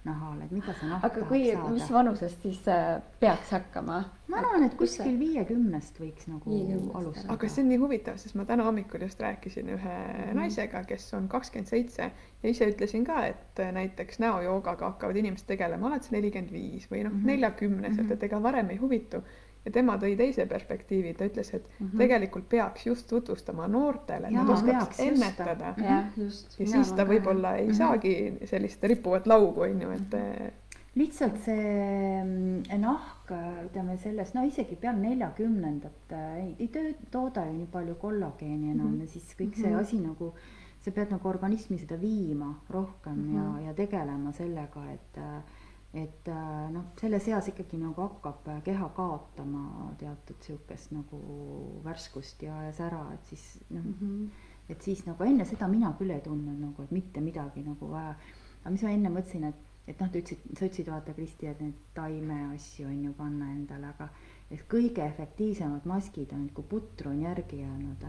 Nahale, 0.06 0.46
et 0.46 0.54
mida 0.54 0.74
see 0.74 0.88
nahk 0.90 1.04
aga 1.06 1.26
kui, 1.28 1.44
mis 1.74 1.90
vanusest 1.94 2.42
siis 2.42 2.60
äh, 2.70 2.96
peaks 3.22 3.52
hakkama? 3.54 4.00
ma 4.32 4.40
arvan, 4.40 4.64
et 4.66 4.74
kuskil 4.78 5.14
viiekümnest 5.20 6.00
võiks 6.02 6.26
nagu 6.30 6.56
alustada. 6.98 7.28
aga 7.34 7.50
see 7.52 7.62
on 7.62 7.70
nii 7.70 7.80
huvitav, 7.82 8.18
sest 8.22 8.38
ma 8.38 8.46
täna 8.48 8.66
hommikul 8.66 9.04
just 9.06 9.22
rääkisin 9.22 9.70
ühe 9.76 9.94
mm. 10.00 10.34
naisega, 10.38 10.82
kes 10.88 11.06
on 11.18 11.28
kakskümmend 11.32 11.70
seitse 11.70 12.10
ja 12.10 12.50
ise 12.50 12.66
ütlesin 12.72 13.06
ka, 13.06 13.20
et 13.30 13.62
näiteks 13.78 14.18
näojoogaga 14.24 14.90
hakkavad 14.94 15.22
inimesed 15.22 15.46
tegelema 15.52 15.92
alates 15.92 16.10
nelikümmend 16.14 16.50
viis 16.54 16.90
või 16.90 17.04
noh, 17.06 17.14
mhm. 17.14 17.32
neljakümneselt, 17.34 18.10
et 18.16 18.28
ega 18.30 18.42
varem 18.42 18.74
ei 18.74 18.82
huvitu 18.82 19.22
ja 19.64 19.72
tema 19.74 19.96
tõi 20.00 20.14
teise 20.18 20.46
perspektiivi, 20.50 21.12
ta 21.18 21.26
ütles, 21.28 21.52
et 21.54 21.66
mm 21.68 21.86
-hmm. 21.86 21.98
tegelikult 21.98 22.48
peaks 22.48 22.86
just 22.86 23.06
tutvustama 23.08 23.68
noortele, 23.68 24.26
et 24.26 24.34
nad 24.34 24.48
oskaks 24.48 25.00
ennetada. 25.00 25.74
ja, 25.78 26.02
just. 26.16 26.58
ja 26.60 26.66
siis 26.66 26.92
ta 26.92 27.04
võib-olla 27.04 27.56
ei 27.56 27.66
mm 27.66 27.70
-hmm. 27.70 27.76
saagi 27.76 28.38
sellist 28.44 28.84
rippuvat 28.84 29.26
laugu, 29.26 29.60
on 29.60 29.82
ju, 29.82 29.90
et 29.90 30.00
mhm. 30.12 30.48
lihtsalt 30.94 31.38
see 31.44 32.24
mm, 32.24 32.80
nahk, 32.80 33.30
ütleme 33.66 33.96
selles, 33.98 34.34
no 34.34 34.42
isegi 34.44 34.76
peale 34.76 34.98
neljakümnendat 34.98 36.12
ei, 36.36 36.56
ei 36.58 36.68
töö, 36.68 36.92
tooda 37.10 37.46
ju 37.46 37.52
nii 37.52 37.66
palju 37.66 37.94
kollageeni 37.94 38.70
enam 38.70 38.86
mm 38.86 38.96
-hmm. 38.96 39.00
ja 39.00 39.06
siis 39.06 39.36
kõik 39.38 39.54
see 39.54 39.70
mm 39.70 39.76
-hmm. 39.76 39.80
asi 39.80 40.00
nagu, 40.00 40.34
sa 40.80 40.90
pead 40.90 41.10
nagu 41.10 41.28
organismi 41.28 41.78
seda 41.78 42.00
viima 42.00 42.54
rohkem 42.70 43.12
mm 43.12 43.30
-hmm. 43.30 43.36
ja, 43.36 43.50
mhm. 43.50 43.66
ja 43.66 43.74
tegelema 43.74 44.32
sellega, 44.32 44.90
et 44.92 45.18
äh, 45.18 45.42
et 45.92 46.28
äh, 46.28 46.70
noh, 46.72 46.86
selles 47.00 47.26
eas 47.28 47.50
ikkagi 47.50 47.76
nagu 47.76 48.00
hakkab 48.00 48.46
äh, 48.48 48.62
keha 48.64 48.88
kaotama 48.96 49.90
teatud 50.00 50.40
sihukest 50.40 50.94
nagu 50.96 51.18
värskust 51.84 52.42
ja, 52.46 52.62
ja 52.64 52.72
sära, 52.72 53.02
et 53.12 53.26
siis 53.28 53.44
noh 53.68 53.84
mm 53.84 53.94
-hmm., 54.00 54.48
et 54.72 54.82
siis 54.82 55.04
nagu 55.06 55.24
enne 55.24 55.44
seda 55.44 55.68
mina 55.68 55.92
küll 55.98 56.14
ei 56.14 56.20
tundnud 56.24 56.60
nagu, 56.60 56.82
et 56.82 56.90
mitte 56.90 57.20
midagi 57.20 57.62
nagu 57.66 57.90
vaja. 57.90 58.14
aga 58.62 58.70
mis 58.70 58.82
ma 58.82 58.90
enne 58.90 59.10
mõtlesin, 59.10 59.44
et, 59.44 59.62
et 59.86 60.00
noh, 60.00 60.10
te 60.10 60.22
ütlesid, 60.22 60.58
sa 60.58 60.66
ütlesid, 60.66 60.88
vaata 60.88 61.14
Kristi, 61.14 61.46
et 61.46 61.60
neid 61.60 61.74
taimeasju 61.94 62.86
on 62.86 63.04
ju 63.04 63.12
panna 63.12 63.50
endale, 63.52 63.86
aga 63.86 64.08
et 64.52 64.64
kõige 64.68 65.04
efektiivsemad 65.06 65.86
maskid 65.88 66.32
on, 66.36 66.44
kui 66.54 66.64
putru 66.68 67.10
on 67.10 67.20
järgi 67.22 67.60
jäänud. 67.62 68.04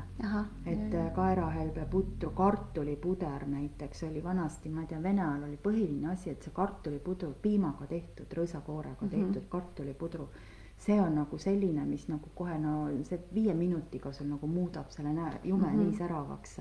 et 0.66 0.96
äh, 0.96 1.12
kaerahelbe 1.16 1.86
putru, 1.92 2.32
kartulipuder 2.36 3.46
näiteks 3.48 4.04
oli 4.04 4.24
vanasti, 4.24 4.70
ma 4.70 4.82
ei 4.82 4.88
tea, 4.88 5.04
Vene 5.04 5.24
ajal 5.24 5.44
oli 5.48 5.60
põhiline 5.64 6.12
asi, 6.12 6.30
et 6.30 6.44
see 6.44 6.54
kartulipudru, 6.54 7.34
piimaga 7.42 7.88
tehtud, 7.88 8.28
rõõsakoorega 8.40 9.08
tehtud 9.08 9.28
mm 9.28 9.34
-hmm. 9.34 9.50
kartulipudru, 9.50 10.30
see 10.78 11.00
on 11.02 11.16
nagu 11.16 11.38
selline, 11.38 11.86
mis 11.86 12.08
nagu 12.08 12.30
kohe 12.36 12.58
no 12.60 12.90
see 13.04 13.20
viie 13.34 13.54
minutiga 13.54 14.12
sul 14.12 14.28
nagu 14.28 14.48
muudab 14.48 14.92
selle 14.92 15.14
näe, 15.14 15.40
jume 15.44 15.68
mm 15.68 15.74
-hmm. 15.74 15.84
nii 15.84 15.98
säravaks. 15.98 16.60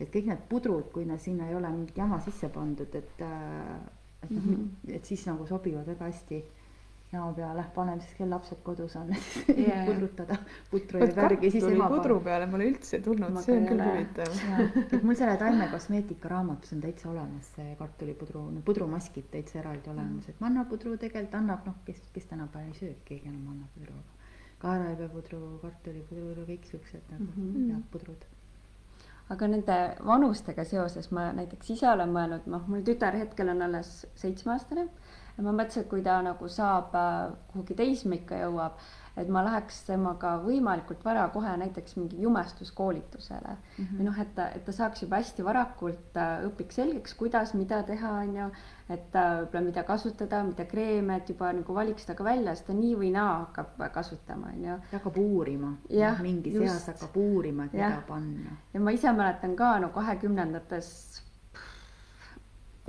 et 0.00 0.10
kõik 0.14 0.26
need 0.26 0.42
pudrud, 0.48 0.92
kui 0.92 1.04
nad 1.04 1.18
sinna 1.18 1.48
ei 1.48 1.54
ole 1.54 1.70
mingit 1.72 1.96
jama 1.96 2.20
sisse 2.20 2.48
pandud, 2.48 2.94
et, 2.94 3.20
äh, 3.20 3.80
et 4.22 4.30
noh 4.30 4.44
mm 4.44 4.54
-hmm., 4.54 4.94
et 4.94 5.04
siis 5.04 5.26
nagu 5.26 5.46
sobivad 5.46 5.86
väga 5.86 6.04
hästi 6.04 6.44
näo 7.12 7.32
peale, 7.34 7.64
paneme 7.74 8.02
siis 8.02 8.14
kell 8.18 8.30
lapsed 8.30 8.58
kodus 8.66 8.96
on. 8.98 9.12
Yeah. 9.52 9.84
pudrutada 9.88 10.38
putru 10.70 11.00
ja 11.02 11.08
värgi, 11.16 11.50
siis 11.54 11.64
ema 11.68 11.88
pudru 11.92 12.18
peale 12.24 12.48
mulle 12.50 12.66
üldse 12.72 12.98
ei 12.98 13.04
tulnud, 13.04 13.38
see 13.44 13.58
on 13.60 13.68
küll 13.70 13.82
huvitav. 13.84 14.40
et 14.82 15.06
mul 15.06 15.18
selle 15.18 15.36
taimekosmeetika 15.40 16.32
raamatus 16.34 16.74
on 16.76 16.82
täitsa 16.82 17.10
olemas 17.12 17.52
see 17.56 17.76
kartulipudru, 17.78 18.44
pudrumaskid 18.66 19.30
täitsa 19.32 19.60
eraldi 19.62 19.92
olemas, 19.94 20.28
et 20.32 20.40
mannapudru 20.42 20.96
tegelikult 20.98 21.38
annab, 21.40 21.66
noh, 21.70 21.78
kes, 21.86 22.02
kes 22.14 22.30
tänapäeval 22.32 22.72
ei 22.72 22.80
söö, 22.80 22.94
keegi 23.04 23.30
enam 23.30 23.52
mannapudru, 23.52 24.00
kaerahelbepudru, 24.64 25.42
kartulipudru, 25.62 26.48
kõik 26.48 26.72
siuksed 26.72 27.12
nagu 27.12 27.28
mm 27.28 27.52
-hmm. 27.52 27.70
head 27.74 27.86
pudrud. 27.92 28.26
Aga 29.30 29.46
nende 29.50 29.76
vanustega 30.06 30.64
seoses 30.64 31.10
ma 31.10 31.32
näiteks 31.34 31.70
ise 31.70 31.88
olen 31.90 32.12
mõelnud, 32.14 32.44
noh, 32.46 32.66
mul 32.70 32.84
tütar 32.86 33.16
hetkel 33.18 33.48
on 33.50 33.62
alles 33.62 34.06
seitsmeaastane 34.14 34.86
ja 35.36 35.44
ma 35.44 35.52
mõtlesin, 35.52 35.84
et 35.84 35.90
kui 35.90 36.04
ta 36.04 36.20
nagu 36.24 36.48
saab 36.52 36.94
äh, 36.96 37.34
kuhugi 37.52 37.76
teismeikka 37.76 38.38
jõuab, 38.40 38.78
et 39.16 39.28
ma 39.32 39.40
läheks 39.46 39.78
temaga 39.86 40.34
võimalikult 40.44 41.04
vara 41.04 41.22
kohe 41.32 41.54
näiteks 41.56 41.96
mingi 41.96 42.20
jumestuskoolitusele 42.20 43.54
mm 43.54 43.84
-hmm. 43.84 43.98
või 43.98 44.08
noh, 44.08 44.18
et 44.20 44.34
ta, 44.36 44.48
et 44.56 44.64
ta 44.64 44.72
saaks 44.76 45.02
juba 45.02 45.20
hästi 45.22 45.44
varakult 45.44 46.16
äh, 46.20 46.44
õpiks 46.48 46.80
selgeks, 46.80 47.14
kuidas, 47.14 47.54
mida 47.54 47.82
teha, 47.82 48.12
on 48.20 48.36
ju, 48.36 48.48
et 48.88 49.16
äh, 49.16 49.30
võib-olla 49.40 49.64
mida 49.64 49.82
kasutada, 49.82 50.42
mida 50.44 50.64
kreeme, 50.64 51.16
et 51.16 51.28
juba 51.28 51.52
nagu 51.52 51.74
valiks 51.74 52.06
ta 52.06 52.14
ka 52.14 52.24
välja, 52.24 52.54
sest 52.54 52.66
ta 52.66 52.72
nii 52.72 52.94
või 52.96 53.12
naa 53.12 53.38
hakkab 53.38 53.88
kasutama, 53.92 54.52
on 54.52 54.64
ju. 54.64 54.78
ta 54.90 54.96
hakkab 54.98 55.16
uurima, 55.16 55.76
noh, 55.90 56.20
mingis 56.22 56.60
eas 56.60 56.86
hakkab 56.86 57.16
uurima, 57.16 57.64
et 57.64 57.72
mida 57.72 58.02
panna. 58.08 58.56
ja 58.74 58.80
ma 58.80 58.90
ise 58.90 59.12
mäletan 59.12 59.56
ka 59.56 59.78
no 59.78 59.88
kahekümnendates 59.88 61.25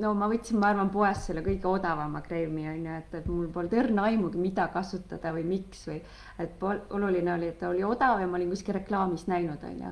no 0.03 0.13
ma 0.17 0.29
võtsin, 0.31 0.59
ma 0.61 0.71
arvan, 0.71 0.91
poest 0.93 1.29
selle 1.29 1.43
kõige 1.45 1.69
odavama 1.69 2.21
kreemi 2.25 2.67
on 2.69 2.85
ju, 2.85 2.99
et, 3.01 3.17
et 3.19 3.27
mul 3.31 3.49
polnud 3.53 3.73
õrna 3.79 4.07
aimugi, 4.11 4.41
mida 4.41 4.67
kasutada 4.73 5.33
või 5.35 5.45
miks 5.47 5.87
või 5.89 5.97
et 6.43 6.63
oluline 6.67 7.33
oli, 7.33 7.51
et 7.51 7.59
ta 7.61 7.71
oli 7.71 7.83
odav 7.87 8.21
ja 8.21 8.29
ma 8.29 8.39
olin 8.39 8.53
kuskil 8.53 8.77
reklaamis 8.77 9.27
näinud, 9.31 9.63
on 9.63 9.83
ju. 9.87 9.91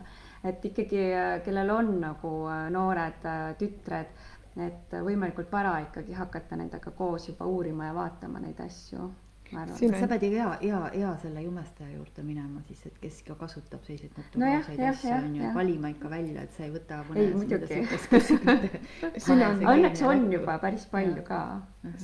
et 0.52 0.70
ikkagi, 0.72 1.04
kellel 1.46 1.74
on 1.74 1.92
nagu 2.04 2.34
äh, 2.52 2.64
noored 2.74 3.28
äh, 3.30 3.44
tütred, 3.60 4.16
et 4.56 4.98
võimalikult 5.04 5.52
vara 5.52 5.78
ikkagi 5.84 6.16
hakata 6.16 6.56
nendega 6.56 6.96
koos 6.96 7.28
juba 7.28 7.48
uurima 7.50 7.90
ja 7.90 7.96
vaatama 7.98 8.40
neid 8.40 8.62
asju 8.64 9.10
sa 10.00 10.08
pead 10.12 10.24
ju 10.26 10.30
hea, 10.34 10.48
hea, 10.62 10.80
hea 10.94 11.12
selle 11.22 11.44
jumestaja 11.44 11.90
juurde 11.92 12.24
minema 12.26 12.62
siis, 12.68 12.82
et 12.90 12.98
kes 13.02 13.22
ka 13.28 13.36
kasutab 13.40 13.84
selliseid 13.88 14.18
naturaalseid 14.20 14.80
no 14.80 14.88
asju 14.90 15.14
on 15.16 15.36
ju, 15.40 15.52
valima 15.56 15.92
ikka 15.94 16.12
välja, 16.12 16.46
et 16.46 16.58
sa 16.58 16.66
ei 16.66 16.74
võta 16.74 17.02
ei 17.16 17.30
muidugi. 17.36 17.82
õnneks 19.76 20.04
on 20.08 20.26
juba 20.34 20.58
päris 20.64 20.88
palju 20.92 21.24
ka. 21.28 21.42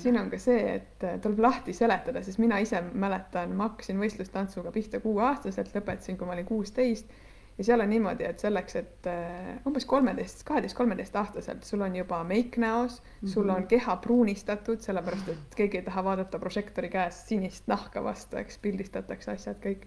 siin 0.03 0.19
on 0.21 0.29
ka 0.31 0.39
see, 0.41 0.61
et 0.77 1.07
äh, 1.07 1.17
tuleb 1.23 1.41
lahti 1.47 1.73
seletada, 1.75 2.23
sest 2.25 2.41
mina 2.41 2.61
ise 2.63 2.83
mäletan, 2.93 3.55
ma 3.57 3.71
hakkasin 3.71 3.99
võistlustantsuga 4.01 4.73
pihta 4.75 5.01
kuueaastaselt, 5.03 5.73
lõpetasin, 5.75 6.19
kui 6.19 6.29
ma 6.29 6.37
olin 6.37 6.49
kuusteist 6.49 7.11
ja 7.57 7.63
seal 7.63 7.83
on 7.83 7.89
niimoodi, 7.89 8.25
et 8.25 8.39
selleks, 8.39 8.75
et 8.79 9.09
äh, 9.09 9.51
umbes 9.67 9.85
kolmeteist, 9.85 10.43
kaheteist, 10.47 10.77
kolmeteist 10.77 11.15
aastaselt 11.15 11.67
sul 11.67 11.83
on 11.85 11.95
juba 11.95 12.23
meik 12.23 12.57
näos 12.57 13.01
mm, 13.01 13.05
-hmm. 13.27 13.33
sul 13.33 13.49
on 13.49 13.67
keha 13.67 13.95
pruunistatud, 13.95 14.79
sellepärast 14.81 15.29
et 15.29 15.55
keegi 15.55 15.77
ei 15.77 15.83
taha 15.83 16.03
vaadata 16.03 16.39
prožektori 16.39 16.89
käes 16.89 17.27
sinist 17.27 17.67
nahka 17.67 18.03
vastu, 18.03 18.37
eks 18.37 18.57
pildistatakse 18.57 19.31
asjad 19.31 19.57
kõik. 19.65 19.85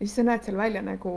ja 0.00 0.06
siis 0.06 0.16
sa 0.16 0.22
näed 0.22 0.42
seal 0.42 0.56
välja 0.56 0.82
nagu 0.82 1.10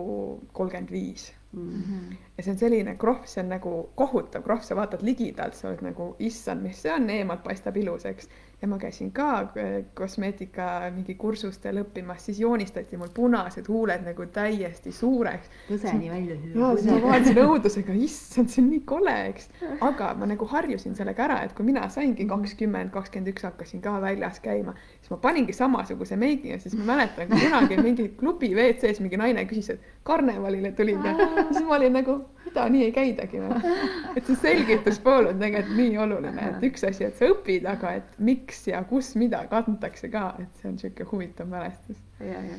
kolmkümmend 0.53 0.91
viis 0.91 1.33
-hmm. 1.55 2.15
ja 2.37 2.43
see 2.43 2.51
on 2.51 2.57
selline 2.57 2.95
krohv, 2.95 3.25
see 3.25 3.43
on 3.43 3.49
nagu 3.49 3.89
kohutav 3.95 4.43
krohv, 4.43 4.61
sa 4.61 4.75
vaatad 4.75 5.01
ligidalt, 5.01 5.55
sa 5.55 5.69
oled 5.69 5.81
nagu 5.81 6.15
issand, 6.19 6.61
mis 6.61 6.81
see 6.81 6.93
on, 6.93 7.09
eemalt 7.09 7.43
paistab 7.43 7.77
ilus, 7.77 8.05
eks 8.05 8.29
ja 8.61 8.67
ma 8.67 8.77
käisin 8.77 9.11
ka 9.15 9.27
äh, 9.39 9.85
kosmeetika 9.95 10.91
mingi 10.95 11.15
kursustel 11.15 11.79
õppimas, 11.83 12.25
siis 12.27 12.39
joonistati 12.43 12.97
mul 12.99 13.11
punased 13.15 13.67
huuled 13.71 14.03
nagu 14.03 14.25
täiesti 14.35 14.91
suureks. 14.91 15.47
põseni 15.69 16.11
välja. 16.11 16.35
ja 16.55 16.71
siis 16.75 16.89
ma 16.91 16.99
vaatasin 17.05 17.39
õudusega, 17.45 17.95
issand, 18.07 18.51
see 18.51 18.63
on 18.63 18.69
nii 18.73 18.81
kole, 18.89 19.15
eks. 19.31 19.49
aga 19.85 20.11
ma 20.19 20.27
nagu 20.29 20.47
harjusin 20.51 20.97
sellega 20.97 21.25
ära, 21.29 21.39
et 21.47 21.55
kui 21.55 21.67
mina 21.67 21.87
saingi 21.89 22.25
mhm. 22.25 22.33
kakskümmend, 22.33 22.91
kakskümmend 22.95 23.33
üks, 23.33 23.47
hakkasin 23.47 23.83
ka 23.85 23.95
väljas 24.03 24.41
käima, 24.43 24.75
siis 24.99 25.13
ma 25.13 25.21
paningi 25.23 25.55
samasuguse 25.55 26.19
meigi 26.19 26.51
ja 26.53 26.59
siis 26.59 26.75
ma 26.79 26.91
mäletan, 26.93 27.31
kunagi 27.31 27.79
mingi 27.79 28.09
klubi 28.19 28.51
WC-s 28.55 28.99
mingi 29.03 29.19
naine 29.19 29.47
küsis, 29.47 29.77
et 29.77 30.03
karnevalile 30.03 30.73
tulid 30.75 31.05
ja 31.05 31.15
siis 31.53 31.63
ma 31.63 31.79
olin 31.79 31.95
nagu 32.01 32.19
mida 32.49 32.69
nii 32.69 32.83
ei 32.87 32.91
käidagi 32.91 33.41
või? 33.43 33.77
et 34.17 34.25
see 34.25 34.37
selgituspool 34.41 35.29
on 35.31 35.39
tegelikult 35.41 35.77
nii 35.77 35.97
oluline, 36.01 36.49
et 36.51 36.67
üks 36.69 36.85
asi, 36.87 37.05
et 37.05 37.17
sa 37.17 37.29
õpid, 37.29 37.67
aga 37.69 37.95
et 38.01 38.19
miks 38.25 38.65
ja 38.69 38.81
kus 38.89 39.13
mida 39.19 39.43
kantakse 39.51 40.09
ka, 40.11 40.33
et 40.41 40.61
see 40.61 40.69
on 40.71 40.77
niisugune 40.77 41.09
huvitav 41.11 41.49
mälestus. 41.51 42.01
ja, 42.19 42.41
ja. 42.47 42.57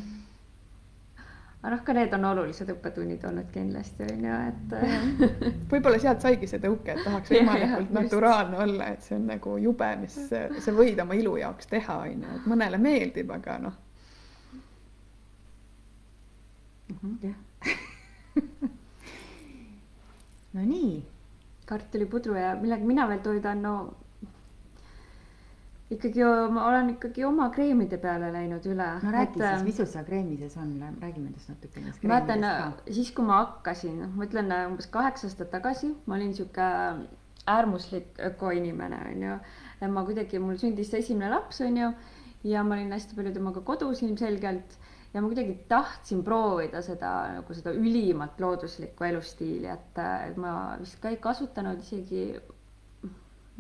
aga 1.63 1.75
noh, 1.75 1.83
ka 1.87 1.97
need 1.97 2.17
on 2.17 2.29
olulised 2.31 2.73
õppetunnid 2.77 3.27
olnud 3.29 3.51
kindlasti 3.55 4.09
on 4.09 4.25
ju, 4.29 4.41
et. 4.53 4.75
võib-olla 5.73 6.01
sealt 6.03 6.25
saigi 6.25 6.51
see 6.51 6.63
tõuke, 6.63 6.95
et 6.95 7.05
tahaks 7.05 7.33
võimalikult 7.37 7.95
naturaalne 7.99 8.65
olla, 8.67 8.91
et 8.95 9.07
see 9.07 9.19
on 9.19 9.29
nagu 9.35 9.59
jube, 9.61 9.93
mis 10.03 10.19
sa 10.31 10.77
võid 10.77 11.03
oma 11.03 11.19
ilu 11.19 11.37
jaoks 11.43 11.71
teha, 11.71 12.03
on 12.07 12.27
ju, 12.27 12.41
et 12.41 12.51
mõnele 12.55 12.83
meeldib, 12.83 13.33
aga 13.41 13.61
noh. 13.69 13.79
jah 17.23 17.39
no 20.53 20.67
nii. 20.67 21.01
kartulipudru 21.67 22.35
ja 22.35 22.55
millega 22.59 22.87
mina 22.87 23.07
veel 23.09 23.21
toidan, 23.23 23.63
no 23.63 23.75
ikkagi 25.91 26.23
ma 26.55 26.67
olen 26.69 26.93
ikkagi 26.95 27.25
oma 27.27 27.49
kreemide 27.55 27.99
peale 28.03 28.31
läinud 28.35 28.67
üle. 28.71 28.89
no 29.03 29.13
räägi 29.15 29.41
et, 29.41 29.47
siis, 29.47 29.65
mis 29.67 29.81
sul 29.81 29.89
seal 29.91 30.07
kreemi 30.07 30.37
sees 30.39 30.57
on, 30.59 30.77
räägime 31.03 31.31
nendest 31.31 31.51
natuke. 31.51 31.83
ma 31.83 32.13
mäletan 32.15 32.47
siis, 32.91 33.11
kui 33.17 33.27
ma 33.27 33.41
hakkasin, 33.45 34.05
ma 34.15 34.27
ütlen 34.29 34.55
umbes 34.69 34.91
kaheksa 34.95 35.27
aastat 35.31 35.51
tagasi, 35.55 35.95
ma 36.07 36.19
olin 36.19 36.35
sihuke 36.35 36.69
äärmuslik 37.51 38.19
ökoinimene 38.31 39.01
onju. 39.11 39.39
ma 39.91 40.05
kuidagi, 40.07 40.39
mul 40.39 40.59
sündis 40.63 40.95
esimene 40.95 41.31
laps 41.35 41.61
onju 41.67 41.93
ja 42.45 42.63
ma 42.65 42.79
olin 42.79 42.93
hästi 42.95 43.19
palju 43.19 43.35
temaga 43.35 43.61
kodus 43.67 44.03
ilmselgelt 44.07 44.79
ja 45.15 45.21
ma 45.21 45.29
kuidagi 45.29 45.57
tahtsin 45.69 46.23
proovida 46.25 46.83
seda 46.87 47.13
nagu 47.37 47.55
seda 47.55 47.73
ülimat 47.75 48.41
looduslikku 48.41 49.05
elustiili, 49.09 49.67
et, 49.71 49.99
et 50.31 50.37
ma 50.39 50.77
vist 50.81 51.01
ka 51.03 51.11
ei 51.11 51.19
kasutanud 51.23 51.81
isegi 51.83 52.29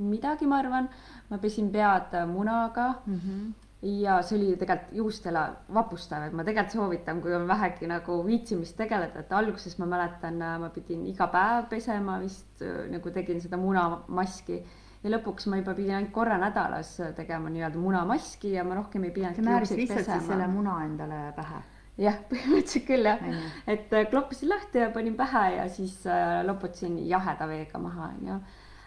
midagi, 0.00 0.46
ma 0.48 0.60
arvan, 0.62 0.86
ma 1.28 1.38
pesin 1.42 1.72
pead 1.72 2.14
munaga 2.30 2.92
mm. 3.06 3.18
-hmm 3.18 3.50
ja 3.82 4.18
see 4.22 4.36
oli 4.36 4.56
tegelikult 4.60 4.92
juustele 4.92 5.42
vapustav, 5.74 6.26
et 6.26 6.34
ma 6.36 6.44
tegelikult 6.44 6.74
soovitan, 6.74 7.20
kui 7.24 7.32
on 7.34 7.46
vähegi 7.48 7.88
nagu 7.88 8.18
viitsimist 8.26 8.76
tegeleda, 8.76 9.22
et 9.22 9.32
alguses 9.32 9.78
ma 9.80 9.86
mäletan, 9.88 10.36
ma 10.60 10.68
pidin 10.74 11.06
iga 11.08 11.30
päev 11.32 11.70
pesema 11.70 12.18
vist 12.20 12.60
nagu 12.92 13.10
tegin 13.10 13.40
seda 13.40 13.56
munamaski 13.56 14.60
ja 15.02 15.10
lõpuks 15.14 15.48
ma 15.48 15.60
juba 15.60 15.74
pidin 15.76 15.96
ainult 15.96 16.12
korra 16.14 16.36
nädalas 16.40 16.92
tegema 17.16 17.50
nii-öelda 17.52 17.80
munamaski 17.80 18.54
ja 18.56 18.64
ma 18.68 18.76
rohkem 18.76 19.06
ei 19.08 19.14
pidanud. 19.16 19.36
sa 19.38 19.44
määrasid 19.46 19.80
lihtsalt 19.80 20.02
pesema. 20.04 20.18
siis 20.18 20.32
selle 20.32 20.48
muna 20.52 20.80
endale 20.84 21.20
pähe? 21.36 21.60
jah, 22.00 22.18
põhimõtteliselt 22.30 22.88
küll 22.88 23.08
jah, 23.08 23.22
et 23.68 23.94
äh, 23.96 24.08
kloppisin 24.10 24.52
lahti 24.52 24.82
ja 24.84 24.90
panin 24.94 25.16
pähe 25.18 25.44
ja 25.56 25.68
siis 25.72 26.00
äh, 26.08 26.40
loputasin 26.46 26.98
jaheda 27.08 27.48
veega 27.48 27.80
maha 27.80 28.10
onju. 28.14 28.40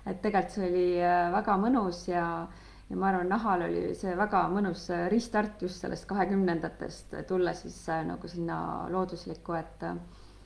et 0.05 0.21
tegelikult 0.21 0.57
see 0.57 0.69
oli 0.69 0.87
äh, 1.01 1.25
väga 1.33 1.57
mõnus 1.61 2.05
ja, 2.09 2.25
ja 2.89 2.99
ma 2.99 3.09
arvan, 3.09 3.29
nahal 3.33 3.65
oli 3.67 3.83
see 3.97 4.15
väga 4.17 4.45
mõnus 4.53 4.87
restart 5.11 5.61
just 5.65 5.81
sellest 5.81 6.05
kahekümnendatest 6.09 7.17
tulla 7.27 7.55
siis 7.57 7.79
nagu 8.05 8.29
sinna 8.29 8.57
looduslikku, 8.93 9.57
et. 9.57 9.87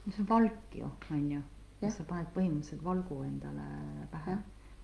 see 0.08 0.24
on 0.24 0.30
valk 0.30 0.76
ju 0.80 0.92
onju, 1.12 1.42
sa 1.90 2.06
paned 2.08 2.32
põhimõtteliselt 2.36 2.84
valgu 2.84 3.26
endale 3.28 4.08
pähe 4.12 4.38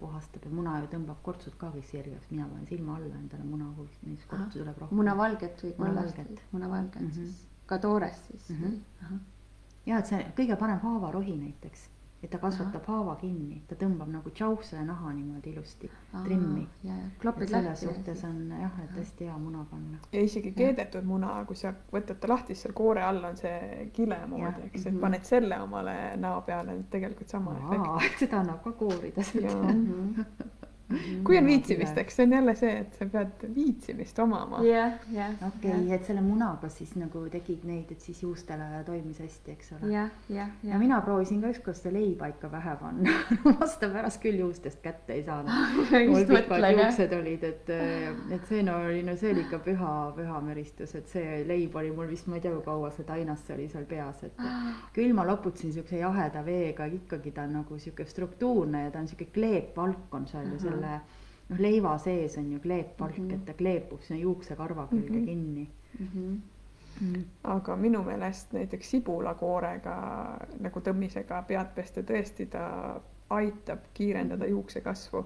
puhastab 0.03 0.45
ja 0.47 0.51
muna 0.59 0.75
ju 0.83 0.91
tõmbab 0.93 1.21
kortsud 1.27 1.55
ka 1.61 1.71
kõik 1.75 1.87
sirgeks, 1.91 2.29
mina 2.31 2.47
panen 2.51 2.67
silma 2.69 2.97
alla 2.97 3.15
endale 3.21 3.47
muna 3.47 3.69
hulk, 3.77 3.95
siis 4.01 4.27
kortsu 4.31 4.59
tuleb 4.59 4.83
rohkem. 4.83 4.99
munavalget 5.01 5.63
või 5.65 5.73
munavalget, 5.79 6.43
munavalget 6.51 7.01
mm 7.01 7.07
-hmm. 7.07 7.31
siis, 7.33 7.47
ka 7.71 7.79
toorest 7.87 8.31
siis 8.31 8.49
mm. 8.49 8.77
-hmm. 9.01 9.19
ja 9.91 10.03
et 10.03 10.13
see 10.13 10.21
kõige 10.39 10.59
parem 10.65 10.79
haavarohi 10.83 11.37
näiteks 11.37 11.89
et 12.23 12.29
ta 12.29 12.39
kasvatab 12.39 12.85
Aha. 12.87 12.97
haava 12.97 13.15
kinni, 13.19 13.61
ta 13.67 13.75
tõmbab 13.75 14.09
nagu 14.13 14.31
tšauhsele 14.31 14.85
naha 14.87 15.11
niimoodi 15.13 15.51
ilusti 15.51 15.89
Aa, 16.13 16.23
trimmi. 16.23 16.67
selles 17.45 17.83
suhtes 17.83 18.23
on 18.23 18.53
jah, 18.61 18.79
et 18.83 18.97
hästi 18.97 19.27
hea 19.29 19.37
muna 19.37 19.65
panna. 19.71 19.99
ja 20.11 20.21
isegi 20.21 20.51
keedetud 20.51 21.03
muna, 21.03 21.35
kui 21.45 21.55
sa 21.59 21.73
võtad 21.93 22.19
ta 22.19 22.31
lahti, 22.31 22.55
siis 22.55 22.67
seal 22.67 22.73
koore 22.77 23.03
all 23.03 23.23
on 23.23 23.37
see 23.37 23.89
kile 23.93 24.19
moodi, 24.27 24.69
eks, 24.69 24.85
et 24.85 24.93
mhm. 24.93 25.01
paned 25.01 25.23
selle 25.27 25.59
omale 25.61 25.97
näo 26.17 26.41
peale, 26.47 26.77
tegelikult 26.89 27.29
sama 27.29 27.57
efekt. 27.59 28.19
seda 28.25 28.39
annab 28.43 28.63
ka 28.63 28.71
koorida 28.83 29.25
kui 31.23 31.37
on 31.37 31.47
viitsimist, 31.47 31.97
eks 31.97 32.17
see 32.19 32.27
on 32.27 32.35
jälle 32.37 32.55
see, 32.57 32.73
et 32.83 32.97
sa 32.99 33.07
pead 33.09 33.45
viitsimist 33.55 34.19
omama. 34.19 34.61
jah, 34.67 34.97
jah. 35.13 35.33
okei, 35.47 35.91
et 35.95 36.05
selle 36.07 36.23
munaga 36.25 36.69
siis 36.73 36.93
nagu 36.99 37.25
tegid 37.33 37.65
neid, 37.67 37.91
et 37.93 38.01
siis 38.01 38.23
juustele 38.23 38.67
toimis 38.85 39.21
hästi, 39.23 39.57
eks 39.57 39.73
ole. 39.77 39.91
jah, 39.93 40.11
jah, 40.29 40.51
jah. 40.63 40.73
ja 40.73 40.79
mina 40.81 40.99
proovisin 41.05 41.41
ka 41.43 41.51
ükskord 41.53 41.79
seda 41.79 41.93
leiba 41.97 42.29
ikka 42.33 42.51
pähe 42.53 42.75
panna 42.81 43.17
vastu 43.61 43.89
pärast 43.93 44.21
küll 44.23 44.41
juustest 44.43 44.81
kätte 44.83 45.17
ei 45.17 45.23
saanud 45.27 45.51
mul 46.11 46.27
pikad 46.29 46.67
juuksed 46.71 47.17
olid, 47.19 47.47
et, 47.49 47.73
et 48.37 48.47
see 48.49 48.63
no 48.65 48.77
oli, 48.87 49.03
no 49.05 49.17
see 49.19 49.33
oli 49.33 49.45
ikka 49.47 49.61
püha, 49.65 49.93
püha 50.17 50.41
müristus, 50.45 50.95
et 50.99 51.09
see 51.11 51.41
leib 51.47 51.75
oli 51.79 51.91
mul 51.95 52.09
vist, 52.11 52.27
ma 52.31 52.39
ei 52.39 52.45
tea, 52.45 52.53
kui 52.55 52.65
kaua 52.65 52.91
see 52.95 53.07
tainasse 53.07 53.55
oli 53.55 53.67
seal 53.71 53.87
peas, 53.89 54.23
et 54.27 54.43
küll 54.95 55.15
ma 55.17 55.25
loputasin 55.27 55.73
siukse 55.75 56.01
jaheda 56.01 56.43
veega, 56.45 56.87
ikkagi 56.99 57.33
ta 57.35 57.47
on 57.47 57.57
nagu 57.59 57.79
sihuke 57.79 58.05
struktuurne 58.09 58.85
ja 58.85 58.93
ta 58.93 59.01
on 59.03 59.09
sihuke 59.09 59.29
kleepvalk 59.33 60.13
on 60.13 60.27
seal 60.29 60.49
ju 60.53 60.59
selle 60.61 60.82
selle 60.83 61.01
noh, 61.49 61.59
leiva 61.59 61.97
sees 62.01 62.37
on 62.37 62.51
ju 62.51 62.59
kleepvalk 62.59 63.17
mm, 63.17 63.29
-hmm. 63.29 63.35
et 63.35 63.45
ta 63.45 63.53
kleepub 63.53 64.01
sinna 64.01 64.21
juuksekarva 64.21 64.87
külge 64.87 65.09
mm 65.09 65.21
-hmm. 65.21 65.25
kinni 65.25 65.69
mm. 65.99 66.07
-hmm. 66.07 66.41
Mm. 67.01 67.23
aga 67.43 67.75
minu 67.75 68.03
meelest 68.03 68.53
näiteks 68.53 68.89
sibulakoorega 68.91 69.95
nagu 70.59 70.79
tõmmisega 70.79 71.43
pead 71.47 71.73
pesta, 71.75 72.01
tõesti 72.01 72.45
ta 72.45 73.01
aitab 73.29 73.79
kiirendada 73.93 74.45
juuksekasvu. 74.45 75.25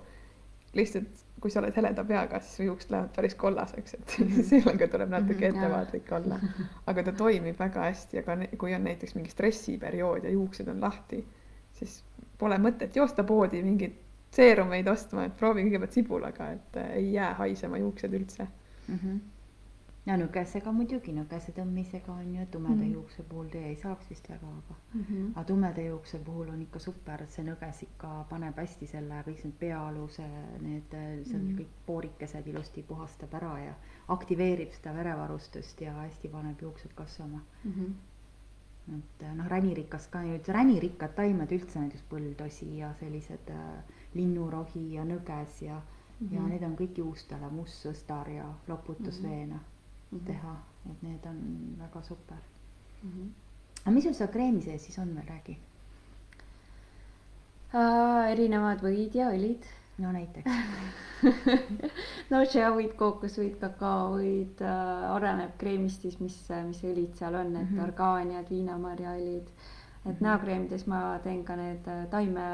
lihtsalt, 0.73 1.07
kui 1.41 1.51
sa 1.51 1.59
oled 1.59 1.75
heleda 1.75 2.03
peaga, 2.03 2.39
siis 2.39 2.67
juuksed 2.67 2.91
lähevad 2.91 3.09
päris 3.15 3.35
kollaseks, 3.35 3.93
et 3.93 4.15
sellega 4.49 4.87
tuleb 4.87 5.09
natuke 5.09 5.49
mhm. 5.49 5.57
ettevaatlik 5.57 6.11
olla. 6.11 6.39
aga 6.87 7.03
ta 7.03 7.11
toimib 7.11 7.59
väga 7.59 7.81
hästi, 7.81 8.19
aga 8.19 8.37
kui 8.57 8.75
on 8.75 8.83
näiteks 8.83 9.15
mingi 9.15 9.29
stressiperiood 9.29 10.23
ja 10.23 10.29
juuksed 10.29 10.67
on 10.67 10.81
lahti, 10.81 11.25
siis 11.73 12.03
pole 12.37 12.57
mõtet 12.57 12.95
joosta 12.95 13.23
poodi 13.23 13.63
mingit 13.63 14.06
seerumeid 14.31 14.87
ostma, 14.87 15.25
et 15.27 15.37
proovi 15.39 15.63
kõigepealt 15.67 15.95
sibulaga, 15.97 16.51
et 16.57 16.77
äh, 16.77 16.93
ei 17.01 17.13
jää 17.13 17.33
haisema 17.41 17.79
juuksed 17.81 18.13
üldse 18.13 18.43
mm. 18.43 18.95
-hmm. 18.95 19.19
ja 20.05 20.17
nõgesega 20.19 20.71
muidugi, 20.71 21.13
nõgese 21.15 21.53
tõmmisega 21.55 22.11
on 22.11 22.35
ju, 22.35 22.45
tumeda 22.51 22.75
mm 22.75 22.81
-hmm. 22.81 22.93
juukse 22.93 23.23
puhul 23.23 23.49
teie 23.53 23.69
ei 23.69 23.75
saaks 23.75 24.09
vist 24.09 24.29
väga, 24.29 24.47
aga 24.47 24.75
mm, 24.93 25.05
-hmm. 25.09 25.29
aga 25.35 25.43
tumeda 25.43 25.81
juukse 25.81 26.19
puhul 26.19 26.49
on 26.49 26.61
ikka 26.61 26.79
super, 26.79 27.23
et 27.23 27.31
see 27.31 27.45
nõges 27.45 27.83
ikka 27.83 28.25
paneb 28.29 28.57
hästi 28.57 28.87
selle 28.87 29.23
kõik 29.29 29.43
need 29.43 29.55
peaaluse, 29.59 30.27
need 30.59 30.93
äh, 30.93 31.07
seal 31.23 31.41
mm 31.41 31.47
-hmm. 31.47 31.57
kõik 31.61 31.79
poorikesed 31.85 32.47
ilusti 32.47 32.83
puhastab 32.83 33.33
ära 33.33 33.59
ja 33.59 33.73
aktiveerib 34.07 34.71
seda 34.71 34.93
verevarustust 34.93 35.81
ja 35.81 35.93
hästi 35.93 36.27
paneb 36.27 36.61
juuksed 36.61 36.93
kasvama 36.95 37.41
mm. 37.63 37.71
-hmm 37.71 37.93
et 38.95 39.23
äh, 39.23 39.35
noh, 39.35 39.47
ränirikas 39.51 40.07
ka 40.07 40.21
nüüd, 40.23 40.47
ränirikkad 40.47 41.15
taimed 41.15 41.51
üldse 41.51 41.81
näiteks 41.81 42.05
põldosi 42.11 42.69
ja 42.79 42.93
sellised 42.99 43.49
äh, 43.51 43.96
linnurohi 44.17 44.83
ja 44.93 45.05
nõges 45.05 45.61
ja 45.61 45.75
mm, 45.75 46.27
-hmm. 46.27 46.33
ja 46.35 46.41
mhm. 46.41 46.49
need 46.49 46.63
on 46.63 46.75
kõik 46.81 46.97
juustele, 46.97 47.49
mustsõstar 47.51 48.29
ja 48.29 48.45
loputusveena 48.67 49.55
mm 49.55 49.63
-hmm. 50.11 50.25
teha, 50.25 50.55
et 50.91 51.01
need 51.01 51.25
on 51.25 51.39
väga 51.79 52.01
super 52.01 52.37
mm. 53.03 53.09
-hmm. 53.11 53.29
aga 53.85 53.91
mis 53.91 54.03
sul 54.03 54.13
seal 54.13 54.29
kreemi 54.29 54.61
sees 54.61 54.85
siis 54.85 54.99
on 54.99 55.15
veel, 55.15 55.27
räägi 55.27 55.57
äh,. 57.75 58.31
erinevad 58.31 58.81
võid 58.81 59.15
ja 59.15 59.29
õlid. 59.29 59.63
no 59.97 60.11
näiteks 60.11 60.51
no 62.31 62.45
šeavõid, 62.45 62.93
kookosvõid, 62.95 63.57
kakaovõid 63.59 64.61
äh,, 64.61 65.15
oleneb 65.15 65.57
kreemist 65.57 66.01
siis, 66.01 66.19
mis, 66.19 66.49
mis 66.67 66.83
õlid 66.83 67.15
seal 67.15 67.35
on, 67.35 67.55
et 67.55 67.69
mm 67.69 67.77
-hmm. 67.77 67.83
orgaaniad, 67.83 68.49
viinamarjaõlid 68.49 69.49
et 70.11 70.21
näokreemides 70.23 70.85
ma 70.87 71.01
teen 71.23 71.43
ka 71.45 71.55
need 71.59 71.87
äh, 71.91 72.05
taime, 72.11 72.45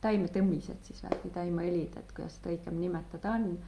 taimetõmmised 0.00 0.84
siis 0.86 1.02
või 1.02 1.32
taimeõlid, 1.34 1.96
et 1.98 2.12
kuidas 2.14 2.38
seda 2.38 2.52
õigem 2.54 2.80
nimetada 2.80 3.34
on. 3.34 3.58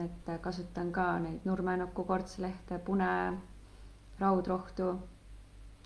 et 0.00 0.28
äh, 0.28 0.40
kasutan 0.40 0.92
ka 0.92 1.18
neid 1.18 1.44
nurmenokku, 1.44 2.04
kortslehte, 2.04 2.78
pune, 2.78 3.38
raudrohtu. 4.20 4.98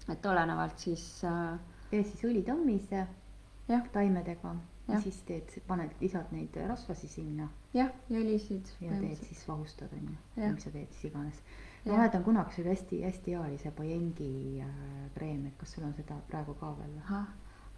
et 0.09 0.27
olenevalt 0.27 0.79
siis 0.79 1.25
äh, 1.25 1.59
ja 1.93 2.03
siis 2.03 2.25
õlitammise 2.25 3.07
jah, 3.69 3.89
taimedega 3.93 4.55
ja 4.89 5.01
siis 5.01 5.21
teed, 5.29 5.53
paned, 5.67 5.95
lisad 6.01 6.33
neid 6.35 6.57
rasvasi 6.69 7.09
sinna 7.09 7.49
jah, 7.75 7.93
ja 8.11 8.21
õlisid. 8.21 8.75
ja 8.85 8.99
teed 9.01 9.23
siis 9.23 9.47
vahustad 9.49 9.93
onju, 9.97 10.17
mis 10.37 10.67
sa 10.67 10.71
teed 10.75 10.91
siis 10.93 11.11
iganes. 11.11 11.41
Ma 11.85 11.99
mäletan 11.99 12.25
kunagi 12.25 12.55
see 12.55 12.63
oli 12.65 12.73
hästi-hästi 12.73 13.33
hea 13.35 13.41
oli 13.45 13.59
see 13.61 13.73
Boyengi 13.77 14.61
äh, 14.65 14.77
kreem, 15.17 15.47
et 15.51 15.57
kas 15.61 15.75
sul 15.77 15.85
on 15.85 15.93
seda 15.97 16.17
praegu 16.31 16.55
ka 16.61 16.73
veel 16.79 17.01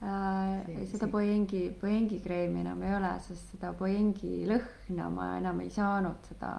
äh, 0.03 0.65
See-, 0.67 0.87
seda 0.87 1.05
see- 1.07 1.11
Boyengi, 1.13 1.63
Boyengi 1.81 2.21
kreemi 2.21 2.61
enam 2.61 2.83
ei 2.83 2.95
ole, 2.97 3.13
sest 3.27 3.53
seda 3.55 3.73
Boyengi 3.73 4.47
lõhna 4.51 5.11
ma 5.13 5.37
enam 5.39 5.61
ei 5.61 5.71
saanud 5.71 6.21
seda. 6.29 6.51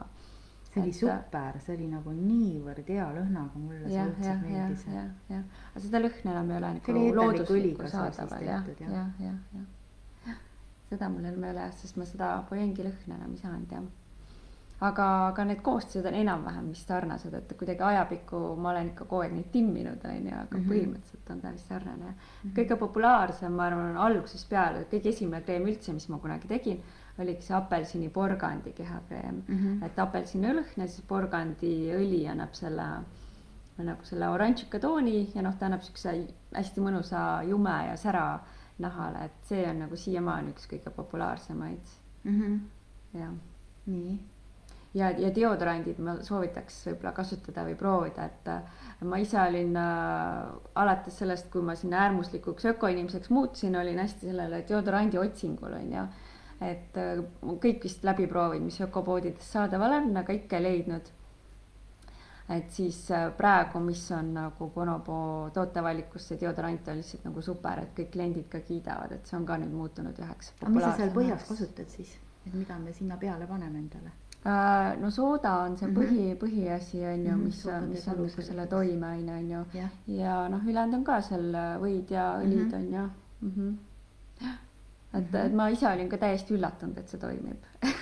see 0.67 0.81
oli 0.81 0.89
et- 0.89 0.95
super, 0.99 1.59
see 1.65 1.75
oli 1.77 1.87
nagu 1.89 2.11
niivõrd 2.13 2.87
hea 2.87 3.05
lõhnaga, 3.15 3.57
mulle 3.61 3.85
see 3.87 3.95
jah, 3.95 4.07
õudselt 4.07 4.25
jah, 4.25 4.41
jah, 4.41 4.41
meeldis. 4.43 4.85
jah, 4.93 5.07
jah, 5.29 5.43
aga 5.71 5.79
seda 5.85 6.01
lõhna 6.03 6.31
enam 6.35 6.51
ei 6.51 6.57
ole 6.57 6.71
See 6.83 6.93
nagu 6.93 7.15
looduslikku 7.21 7.87
saadaval 7.93 8.43
jah, 8.43 8.67
jah, 8.79 9.07
jah. 9.19 9.37
jah, 10.25 10.35
seda 10.89 11.09
mul 11.09 11.25
enam 11.25 11.43
ei 11.43 11.49
ole, 11.55 11.71
sest 11.81 11.97
ma 11.97 12.05
seda 12.05 12.33
Boyengi 12.49 12.83
lõhna 12.89 13.15
enam 13.21 13.31
ei 13.33 13.41
saanud 13.41 13.71
jah. 13.71 13.87
aga, 14.79 15.05
aga 15.27 15.43
need 15.49 15.61
koostised 15.65 16.05
on 16.05 16.13
enam-vähem 16.13 16.69
vist 16.69 16.87
sarnased, 16.87 17.33
et 17.33 17.53
kuidagi 17.57 17.83
ajapikku 17.83 18.41
ma 18.61 18.69
olen 18.71 18.91
ikka 18.91 19.05
kogu 19.05 19.23
aeg 19.23 19.33
neid 19.33 19.49
timminud, 19.51 20.05
onju, 20.05 20.33
aga 20.35 20.57
mm. 20.57 20.63
-hmm. 20.63 20.69
põhimõtteliselt 20.71 21.31
on 21.33 21.41
ta 21.41 21.51
vist 21.51 21.67
sarnane. 21.67 22.13
kõige 22.59 22.77
populaarsem, 22.77 23.51
ma 23.51 23.65
arvan, 23.65 23.91
on 23.95 23.97
algusest 23.97 24.49
peale, 24.49 24.85
kõige 24.91 25.09
esimene 25.09 25.41
kreem 25.41 25.65
üldse, 25.67 25.93
mis 25.93 26.09
ma 26.09 26.19
kunagi 26.19 26.47
tegin, 26.47 26.83
oligi 27.19 27.41
see 27.41 27.55
apelsini 27.57 28.09
porgandi 28.09 28.73
kehakreem 28.73 29.43
mm. 29.47 29.57
-hmm. 29.57 29.85
et 29.85 29.99
apelsiniõln 29.99 30.65
ja 30.77 30.87
siis 30.87 31.01
porgandiõli 31.07 32.27
annab 32.29 32.53
selle 32.53 32.87
nagu 33.77 34.05
selle 34.05 34.29
oranžika 34.29 34.79
tooni 34.79 35.31
ja 35.35 35.41
noh, 35.41 35.55
ta 35.57 35.65
annab 35.65 35.83
siukse 35.85 36.13
hästi 36.55 36.81
mõnusa 36.81 37.43
jume 37.49 37.75
ja 37.89 37.97
sära 37.97 38.39
nahale, 38.79 39.25
et 39.25 39.49
see 39.49 39.69
on 39.69 39.79
nagu 39.79 39.97
siiamaani 39.97 40.53
üks 40.53 40.67
kõige 40.69 40.89
populaarsemaid 40.95 41.93
ja, 43.13 43.27
Mhm. 43.27 43.37
nii, 43.85 44.19
ja, 44.97 45.09
ja 45.17 45.31
deodorandid 45.33 45.99
ma 46.03 46.17
soovitaks 46.25 46.79
võib-olla 46.89 47.13
kasutada 47.15 47.65
või 47.67 47.75
proovida, 47.79 48.27
et 48.27 48.49
äh, 48.51 48.85
ma 49.09 49.19
ise 49.21 49.39
olin 49.41 49.75
äh, 49.77 50.47
alates 50.81 51.19
sellest, 51.21 51.51
kui 51.53 51.65
ma 51.65 51.75
sinna 51.77 52.05
äärmuslikuks 52.05 52.65
ökoinimeseks 52.73 53.29
muutusin, 53.33 53.77
olin 53.79 54.01
hästi 54.01 54.31
sellele 54.31 54.63
deodorandi 54.69 55.19
otsingul 55.21 55.77
onju. 55.81 56.07
et 56.61 56.97
äh, 56.97 57.21
kõik 57.45 57.83
vist 57.83 58.03
läbi 58.07 58.27
proovinud, 58.27 58.71
mis 58.71 58.81
ökopoodides 58.81 59.53
saadaval 59.53 59.99
on, 60.01 60.11
aga 60.17 60.33
ikka 60.33 60.57
ei 60.57 60.63
leidnud. 60.63 61.13
et 62.49 62.71
siis 62.71 62.99
äh, 63.11 63.27
praegu, 63.37 63.79
mis 63.83 64.05
on 64.11 64.33
nagu 64.33 64.69
Bonobo 64.73 65.49
tootevalikus, 65.53 66.29
see 66.29 66.39
deodorant 66.41 66.87
on 66.87 67.01
lihtsalt 67.01 67.27
nagu 67.27 67.41
super, 67.41 67.83
et 67.83 67.91
kõik 67.97 68.13
kliendid 68.15 68.47
ka 68.49 68.63
kiidavad, 68.63 69.11
et 69.11 69.27
see 69.27 69.37
on 69.37 69.45
ka 69.45 69.59
nüüd 69.61 69.75
muutunud 69.75 70.23
üheks. 70.25 70.55
aga 70.61 70.71
mis 70.71 70.87
sa 70.87 70.95
seal 71.01 71.11
põhjas? 71.13 71.49
kasutad 71.49 71.91
siis, 71.91 72.15
et 72.45 72.55
mida 72.55 72.79
me 72.79 72.95
sinna 72.95 73.19
peale 73.21 73.45
paneme 73.47 73.85
endale? 73.85 74.15
Äh, 74.45 74.97
no 75.01 75.09
sooda 75.11 75.51
on 75.65 75.77
see 75.77 75.87
Mhm. 75.87 75.95
põhi, 75.97 76.35
põhiasi 76.39 77.01
on 77.13 77.25
ju, 77.25 77.37
mis 77.37 77.61
sooda, 77.63 77.81
mis 77.81 78.03
teeb 78.05 78.13
on 78.19 78.23
nagu 78.27 78.41
selle 78.41 78.67
toimeaine 78.67 79.33
on 79.35 79.49
ju. 79.51 79.63
jah, 79.73 79.89
ja 80.07 80.47
noh, 80.49 80.61
ülejäänud 80.63 80.93
on 80.93 81.03
ka 81.03 81.21
seal 81.21 81.51
võid 81.81 82.11
ja 82.11 82.27
õlid 82.39 82.67
Mhm. 82.67 82.73
on 82.75 82.93
ju 82.93 83.09
mm. 83.41 83.51
-hmm. 83.51 83.75
et, 85.13 85.31
Mhm. 85.31 85.35
et 85.45 85.53
ma 85.53 85.67
ise 85.69 85.87
olin 85.87 86.09
ka 86.09 86.17
täiesti 86.17 86.53
üllatunud, 86.53 86.97
et 86.97 87.09
see 87.09 87.19
toimib 87.19 87.57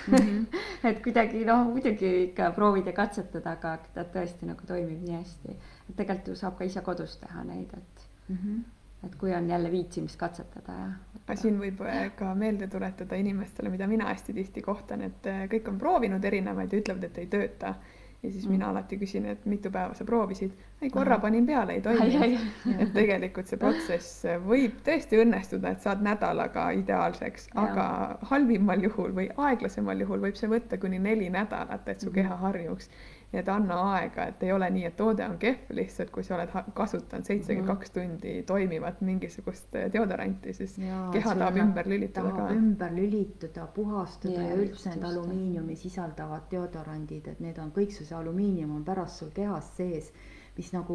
Mhm. 0.08 0.46
et 0.84 1.02
kuidagi 1.02 1.44
noh, 1.44 1.64
muidugi 1.66 2.12
ikka 2.28 2.50
proovid 2.52 2.86
ja 2.86 2.92
katsetad, 2.92 3.46
aga 3.46 3.78
ta 3.94 4.04
tõesti 4.04 4.46
nagu 4.46 4.60
toimib 4.66 5.02
nii 5.02 5.16
hästi. 5.16 5.56
et 5.88 5.96
tegelikult 5.96 6.28
ju 6.28 6.34
saab 6.34 6.58
ka 6.58 6.64
ise 6.64 6.80
kodus 6.80 7.16
teha 7.16 7.42
neid, 7.44 7.72
et, 7.74 8.06
Mhm. 8.28 8.60
Et 9.06 9.14
kui 9.20 9.34
on 9.34 9.48
jälle 9.50 9.70
viitsimist 9.72 10.18
katsetada 10.20 10.78
ja. 10.78 11.36
siin 11.36 11.58
võib 11.60 11.82
ka 12.18 12.32
meelde 12.38 12.68
tuletada 12.70 13.18
inimestele, 13.18 13.70
mida 13.72 13.86
mina 13.90 14.10
hästi 14.12 14.34
tihti 14.36 14.62
kohtan, 14.62 15.02
et 15.08 15.26
äh, 15.30 15.44
kõik 15.52 15.70
on 15.72 15.78
proovinud 15.78 16.24
erinevaid 16.24 16.72
ja 16.72 16.82
ütlevad, 16.82 17.08
et 17.08 17.22
ei 17.22 17.30
tööta. 17.32 17.74
ja 18.22 18.30
siis 18.32 18.46
Mm. 18.46 18.52
mina 18.52 18.70
alati 18.70 18.96
küsin, 18.98 19.26
et 19.26 19.44
mitu 19.46 19.70
päeva 19.70 19.94
sa 19.94 20.04
proovisid. 20.04 20.52
ei, 20.82 20.90
korra 20.90 21.18
panin 21.18 21.46
peale, 21.46 21.72
ei 21.72 21.80
toiminud. 21.80 22.40
et 22.78 22.92
tegelikult 22.94 23.48
see 23.48 23.56
protsess 23.58 24.24
võib 24.46 24.76
tõesti 24.84 25.18
õnnestuda, 25.22 25.70
et 25.72 25.80
saad 25.82 26.02
nädalaga 26.04 26.68
ideaalseks, 26.76 27.48
aga 27.54 27.86
halvimal 28.30 28.82
juhul 28.84 29.14
või 29.16 29.28
aeglasemal 29.36 30.00
juhul 30.04 30.20
võib 30.28 30.36
see 30.36 30.48
võtta 30.52 30.78
kuni 30.78 30.98
neli 30.98 31.30
nädalat, 31.30 31.88
et 31.88 32.00
su 32.00 32.10
Mhm. 32.10 32.14
keha 32.14 32.36
harjuks. 32.36 32.90
nii 33.32 33.40
et 33.40 33.48
anna 33.48 33.76
aega, 33.96 34.24
et 34.30 34.42
ei 34.46 34.52
ole 34.52 34.68
nii, 34.70 34.84
et 34.86 34.94
toode 34.96 35.24
on 35.26 35.32
kehv 35.38 35.72
lihtsalt, 35.74 36.10
kui 36.14 36.22
sa 36.22 36.36
oled 36.36 36.48
kasutanud 36.74 37.24
seitsekümmend 37.26 37.66
kaks 37.66 37.90
tundi 37.90 38.42
toimivat 38.46 39.00
mingisugust 39.00 39.74
eh, 39.74 39.88
deodoranti, 39.92 40.52
siis 40.54 40.76
Jaa, 40.78 41.10
keha 41.10 41.34
tahab 41.34 41.56
ümber 41.58 41.88
lülitada 41.90 42.28
tahab 42.30 42.48
ka. 42.48 42.54
ümber 42.54 42.92
lülitada, 42.94 43.66
puhastada 43.74 44.42
ja 44.42 44.54
just, 44.54 44.62
üldse 44.86 44.90
need 44.94 45.04
alumiiniumi 45.10 45.76
sisaldavad 45.76 46.46
deodorandid, 46.52 47.26
et 47.28 47.40
need 47.40 47.58
on 47.58 47.72
kõik, 47.74 47.90
see 47.98 48.14
alumiinium 48.16 48.76
on 48.76 48.84
pärast 48.84 49.18
sul 49.24 49.30
kehas 49.34 49.72
sees, 49.76 50.12
mis 50.56 50.72
nagu 50.72 50.94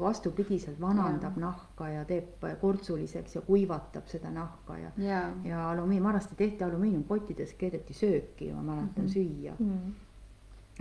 vastupidiselt 0.00 0.80
vanandab 0.80 1.36
Jaa. 1.36 1.40
nahka 1.50 1.88
ja 1.88 2.04
teeb 2.04 2.44
kortsuliseks 2.60 3.34
ja 3.34 3.40
kuivatab 3.42 4.06
seda 4.06 4.30
nahka 4.30 4.78
ja 4.78 4.90
ja, 4.98 5.22
ja 5.44 5.70
alumiin, 5.70 6.02
vanasti 6.02 6.34
tehti 6.36 6.64
alumiiniumpottides, 6.64 7.54
keedeti 7.58 7.94
sööki, 7.94 8.52
ma 8.52 8.62
mäletan 8.62 9.04
Mhm. 9.04 9.12
süüa. 9.16 9.54
Mm. 9.58 9.94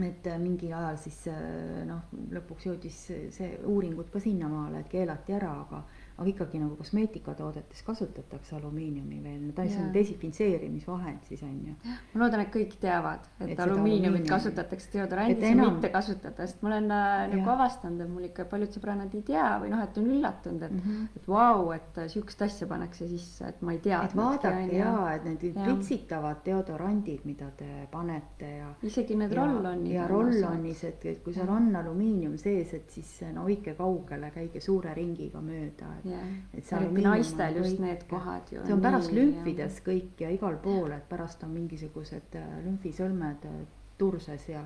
et 0.06 0.28
äh, 0.28 0.38
mingil 0.40 0.72
ajal 0.74 0.96
siis 0.98 1.28
äh, 1.28 1.86
noh, 1.86 2.00
lõpuks 2.32 2.66
jõudis 2.70 3.00
see- 3.08 3.32
see 3.32 3.60
uuringud 3.66 4.08
ka 4.14 4.20
sinnamaale, 4.20 4.80
et 4.80 4.88
keelati 4.90 5.34
ära, 5.36 5.50
aga 5.62 5.82
aga 6.20 6.28
ikkagi 6.34 6.60
nagu 6.60 6.76
kosmeetikatoodetes 6.76 7.82
kasutatakse 7.88 8.56
alumiiniumi 8.58 9.20
veel, 9.24 9.44
ta 9.56 9.64
on 9.64 9.70
Jaa. 9.72 9.86
desinfitseerimisvahend 9.94 11.20
siis 11.30 11.44
on 11.44 11.54
ju. 11.68 11.76
ma 12.14 12.22
loodan, 12.24 12.42
et 12.44 12.52
kõik 12.54 12.76
teavad, 12.82 13.28
Et 13.40 13.54
et 13.54 13.60
alumiiniumit 13.60 14.26
alumiiniumi- 14.26 14.30
kasutatakse 14.30 14.90
deodorandis 14.94 15.38
Et 15.38 15.44
ja 15.44 15.52
enam- 15.54 15.74
mitte 15.78 15.90
kasutada, 15.94 16.48
sest 16.48 16.62
ma 16.62 16.70
olen 16.74 16.92
äh, 16.92 17.36
nagu 17.36 17.50
avastanud, 17.54 18.02
et 18.02 18.10
mul 18.10 18.26
ikka 18.28 18.46
paljud 18.52 18.76
sõbrannad 18.76 19.16
ei 19.16 19.22
tea 19.30 19.46
või 19.62 19.72
noh, 19.72 19.84
et 19.84 19.98
on 20.02 20.10
üllatunud, 20.12 20.64
et 20.68 20.72
mm. 20.72 20.80
-hmm. 20.80 21.08
et 21.16 21.28
vau, 21.28 21.72
et 21.72 21.98
äh, 22.04 22.10
siukest 22.12 22.42
asja 22.42 22.68
pannakse 22.68 23.08
sisse, 23.08 23.48
et 23.48 23.62
ma 23.62 23.72
ei 23.72 23.78
et 23.78 23.84
teadnudki. 23.84 24.18
vaadake 24.20 24.76
ja, 24.78 25.14
et 25.16 25.24
need 25.24 25.56
pritsitavad 25.64 26.44
deodorandid, 26.46 27.24
mida 27.26 27.52
te 27.58 27.88
panete 27.92 28.52
ja 28.58 28.74
isegi 28.84 29.16
need 29.16 29.32
roll-on'id. 29.34 29.94
ja 29.94 30.08
roll-onis, 30.08 30.84
et, 30.84 31.06
et 31.06 31.24
kui 31.24 31.34
seal 31.34 31.50
on 31.50 31.76
alumiinium 31.76 32.38
sees, 32.38 32.74
et 32.74 32.90
siis 32.90 33.22
no 33.34 33.48
hoidke 33.48 33.74
kaugele, 33.74 34.32
käige 34.36 34.60
suure 34.60 34.94
ringiga 34.94 35.40
mööda, 35.42 35.96
et 36.00 36.09
et 36.09 36.09
see 36.09 36.09
eriti 36.14 37.02
naistel 37.04 37.58
just 37.58 37.76
kõik- 37.78 37.86
need 37.86 38.04
kohad 38.10 38.52
ju. 38.52 38.66
see 38.66 38.74
on 38.74 38.82
pärast 38.82 39.12
lümfides 39.12 39.82
kõik 39.86 40.22
ja 40.26 40.30
igal 40.30 40.58
pool, 40.64 40.92
et 40.92 41.10
pärast 41.10 41.44
on 41.44 41.50
mingisugused 41.56 42.36
äh, 42.36 42.48
lümfisõlmed 42.66 43.46
äh, 43.46 43.60
turses 43.98 44.50
ja 44.50 44.62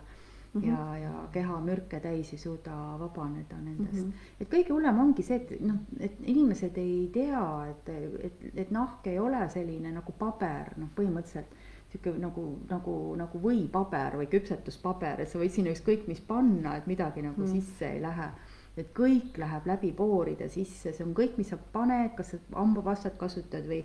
mm. 0.53 0.61
-hmm. 0.61 0.67
ja, 0.67 0.97
ja 0.97 1.27
keha 1.31 1.59
mürke 1.59 1.99
täis 1.99 2.33
ei 2.33 2.39
suuda 2.39 2.75
vabaneda 2.99 3.57
nendest 3.61 3.93
mm. 3.93 4.09
-hmm. 4.09 4.41
et 4.41 4.49
kõige 4.53 4.73
hullem 4.73 4.99
ongi 4.99 5.23
see, 5.23 5.35
et 5.35 5.61
noh, 5.61 5.75
et 5.99 6.17
inimesed 6.21 6.77
ei 6.77 7.09
tea, 7.13 7.67
et, 7.69 7.89
et, 8.23 8.49
et 8.55 8.71
nahk 8.71 9.07
ei 9.07 9.19
ole 9.19 9.49
selline 9.49 9.91
nagu 9.91 10.11
paber, 10.11 10.73
noh, 10.77 10.89
põhimõtteliselt 10.95 11.55
sihuke 11.93 12.17
nagu, 12.19 12.59
nagu, 12.69 13.15
nagu 13.15 13.39
võipaber 13.39 14.17
või 14.17 14.27
küpsetuspaber, 14.31 15.21
et 15.21 15.29
sa 15.29 15.39
võid 15.39 15.53
sinna 15.53 15.73
ükskõik 15.75 16.07
mis 16.07 16.21
panna, 16.21 16.77
et 16.77 16.87
midagi 16.87 17.21
nagu 17.21 17.41
Mm. 17.41 17.47
mm. 17.47 17.61
sisse 17.61 17.91
ei 17.91 18.01
lähe 18.01 18.29
et 18.77 18.93
kõik 18.97 19.37
läheb 19.37 19.67
läbi 19.69 19.91
pooride 19.93 20.49
sisse, 20.49 20.93
see 20.93 21.05
on 21.05 21.13
kõik, 21.13 21.37
mis 21.37 21.51
sa 21.53 21.57
paned, 21.57 22.15
kas 22.17 22.33
sa 22.33 22.39
hambapastat 22.55 23.17
kasutad 23.17 23.67
või 23.69 23.83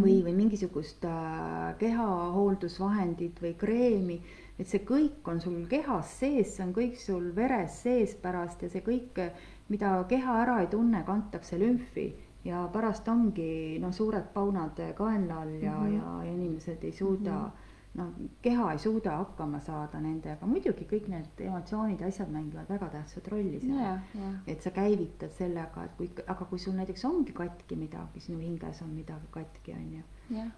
või, 0.00 0.22
või 0.24 0.32
mingisugust 0.32 1.04
äh, 1.04 1.74
kehahooldusvahendit 1.78 3.40
või 3.42 3.52
kreemi, 3.60 4.16
et 4.58 4.68
see 4.68 4.80
kõik 4.88 5.28
on 5.28 5.42
sul 5.44 5.66
kehas 5.68 6.14
sees, 6.20 6.54
see 6.56 6.64
on 6.64 6.72
kõik 6.76 6.96
sul 7.00 7.30
veres 7.36 7.82
sees 7.84 8.14
pärast 8.22 8.62
ja 8.64 8.70
see 8.72 8.84
kõik, 8.86 9.20
mida 9.68 9.98
keha 10.08 10.38
ära 10.44 10.60
ei 10.62 10.70
tunne, 10.72 11.02
kantakse 11.04 11.58
lümfi 11.60 12.06
ja 12.44 12.64
pärast 12.72 13.08
ongi 13.08 13.78
noh, 13.82 13.92
suured 13.94 14.32
paunad 14.34 14.80
kaenla 14.96 15.42
all 15.42 15.58
ja 15.62 15.76
mm. 15.76 15.86
-hmm. 15.86 15.96
ja, 15.98 16.24
ja 16.24 16.32
inimesed 16.32 16.84
ei 16.84 16.92
suuda 16.92 17.32
mm, 17.32 17.44
-hmm. 17.44 17.70
noh, 17.94 18.12
keha 18.42 18.70
ei 18.72 18.78
suuda 18.80 19.16
hakkama 19.20 19.60
saada 19.60 20.00
nendega, 20.00 20.46
muidugi 20.48 20.86
kõik 20.88 21.08
need 21.12 21.42
emotsioonid 21.46 22.00
ja 22.00 22.08
asjad 22.08 22.32
mängivad 22.32 22.70
väga 22.72 22.88
tähtsat 22.94 23.28
rolli 23.32 23.60
seal 23.60 23.82
ja, 23.82 24.30
et 24.48 24.64
sa 24.64 24.72
käivitad 24.72 25.34
sellega, 25.36 25.84
et 25.84 25.94
kui, 25.98 26.08
aga 26.26 26.48
kui 26.48 26.62
sul 26.62 26.76
näiteks 26.78 27.04
ongi 27.08 27.36
katki 27.36 27.76
midagi, 27.76 28.24
sinu 28.24 28.40
hinges 28.40 28.82
on 28.86 28.94
midagi 28.96 29.28
katki, 29.36 29.76
on 29.76 29.92
ju. 29.98 30.02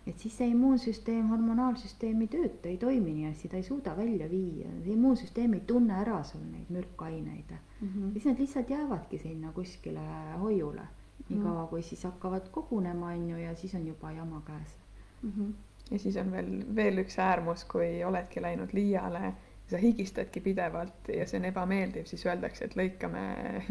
et 0.06 0.18
siis 0.18 0.36
see 0.38 0.50
immuunsüsteem, 0.54 1.28
hormonaalsüsteem 1.34 2.20
ei 2.22 2.30
tööta, 2.30 2.70
ei 2.70 2.78
toimi 2.78 3.16
nii 3.18 3.30
hästi, 3.30 3.50
ta 3.50 3.58
ei 3.58 3.66
suuda 3.66 3.96
välja 3.98 4.30
viia, 4.30 4.70
immuunsüsteem 4.96 5.58
ei 5.58 5.64
tunne 5.66 5.98
ära 6.04 6.22
sul 6.24 6.44
neid 6.46 6.70
mürkaineid. 6.70 7.56
Mhm. 7.80 8.12
siis 8.12 8.28
need 8.30 8.44
lihtsalt 8.44 8.70
jäävadki 8.70 9.18
sinna 9.18 9.52
kuskile 9.52 10.04
hoiule 10.40 10.86
niikaua 11.28 11.66
kui 11.66 11.82
siis 11.82 12.04
hakkavad 12.04 12.48
kogunema, 12.50 13.06
on 13.06 13.30
ju, 13.30 13.36
ja 13.36 13.54
siis 13.56 13.74
on 13.74 13.86
juba 13.86 14.12
jama 14.12 14.42
käes 14.46 14.76
mm. 15.22 15.30
-hmm. 15.30 15.52
Ja 15.90 15.98
siis 15.98 16.16
on 16.16 16.30
veel, 16.32 16.52
veel 16.76 17.02
üks 17.04 17.18
äärmus, 17.18 17.64
kui 17.68 18.04
oledki 18.04 18.42
läinud 18.42 18.72
liiale 18.72 19.34
sa 19.70 19.78
higistadki 19.80 20.40
pidevalt 20.44 21.08
ja 21.08 21.24
see 21.26 21.38
on 21.40 21.46
ebameeldiv, 21.48 22.04
siis 22.08 22.24
öeldakse, 22.26 22.66
et 22.68 22.74
lõikame 22.76 23.22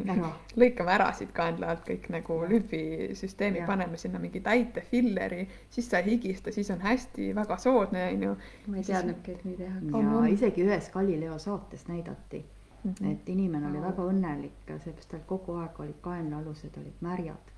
lõikame 0.62 0.96
ära 0.96 1.12
siit 1.14 1.34
kaenla 1.38 1.70
alt 1.74 1.84
kõik 1.86 2.10
nagu 2.14 2.40
lühvisüsteemi, 2.50 3.62
paneme 3.68 4.00
sinna 4.02 4.22
mingi 4.22 4.42
täite 4.46 4.82
filleri, 4.90 5.46
siis 5.74 5.92
sa 5.92 6.02
ei 6.02 6.16
higista, 6.16 6.54
siis 6.56 6.72
on 6.74 6.82
hästi 6.82 7.30
väga 7.38 7.60
soodne, 7.62 8.08
onju. 8.16 8.34
ma 8.68 8.82
ei 8.82 8.90
teadnudki, 8.90 9.38
et 9.38 9.46
nii 9.46 9.62
tehakse. 9.62 10.34
isegi 10.34 10.66
ühes 10.66 10.90
Galileo 10.98 11.38
saates 11.40 11.86
näidati 11.92 12.42
mm, 12.84 12.92
-hmm. 12.92 13.12
et 13.12 13.30
inimene 13.30 13.70
oli 13.72 13.82
väga 13.82 14.08
õnnelik, 14.12 14.60
seepärast 14.68 15.10
tal 15.10 15.26
kogu 15.28 15.58
aeg 15.62 15.80
olid 15.80 16.00
kaenlaalused 16.02 16.78
olid 16.78 17.02
märjad. 17.02 17.52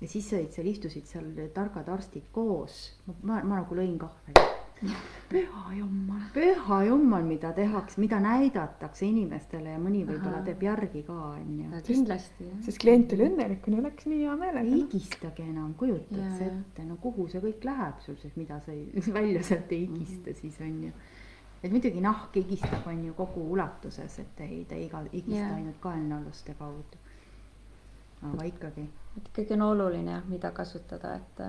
ja 0.00 0.08
siis 0.08 0.32
olid 0.32 0.52
seal, 0.52 0.66
istusid 0.66 1.06
seal 1.06 1.32
targad 1.54 1.88
arstid 1.88 2.30
koos, 2.32 3.00
ma, 3.22 3.42
ma 3.42 3.60
nagu 3.62 3.74
lõin 3.74 3.98
kahvli 3.98 4.48
püha 5.32 5.72
jummal, 5.74 6.20
püha 6.34 6.78
jummal, 6.86 7.24
mida 7.26 7.50
tehakse, 7.56 7.98
mida 8.00 8.20
näidatakse 8.22 9.06
inimestele 9.08 9.74
ja 9.74 9.80
mõni 9.82 10.04
võib-olla 10.06 10.40
teeb 10.46 10.62
järgi 10.68 11.02
ka, 11.06 11.16
onju. 11.34 11.82
kindlasti. 11.86 12.48
sest 12.66 12.80
klient 12.82 13.12
oli 13.16 13.26
õnnelik, 13.26 13.62
kuni 13.64 13.82
läks 13.84 14.06
nii 14.10 14.22
hea 14.24 14.36
meelega. 14.38 14.64
ei 14.66 14.82
higistage 14.84 15.46
enam, 15.46 15.74
kujutad 15.78 16.22
sa 16.38 16.46
ette, 16.46 16.86
no 16.86 16.98
kuhu 17.02 17.28
see 17.32 17.42
kõik 17.44 17.66
läheb 17.68 18.02
sul 18.06 18.18
siis, 18.22 18.36
mida 18.38 18.60
sa 18.64 18.74
ei, 18.74 18.86
välja 19.18 19.42
sealt 19.50 19.72
ei 19.74 19.86
higista 19.86 20.30
mm 20.30 20.34
-hmm. 20.34 20.40
siis 20.40 20.60
onju. 20.60 20.92
Et 21.62 21.72
muidugi 21.72 22.00
nahk 22.00 22.36
higistab, 22.36 22.86
on 22.86 23.04
ju 23.04 23.14
kogu 23.18 23.48
ulatuses, 23.52 24.18
et 24.22 24.40
ei, 24.46 24.64
ta 24.68 24.78
iga, 24.78 25.02
higista 25.12 25.42
yeah. 25.42 25.56
ainult 25.56 25.80
kaenlaaluste 25.80 26.54
kaudu. 26.58 27.02
aga 28.32 28.44
ikkagi. 28.44 28.86
et 29.16 29.28
ikkagi 29.28 29.54
on 29.54 29.62
oluline, 29.62 30.22
mida 30.28 30.50
kasutada, 30.50 31.14
et 31.14 31.44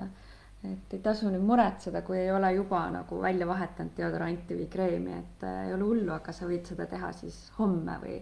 et 0.64 0.94
ei 0.94 1.00
tasu 1.00 1.30
nüüd 1.32 1.44
muretseda, 1.48 2.02
kui 2.04 2.18
ei 2.20 2.30
ole 2.36 2.50
juba 2.52 2.82
nagu 2.92 3.20
välja 3.22 3.46
vahetanud 3.48 3.94
deodoranti 3.96 4.58
või 4.58 4.66
kreemi, 4.68 5.14
et 5.16 5.44
äh, 5.48 5.62
ei 5.68 5.74
ole 5.74 5.86
hullu, 5.88 6.12
aga 6.12 6.34
sa 6.36 6.48
võid 6.50 6.68
seda 6.68 6.84
teha 6.90 7.12
siis 7.16 7.38
homme 7.58 7.96
või 8.02 8.18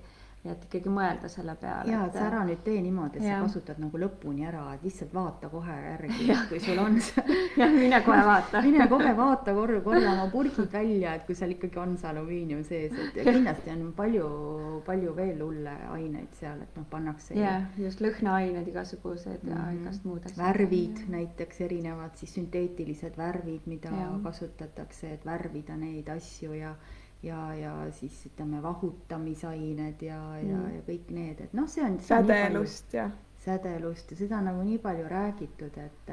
nii 0.49 0.57
et 0.57 0.65
ikkagi 0.69 0.93
mõelda 0.93 1.29
selle 1.31 1.55
peale. 1.61 1.93
ja, 1.93 2.05
et 2.09 2.17
sa 2.17 2.25
ära 2.29 2.41
nüüd 2.49 2.61
tee 2.65 2.81
niimoodi, 2.83 3.21
et 3.21 3.27
ja. 3.27 3.39
sa 3.39 3.47
kasutad 3.47 3.81
nagu 3.83 4.01
lõpuni 4.01 4.47
ära, 4.49 4.63
et 4.75 4.85
lihtsalt 4.87 5.13
vaata 5.15 5.51
kohe 5.53 5.77
järgi, 5.77 6.29
kui 6.49 6.61
sul 6.65 6.81
on 6.83 6.99
see. 7.07 7.39
jah, 7.59 7.75
mine 7.75 8.01
kohe 8.07 8.21
vaata 8.29 8.63
mine 8.69 8.89
kohe 8.91 9.15
vaata, 9.19 9.55
korra, 9.57 9.81
korra 9.85 10.13
oma 10.15 10.29
purgid 10.33 10.71
välja, 10.73 11.15
et 11.19 11.27
kui 11.29 11.37
seal 11.39 11.53
ikkagi 11.57 11.81
on 11.83 11.97
see 12.01 12.11
alumiinium 12.13 12.63
sees, 12.69 12.95
et 13.05 13.19
kindlasti 13.19 13.75
on 13.75 13.91
palju, 13.97 14.29
palju 14.87 15.17
veel 15.19 15.43
hulle 15.45 15.75
aineid 15.97 16.39
seal, 16.41 16.63
et 16.65 16.79
noh, 16.79 16.87
pannakse. 16.91 17.37
jah, 17.39 17.67
just 17.81 18.03
lõhnaained 18.05 18.71
igasugused 18.73 19.45
ja 19.45 19.55
mm 19.55 19.65
-hmm. 19.65 19.83
igast 19.83 20.09
muud 20.09 20.25
asjad. 20.25 20.39
värvid 20.45 21.03
ja. 21.05 21.11
näiteks 21.19 21.61
erinevad 21.69 22.17
siis 22.17 22.35
sünteetilised 22.35 23.19
värvid, 23.19 23.67
mida 23.67 23.93
ja. 23.93 24.09
kasutatakse, 24.23 25.13
et 25.13 25.27
värvida 25.27 25.77
neid 25.77 26.09
asju 26.09 26.53
ja 26.53 26.75
ja, 27.23 27.55
ja 27.55 27.73
siis 27.91 28.27
ütleme 28.27 28.63
vahutamisained 28.63 30.03
ja 30.03 30.21
mm., 30.43 30.51
ja, 30.51 30.61
ja 30.77 30.85
kõik 30.87 31.11
need, 31.15 31.41
et 31.41 31.57
noh, 31.57 31.69
see 31.71 31.85
on. 31.85 31.99
sädelust 32.01 32.95
ja. 32.95 33.11
sädelust 33.45 34.13
ja 34.13 34.21
seda 34.23 34.39
on 34.39 34.53
nagu 34.53 34.63
nii 34.67 34.79
palju 34.83 35.09
räägitud, 35.11 35.81
et, 35.83 36.13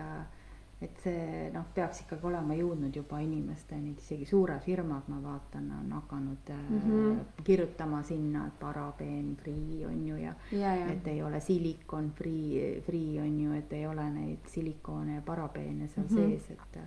et 0.81 1.03
see 1.03 1.45
noh, 1.53 1.67
peaks 1.75 2.01
ikkagi 2.03 2.25
olema 2.25 2.57
jõudnud 2.57 2.97
juba 2.97 3.19
inimesteni, 3.21 3.93
et 3.93 4.01
isegi 4.01 4.25
suured 4.29 4.65
firmad, 4.65 5.05
ma 5.13 5.21
vaatan, 5.23 5.69
on 5.79 5.93
hakanud 5.99 6.51
mm 6.57 6.81
-hmm. 6.81 7.23
kirjutama 7.43 8.03
sinna, 8.03 8.47
et 8.47 8.59
parabeen 8.59 9.35
free 9.35 9.85
on 9.87 10.07
ju 10.07 10.15
ja, 10.15 10.33
ja, 10.51 10.75
ja. 10.75 10.91
et 10.91 11.07
ei 11.07 11.23
ole 11.23 11.39
silikon 11.39 12.11
free, 12.11 12.81
free 12.81 13.21
on 13.21 13.39
ju, 13.39 13.53
et 13.53 13.73
ei 13.73 13.87
ole 13.87 14.09
neid 14.09 14.47
silikoone 14.47 15.15
ja 15.15 15.21
parabeene 15.21 15.87
seal 15.87 16.07
mm 16.09 16.17
-hmm. 16.17 16.39
sees, 16.39 16.51
et 16.51 16.79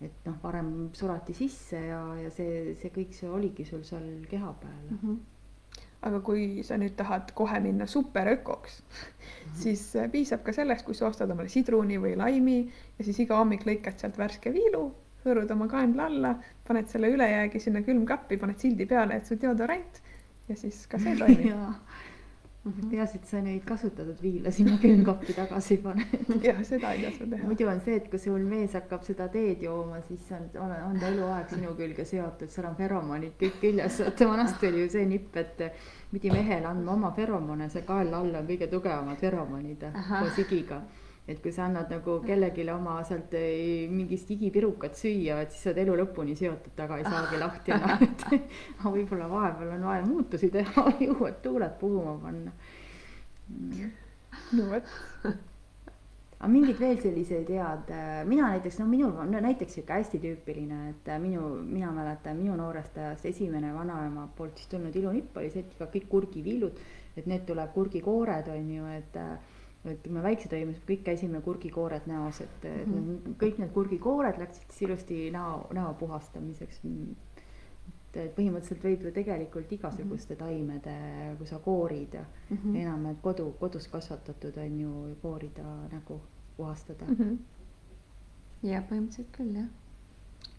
et 0.00 0.26
noh, 0.26 0.34
varem 0.42 0.90
sulati 0.92 1.34
sisse 1.34 1.78
ja, 1.86 2.00
ja 2.18 2.30
see, 2.34 2.74
see 2.80 2.90
kõik, 2.94 3.14
see 3.14 3.30
oligi 3.30 3.64
sul 3.68 3.84
seal 3.86 4.08
keha 4.30 4.50
peal 4.60 4.82
mm. 4.90 4.98
-hmm 5.02 5.22
aga 6.04 6.20
kui 6.20 6.62
sa 6.66 6.76
nüüd 6.80 6.96
tahad 6.98 7.30
kohe 7.38 7.60
minna 7.64 7.86
superökoks 7.88 8.80
mm, 8.80 8.96
-hmm. 8.96 9.54
siis 9.62 9.96
äh, 9.96 10.10
piisab 10.10 10.42
ka 10.44 10.52
sellest, 10.52 10.84
kui 10.84 10.94
sa 10.94 11.06
ostad 11.06 11.30
omale 11.30 11.48
sidruni 11.48 11.96
või 11.98 12.16
laimi 12.16 12.58
ja 12.98 13.04
siis 13.04 13.20
iga 13.24 13.38
hommik 13.40 13.64
lõikad 13.64 13.98
sealt 13.98 14.18
värske 14.18 14.52
viilu, 14.52 14.84
hõõrud 15.24 15.50
oma 15.56 15.68
kaenla 15.68 16.06
alla, 16.10 16.34
paned 16.68 16.88
selle 16.92 17.08
ülejäägi 17.08 17.60
sinna 17.60 17.82
külmkappi, 17.82 18.36
paned 18.36 18.60
sildi 18.60 18.86
peale, 18.86 19.16
et 19.16 19.26
su 19.26 19.40
deodorant 19.40 20.02
ja 20.48 20.56
siis 20.56 20.86
ka 20.86 21.00
see 21.00 21.16
toimib 21.16 21.56
Mm 22.64 22.72
-hmm. 22.72 22.90
peaasi, 22.90 23.18
et 23.18 23.24
sa 23.28 23.40
neid 23.40 23.64
kasutatud 23.64 24.22
viile 24.22 24.50
sinna 24.50 24.78
külmkappi 24.82 25.34
tagasi 25.36 25.76
paned. 25.76 26.14
jah, 26.48 26.62
seda 26.64 26.92
ei 26.92 27.02
tasu 27.02 27.26
teha. 27.30 27.44
muidu 27.44 27.68
on 27.68 27.80
see, 27.80 27.96
et 27.96 28.08
kui 28.10 28.18
sul 28.18 28.46
mees 28.52 28.72
hakkab 28.72 29.02
seda 29.02 29.28
teed 29.28 29.62
jooma, 29.62 30.00
siis 30.08 30.32
on, 30.32 30.48
on 30.90 30.98
ta 31.00 31.08
eluaeg 31.08 31.48
sinu 31.48 31.74
külge 31.76 32.04
seotud, 32.04 32.48
seal 32.50 32.70
on 32.70 32.76
feromonid 32.76 33.36
kõik 33.42 33.60
küljes, 33.60 34.00
vaata 34.00 34.28
vanasti 34.28 34.66
oli 34.72 34.80
ju 34.80 34.90
see 34.96 35.04
nipp, 35.06 35.36
et 35.36 35.62
pidi 36.12 36.30
mehele 36.30 36.66
andma 36.66 36.92
oma 36.92 37.12
feromone, 37.12 37.68
see 37.68 37.82
kaela 37.82 38.18
all 38.18 38.34
on 38.34 38.46
kõige 38.46 38.70
tugevamad 38.72 39.20
feromonid 39.20 39.84
koos 39.92 40.38
igiga 40.38 40.80
et 41.28 41.40
kui 41.40 41.52
sa 41.56 41.64
annad 41.64 41.88
nagu 41.88 42.18
kellelegi 42.24 42.66
oma 42.68 42.98
sealt 43.08 43.32
mingist 43.90 44.30
igipirukat 44.34 44.98
süüa, 44.98 45.40
et 45.44 45.54
siis 45.54 45.64
sa 45.64 45.70
oled 45.72 45.80
elu 45.86 45.96
lõpuni 46.02 46.36
seotud, 46.36 46.74
taga 46.76 46.98
ei 47.00 47.06
saagi 47.06 47.40
lahti 47.40 47.72
enam, 47.76 48.04
et 48.08 48.26
aga 48.28 48.92
võib-olla 48.98 49.30
vahepeal 49.30 49.72
on 49.78 49.88
vaja 49.88 50.04
muutusi 50.04 50.52
teha, 50.52 50.86
uued 51.16 51.40
tuuled 51.46 51.80
puhuma 51.80 52.18
panna. 52.26 52.52
no 54.52 54.70
vot. 54.70 54.94
Aga 56.44 56.50
mingid 56.52 56.76
veel 56.76 56.98
selliseid 57.00 57.48
head, 57.54 57.88
eh, 57.94 58.18
mina 58.28 58.50
näiteks, 58.52 58.76
no 58.82 58.84
minul 58.90 59.14
on 59.16 59.30
no, 59.32 59.40
näiteks 59.40 59.78
sihuke 59.78 59.94
hästi 59.96 60.18
tüüpiline, 60.20 60.80
et 60.90 61.08
eh, 61.08 61.20
minu, 61.22 61.46
mina 61.64 61.88
mäletan 61.94 62.36
minu 62.36 62.58
noorest 62.58 62.98
ajast 63.00 63.24
esimene 63.30 63.70
vanaema 63.72 64.26
poolt 64.36 64.60
siis 64.60 64.68
tulnud 64.74 64.96
ilunipp 65.00 65.38
oli 65.40 65.48
see, 65.54 65.64
et 65.64 65.80
kõik 65.94 66.10
kurgiviilud, 66.12 66.82
et 67.16 67.30
need 67.30 67.46
tuleb 67.48 67.72
kurgikoored 67.72 68.50
on 68.52 68.72
ju, 68.76 68.90
et 68.92 69.16
et 69.16 69.53
kui 69.84 70.12
me 70.12 70.22
väiksed 70.24 70.52
olime, 70.56 70.72
siis 70.72 70.86
kõik 70.88 71.02
käisime 71.04 71.40
kurgikoored 71.44 72.06
näos, 72.08 72.40
et 72.40 72.64
mm 72.64 72.94
-hmm. 72.94 73.34
kõik 73.42 73.58
need 73.60 73.72
kurgikoored 73.72 74.38
läksid 74.40 74.70
siis 74.70 74.88
ilusti 74.88 75.30
näo, 75.30 75.66
näo 75.72 75.94
puhastamiseks. 76.00 76.80
et 78.14 78.36
põhimõtteliselt 78.36 78.84
võib 78.84 79.02
ju 79.02 79.10
tegelikult 79.12 79.72
igasuguste 79.72 80.34
mm 80.34 80.40
-hmm. 80.40 80.44
taimede, 80.44 81.36
kui 81.38 81.46
sa 81.46 81.58
koorid 81.58 82.14
ja 82.14 82.24
mm 82.50 82.56
-hmm. 82.56 82.76
enam 82.76 83.02
need 83.02 83.16
kodu, 83.22 83.50
kodus 83.60 83.88
kasvatatud 83.88 84.56
on 84.56 84.80
ju 84.80 85.16
koorida 85.22 85.88
nägu 85.92 86.20
puhastada 86.56 87.04
mm. 87.04 87.14
-hmm. 87.14 87.38
ja 88.62 88.82
põhimõtteliselt 88.90 89.36
küll 89.36 89.56
jah 89.56 89.66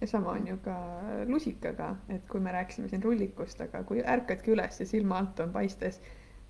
ja 0.02 0.08
sama 0.08 0.32
on 0.32 0.48
ju 0.48 0.58
ka 0.58 1.02
lusikaga, 1.28 1.96
et 2.10 2.28
kui 2.28 2.40
me 2.40 2.52
rääkisime 2.52 2.88
siin 2.88 3.04
rullikust, 3.04 3.62
aga 3.62 3.84
kui 3.84 4.04
ärkadki 4.04 4.52
üles 4.52 4.80
ja 4.80 4.86
silma 4.86 5.18
alt 5.18 5.40
on 5.40 5.52
paistes 5.52 6.02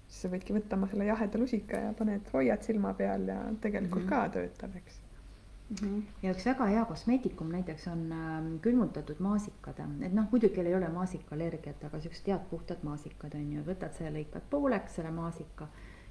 siis 0.08 0.22
sa 0.26 0.30
võidki 0.30 0.54
võtta 0.56 0.78
oma 0.78 0.88
selle 0.92 1.08
jaheda 1.08 1.42
lusika 1.42 1.82
ja 1.88 1.96
paned, 1.98 2.30
hoiad 2.34 2.64
silma 2.66 2.94
peal 2.94 3.28
ja 3.32 3.40
tegelikult 3.62 4.04
mm 4.04 4.10
-hmm. 4.10 4.28
ka 4.28 4.30
töötab, 4.38 4.76
eks 4.76 5.00
mm. 5.70 5.76
-hmm. 5.88 6.04
ja 6.24 6.32
üks 6.32 6.46
väga 6.46 6.66
hea 6.66 6.86
kosmeetikum 6.86 7.50
näiteks 7.52 7.88
on 7.88 8.12
äh, 8.12 8.62
külmutatud 8.62 9.20
maasikad, 9.20 9.82
et 10.02 10.14
noh, 10.14 10.30
muidugi 10.32 10.62
ei 10.62 10.76
ole 10.76 10.90
maasikaallergiat, 10.90 11.84
aga 11.84 12.00
siuksed 12.00 12.28
head 12.28 12.46
puhtad 12.50 12.84
maasikad 12.84 13.36
on 13.36 13.52
ju, 13.54 13.64
võtad 13.64 13.94
selle, 13.98 14.20
lõikad 14.20 14.50
pooleks 14.50 14.96
selle 14.96 15.12
maasika 15.12 15.68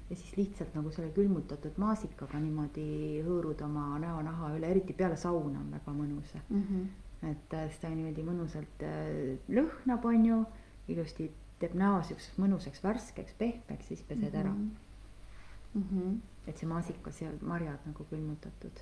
ja 0.09 0.15
siis 0.15 0.37
lihtsalt 0.37 0.75
nagu 0.75 0.91
selle 0.91 1.09
külmutatud 1.15 1.79
maasikaga 1.81 2.39
niimoodi 2.39 3.23
hõõrud 3.25 3.63
oma 3.65 3.99
näonaha 3.99 4.51
üle, 4.57 4.69
eriti 4.69 4.93
peale 4.93 5.17
sauna 5.17 5.59
on 5.59 5.71
väga 5.71 5.93
mõnus 5.93 6.35
mm. 6.49 6.61
-hmm. 6.61 7.31
et 7.31 7.53
äh, 7.53 7.79
ta 7.81 7.89
niimoodi 7.89 8.27
mõnusalt 8.27 8.83
äh, 8.83 9.39
lõhnab, 9.49 10.05
on 10.05 10.25
ju, 10.25 10.43
ilusti 10.87 11.31
teeb 11.59 11.75
näo 11.79 12.01
siukseks 12.03 12.39
mõnusaks, 12.41 12.83
värskeks, 12.83 13.35
pehmeks, 13.39 13.87
siis 13.87 14.03
pesed 14.03 14.23
mm 14.23 14.31
-hmm. 14.31 14.39
ära 14.39 14.53
mm. 14.53 15.83
-hmm. 15.83 16.19
et 16.47 16.57
see 16.57 16.69
maasikas 16.69 17.21
ja 17.21 17.31
marjad 17.41 17.79
nagu 17.85 18.03
külmutatud. 18.03 18.79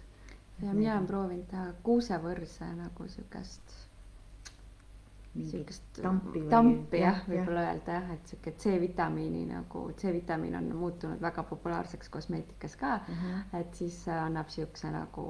ja 0.62 0.74
mina 0.74 0.94
olen 0.94 1.08
proovinud 1.08 1.48
teha 1.48 1.74
kuusevõrse 1.84 2.76
nagu 2.76 3.08
siukest. 3.08 3.76
siukest 5.52 6.02
tampi, 6.02 6.42
tampi 6.50 7.00
jah, 7.00 7.24
võib-olla 7.28 7.62
öelda 7.70 7.94
jah, 7.94 8.12
et 8.14 8.28
sihuke 8.28 8.52
C-vitamiini 8.52 9.46
nagu, 9.46 9.92
C-vitamiin 9.98 10.56
on 10.56 10.76
muutunud 10.76 11.22
väga 11.22 11.44
populaarseks 11.44 12.10
kosmeetikas 12.10 12.76
ka 12.76 12.98
mm. 12.98 13.14
-hmm. 13.14 13.60
et 13.60 13.74
siis 13.74 14.08
annab 14.08 14.50
siukse 14.50 14.92
nagu 14.92 15.26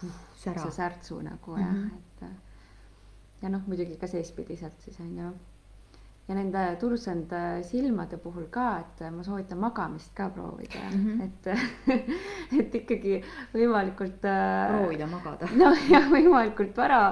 puh, 0.00 0.20
särtsu 0.70 1.20
nagu 1.20 1.56
mm 1.56 1.62
-hmm. 1.62 1.90
jah, 2.20 2.30
et 2.30 3.42
ja 3.42 3.48
noh, 3.48 3.66
muidugi 3.66 3.96
ka 3.96 4.06
seespidiselt 4.06 4.80
siis 4.80 5.00
on 5.00 5.18
ju 5.18 5.34
ja 6.28 6.34
nende 6.34 6.60
tursende 6.80 7.40
silmade 7.68 8.16
puhul 8.20 8.46
ka, 8.52 8.68
et 8.80 9.02
ma 9.12 9.24
soovitan 9.26 9.60
magamist 9.60 10.14
ka 10.16 10.30
proovida 10.32 10.80
mm, 10.90 11.02
-hmm. 11.04 11.22
et, 11.24 12.04
et 12.60 12.74
ikkagi 12.80 13.18
võimalikult. 13.52 14.24
Äh, 14.24 14.70
proovida 14.72 15.06
magada. 15.06 15.48
noh, 15.62 15.76
jah, 15.90 16.08
võimalikult 16.10 16.76
vara, 16.76 17.02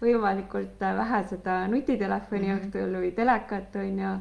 võimalikult 0.00 0.80
vähe 0.80 1.22
seda 1.28 1.66
nutitelefoni 1.68 2.48
mm 2.48 2.54
-hmm. 2.54 2.64
õhtul 2.64 2.96
või 3.02 3.12
telekat 3.12 3.76
on 3.76 3.98
ju. 3.98 4.14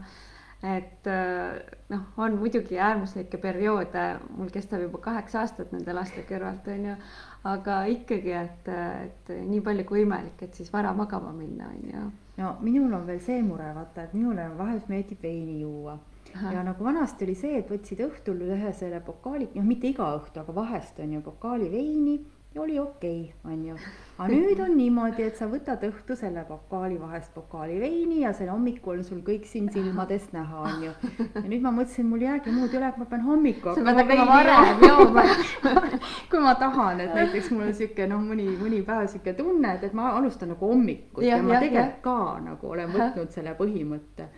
et 0.63 1.07
äh, 1.07 1.61
noh, 1.89 2.01
on 2.17 2.35
muidugi 2.37 2.79
äärmuslikke 2.79 3.37
perioode, 3.37 4.19
mul 4.37 4.49
kestab 4.49 4.81
juba 4.81 4.97
kaheksa 4.97 5.39
aastat 5.39 5.71
nende 5.71 5.93
laste 5.93 6.21
kõrvalt, 6.29 6.67
on 6.67 6.85
ju, 6.85 6.95
aga 7.43 7.83
ikkagi, 7.85 8.31
et, 8.31 8.67
et 9.05 9.31
nii 9.47 9.61
palju 9.61 9.85
kui 9.85 10.03
võimalik, 10.03 10.43
et 10.43 10.53
siis 10.53 10.73
vara 10.73 10.93
magama 10.93 11.31
minna, 11.31 11.71
on 11.71 11.89
ju. 11.93 12.11
No 12.41 12.55
minul 12.65 12.93
on 12.93 13.05
veel 13.07 13.21
see 13.23 13.41
mure, 13.45 13.69
vaata, 13.75 14.07
et 14.07 14.13
minule 14.17 14.47
vahel 14.57 14.81
meeldib 14.89 15.21
veini 15.23 15.59
juua 15.61 15.97
Aha. 16.35 16.53
ja 16.55 16.63
nagu 16.63 16.83
vanasti 16.83 17.25
oli 17.27 17.35
see, 17.35 17.57
et 17.59 17.71
võtsid 17.71 18.03
õhtul 18.07 18.45
ühe 18.47 18.73
selle 18.77 19.01
pokaali, 19.05 19.49
noh, 19.55 19.67
mitte 19.67 19.89
iga 19.91 20.07
õhtu, 20.17 20.43
aga 20.43 20.55
vahest 20.55 20.99
on 21.03 21.17
ju 21.17 21.23
pokaali 21.25 21.69
veini 21.71 22.19
ja 22.55 22.61
oli 22.61 22.79
okei 22.79 23.21
okay,, 23.29 23.53
on 23.53 23.65
ju. 23.71 23.77
Aga 24.21 24.37
nüüd 24.37 24.59
on 24.61 24.73
niimoodi, 24.77 25.25
et 25.25 25.37
sa 25.39 25.47
võtad 25.49 25.81
õhtu 25.87 26.15
selle 26.19 26.43
pokaali 26.47 26.97
vahest 27.01 27.33
pokaali 27.33 27.79
veini 27.81 28.21
ja 28.21 28.33
selle 28.37 28.53
hommikul 28.53 28.99
on 28.99 29.05
sul 29.07 29.21
kõik 29.25 29.47
siin 29.49 29.69
silmadest 29.73 30.33
näha, 30.35 30.63
on 30.69 30.85
ju. 30.85 30.93
ja 31.35 31.43
nüüd 31.45 31.63
ma 31.63 31.73
mõtlesin, 31.75 32.07
mul 32.09 32.21
ei 32.21 32.29
jäägi 32.29 32.55
muud 32.55 32.75
üle, 32.77 32.91
ma 32.97 33.07
pean 33.13 33.25
hommikul. 33.25 33.81
hakkama 33.87 34.27
varem 34.29 34.83
jooma 34.87 35.25
kui 36.31 36.43
ma 36.43 36.55
tahan, 36.59 37.01
et 37.05 37.15
näiteks 37.17 37.51
mul 37.55 37.67
on 37.69 37.77
sihuke 37.77 38.07
noh, 38.11 38.21
mõni, 38.31 38.47
mõni 38.59 38.81
päev 38.87 39.07
sihuke 39.11 39.33
tunne, 39.37 39.75
et, 39.77 39.87
et 39.89 39.95
ma 39.97 40.11
alustan 40.19 40.53
nagu 40.53 40.73
hommikut 40.73 41.25
ja, 41.25 41.39
ja 41.39 41.45
ma 41.45 41.57
tegelikult 41.63 42.01
ka 42.05 42.17
nagu 42.45 42.75
olen 42.75 42.93
võtnud 42.93 43.33
selle 43.33 43.55
põhimõtte. 43.57 44.29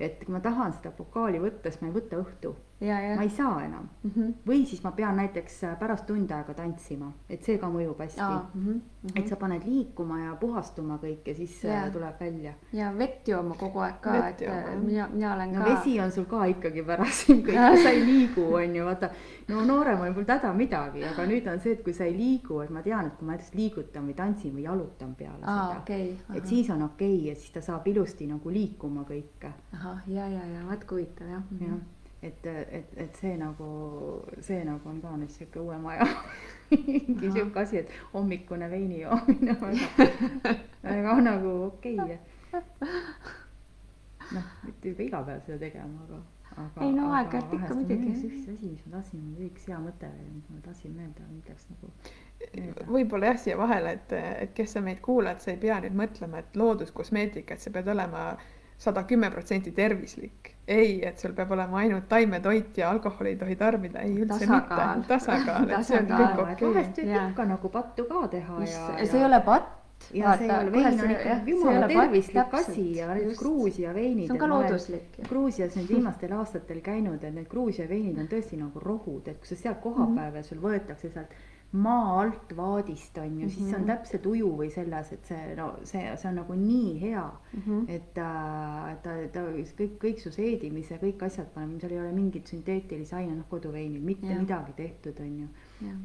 et 0.00 0.22
kui 0.24 0.32
ma 0.32 0.40
tahan 0.44 0.76
seda 0.78 0.94
pokaali 0.96 1.42
võtta, 1.42 1.70
siis 1.70 1.82
ma 1.82 1.90
ei 1.90 1.98
võta 2.00 2.22
õhtu 2.22 2.56
ma 2.80 3.22
ei 3.22 3.28
saa 3.28 3.64
enam 3.64 3.88
mm. 4.02 4.10
-hmm. 4.10 4.34
või 4.46 4.66
siis 4.66 4.82
ma 4.84 4.90
pean 4.92 5.16
näiteks 5.16 5.60
pärast 5.78 6.06
tund 6.06 6.30
aega 6.30 6.54
tantsima, 6.54 7.12
et 7.28 7.42
see 7.42 7.58
ka 7.58 7.66
mõjub 7.72 7.98
hästi 7.98 8.20
mm. 8.20 8.66
-hmm. 8.66 8.80
Et 9.14 9.28
sa 9.28 9.36
paned 9.40 9.64
liikuma 9.66 10.18
ja 10.20 10.34
puhastuma 10.40 10.98
kõik 11.02 11.28
ja 11.30 11.34
siis 11.36 11.54
äh, 11.64 11.72
ja. 11.74 11.90
tuleb 11.92 12.20
välja. 12.20 12.52
ja 12.72 12.90
vett 12.98 13.28
jooma 13.28 13.56
kogu 13.58 13.82
aeg 13.84 14.00
ka, 14.04 14.16
et 14.28 14.44
jooma. 14.44 14.72
Äh, 14.72 14.78
mina, 14.82 15.08
mina 15.12 15.32
olen 15.34 15.54
no, 15.54 15.62
ka. 15.62 15.70
vesi 15.70 15.96
on 16.00 16.12
sul 16.12 16.28
ka 16.30 16.44
ikkagi 16.52 16.84
pärast 16.86 17.26
kõik, 17.30 17.44
kui 17.70 17.82
sa 17.82 17.94
ei 17.94 18.04
liigu, 18.04 18.46
on 18.60 18.76
ju, 18.80 18.84
vaata. 18.88 19.10
no 19.48 19.64
nooremal 19.68 20.14
polnud 20.14 20.34
häda 20.36 20.52
midagi, 20.56 21.04
aga 21.06 21.26
nüüd 21.30 21.50
on 21.52 21.60
see, 21.64 21.76
et 21.78 21.82
kui 21.86 21.96
sa 21.96 22.08
ei 22.08 22.16
liigu, 22.16 22.60
et 22.64 22.72
ma 22.74 22.84
tean, 22.86 23.10
et 23.10 23.18
kui 23.18 23.28
ma 23.28 23.36
näiteks 23.36 23.54
liigutan 23.56 24.08
või 24.08 24.16
tantsin 24.18 24.54
või 24.56 24.68
jalutan 24.68 25.16
peale 25.18 25.42
Aa, 25.42 25.66
seda 25.70 25.82
okay,, 25.82 26.14
et 26.34 26.48
siis 26.48 26.70
on 26.74 26.86
okei 26.88 27.18
okay, 27.18 27.26
ja 27.30 27.36
siis 27.38 27.52
ta 27.54 27.64
saab 27.64 27.86
ilusti 27.90 28.28
nagu 28.30 28.52
liikuma 28.52 29.06
kõik. 29.08 29.50
ahah, 29.76 30.02
ja, 30.10 30.28
ja, 30.28 30.46
ja 30.54 30.64
vaat 30.66 30.84
kui 30.84 30.96
huvitav 31.02 31.28
jah 31.28 31.42
mm. 31.50 31.58
-hmm 31.60 31.95
et, 32.26 32.46
et, 32.46 32.92
et 33.04 33.18
see 33.20 33.36
nagu, 33.40 33.68
see 34.40 34.62
nagu 34.66 34.90
on 34.90 35.00
ka 35.02 35.14
nüüd 35.16 35.32
sihuke 35.34 35.62
uue 35.62 35.78
maja 35.82 36.06
mingi 36.70 37.30
sihuke 37.30 37.62
asi, 37.62 37.82
et 37.82 37.92
hommikune 38.12 38.70
veini 38.70 39.02
joomine 39.02 39.56
on 39.62 39.76
väga 40.90 41.18
nagu 41.24 41.52
okei 41.70 41.98
okay.. 42.00 42.18
noh, 44.34 44.48
mitte 44.64 44.94
juba 44.94 45.06
iga 45.06 45.22
päev 45.30 45.44
seda 45.46 45.58
tegema, 45.62 46.06
aga, 46.06 46.20
aga. 46.56 46.84
ei 46.86 46.92
no 46.98 47.10
aeg-ajalt 47.14 47.56
ikka 47.60 47.80
muidugi. 47.80 48.14
üks 48.30 48.50
asi, 48.54 48.70
mis 48.74 48.86
ma 48.86 48.98
tahtsin, 48.98 49.26
üks 49.48 49.68
hea 49.70 49.80
mõte, 49.82 50.12
mis 50.32 50.48
ma 50.52 50.62
tahtsin 50.68 50.96
meelde, 50.96 51.28
milleks 51.32 51.68
nagu 51.72 51.92
võib-olla 52.90 53.32
jah, 53.32 53.38
siia 53.40 53.56
vahele, 53.58 53.96
et, 53.96 54.12
et 54.44 54.52
kes 54.56 54.76
sa 54.76 54.82
meid 54.84 55.00
kuulad, 55.04 55.40
sa 55.42 55.54
ei 55.54 55.60
pea 55.60 55.78
nüüd 55.84 55.96
mõtlema, 55.96 56.42
et 56.42 56.58
looduskosmeetika, 56.58 57.56
et 57.56 57.64
sa 57.64 57.72
pead 57.72 57.88
olema 57.88 58.28
sada 58.78 59.02
kümme 59.08 59.30
protsenti 59.30 59.72
tervislik. 59.72 60.52
ei, 60.68 61.00
et 61.06 61.18
sul 61.18 61.32
peab 61.32 61.50
olema 61.54 61.78
ainult 61.78 62.08
taimetoit 62.08 62.78
ja 62.78 62.90
alkoholi 62.90 63.28
ei 63.28 63.36
tohi 63.36 63.56
tarbida, 63.56 64.00
ei 64.02 64.16
üldse 64.18 64.46
tasakaal. 64.46 64.96
mitte. 64.96 65.08
tasakaal, 65.08 65.70
et 65.70 65.86
see 65.86 65.98
on 66.00 66.08
kõik 66.10 66.42
okei 66.42 66.52
okay.. 66.52 66.74
vahest 66.74 67.00
võib 67.00 67.30
ikka 67.30 67.48
nagu 67.54 67.72
pattu 67.78 68.06
ka 68.10 68.28
teha 68.34 68.60
Mis, 68.60 68.74
ja, 68.74 68.86
ja. 68.98 69.06
see 69.06 69.20
ei 69.20 69.28
ole 69.28 69.40
patt 69.46 69.74
ja 70.12 70.24
Vaata, 70.24 70.38
see 70.38 70.50
ei 70.50 70.58
ole 70.60 70.72
vein 70.72 71.00
on 71.00 71.10
ikka 71.10 71.36
jumala 71.46 71.88
tervislik 71.88 72.54
asi 72.60 72.86
ja 72.96 73.08
need 73.14 73.36
Gruusia 73.38 73.94
veinid. 73.94 74.26
see 74.26 74.34
on 74.34 74.38
ka 74.38 74.48
looduslik. 74.50 75.20
Gruusias 75.28 75.76
nüüd 75.78 75.90
viimastel 75.94 76.34
aastatel 76.36 76.80
käinud, 76.84 77.22
et 77.24 77.34
need 77.34 77.48
Gruusia 77.50 77.88
veinid 77.88 78.18
on 78.18 78.28
tõesti 78.30 78.60
nagu 78.60 78.82
rohud, 78.82 79.28
et 79.28 79.38
kui 79.40 79.48
sa 79.48 79.58
sealt 79.62 79.80
kohapeal 79.84 80.34
veel 80.34 80.44
sul 80.44 80.60
võetakse 80.62 81.12
sealt 81.14 81.32
maa 81.72 82.20
alt 82.20 82.56
vaadist 82.56 83.18
on 83.18 83.24
ju 83.24 83.30
mm, 83.30 83.40
-hmm. 83.40 83.48
siis 83.48 83.68
see 83.68 83.76
on 83.76 83.80
mhm. 83.82 83.90
täpselt 83.90 84.26
uju 84.26 84.50
või 84.58 84.70
selles, 84.70 85.12
et 85.12 85.24
see 85.26 85.54
no 85.56 85.66
see, 85.82 86.16
see 86.16 86.28
on 86.28 86.36
nagu 86.36 86.54
nii 86.54 87.00
hea 87.00 87.24
mm, 87.52 87.62
-hmm. 87.66 87.84
et 87.88 88.18
äh, 88.18 88.96
ta, 89.02 89.10
ta 89.32 89.40
kõik, 89.80 89.98
kõik 90.04 90.20
su 90.22 90.30
seedimise, 90.30 90.98
kõik 91.02 91.24
asjad 91.26 91.46
paneme, 91.54 91.80
seal 91.80 91.92
ei 91.92 92.00
ole 92.00 92.12
mingit 92.12 92.46
sünteetilisi 92.46 93.14
aine, 93.14 93.34
noh 93.34 93.48
koduveinil 93.50 94.02
mitte 94.02 94.26
ja. 94.26 94.38
midagi 94.38 94.72
tehtud, 94.76 95.20
on 95.20 95.38
ju. 95.40 95.48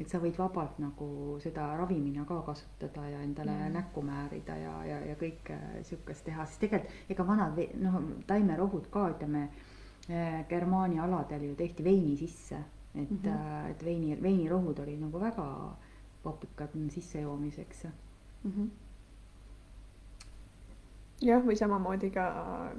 et 0.00 0.08
sa 0.08 0.18
võid 0.18 0.38
vabalt 0.38 0.78
nagu 0.78 1.38
seda 1.40 1.76
ravimina 1.76 2.24
ka 2.24 2.42
kasutada 2.42 3.08
ja 3.08 3.22
endale 3.22 3.52
ja. 3.52 3.68
näkku 3.68 4.02
määrida 4.02 4.56
ja, 4.56 4.84
ja, 4.84 5.00
ja 5.06 5.14
kõike 5.14 5.58
sihukest 5.82 6.24
teha, 6.24 6.46
siis 6.46 6.58
tegelikult 6.58 6.92
ega 7.08 7.26
vanad 7.26 7.58
noh, 7.80 8.02
taimerohud 8.26 8.90
ka 8.90 9.08
ütleme 9.14 9.48
äh, 10.10 10.48
Germaania 10.48 11.04
aladel 11.04 11.42
ju 11.42 11.54
tehti 11.54 11.84
veini 11.84 12.16
sisse 12.16 12.64
et 12.94 13.10
mm, 13.10 13.18
-hmm. 13.24 13.70
et 13.70 13.84
veini, 13.84 14.22
veinirohud 14.22 14.78
olid 14.78 15.00
nagu 15.00 15.20
väga 15.20 15.76
popukad 16.22 16.74
sissejoomiseks 16.88 17.84
mm. 17.84 18.50
-hmm. 18.50 18.68
jah, 21.20 21.46
või 21.46 21.56
samamoodi 21.56 22.10
ka 22.10 22.26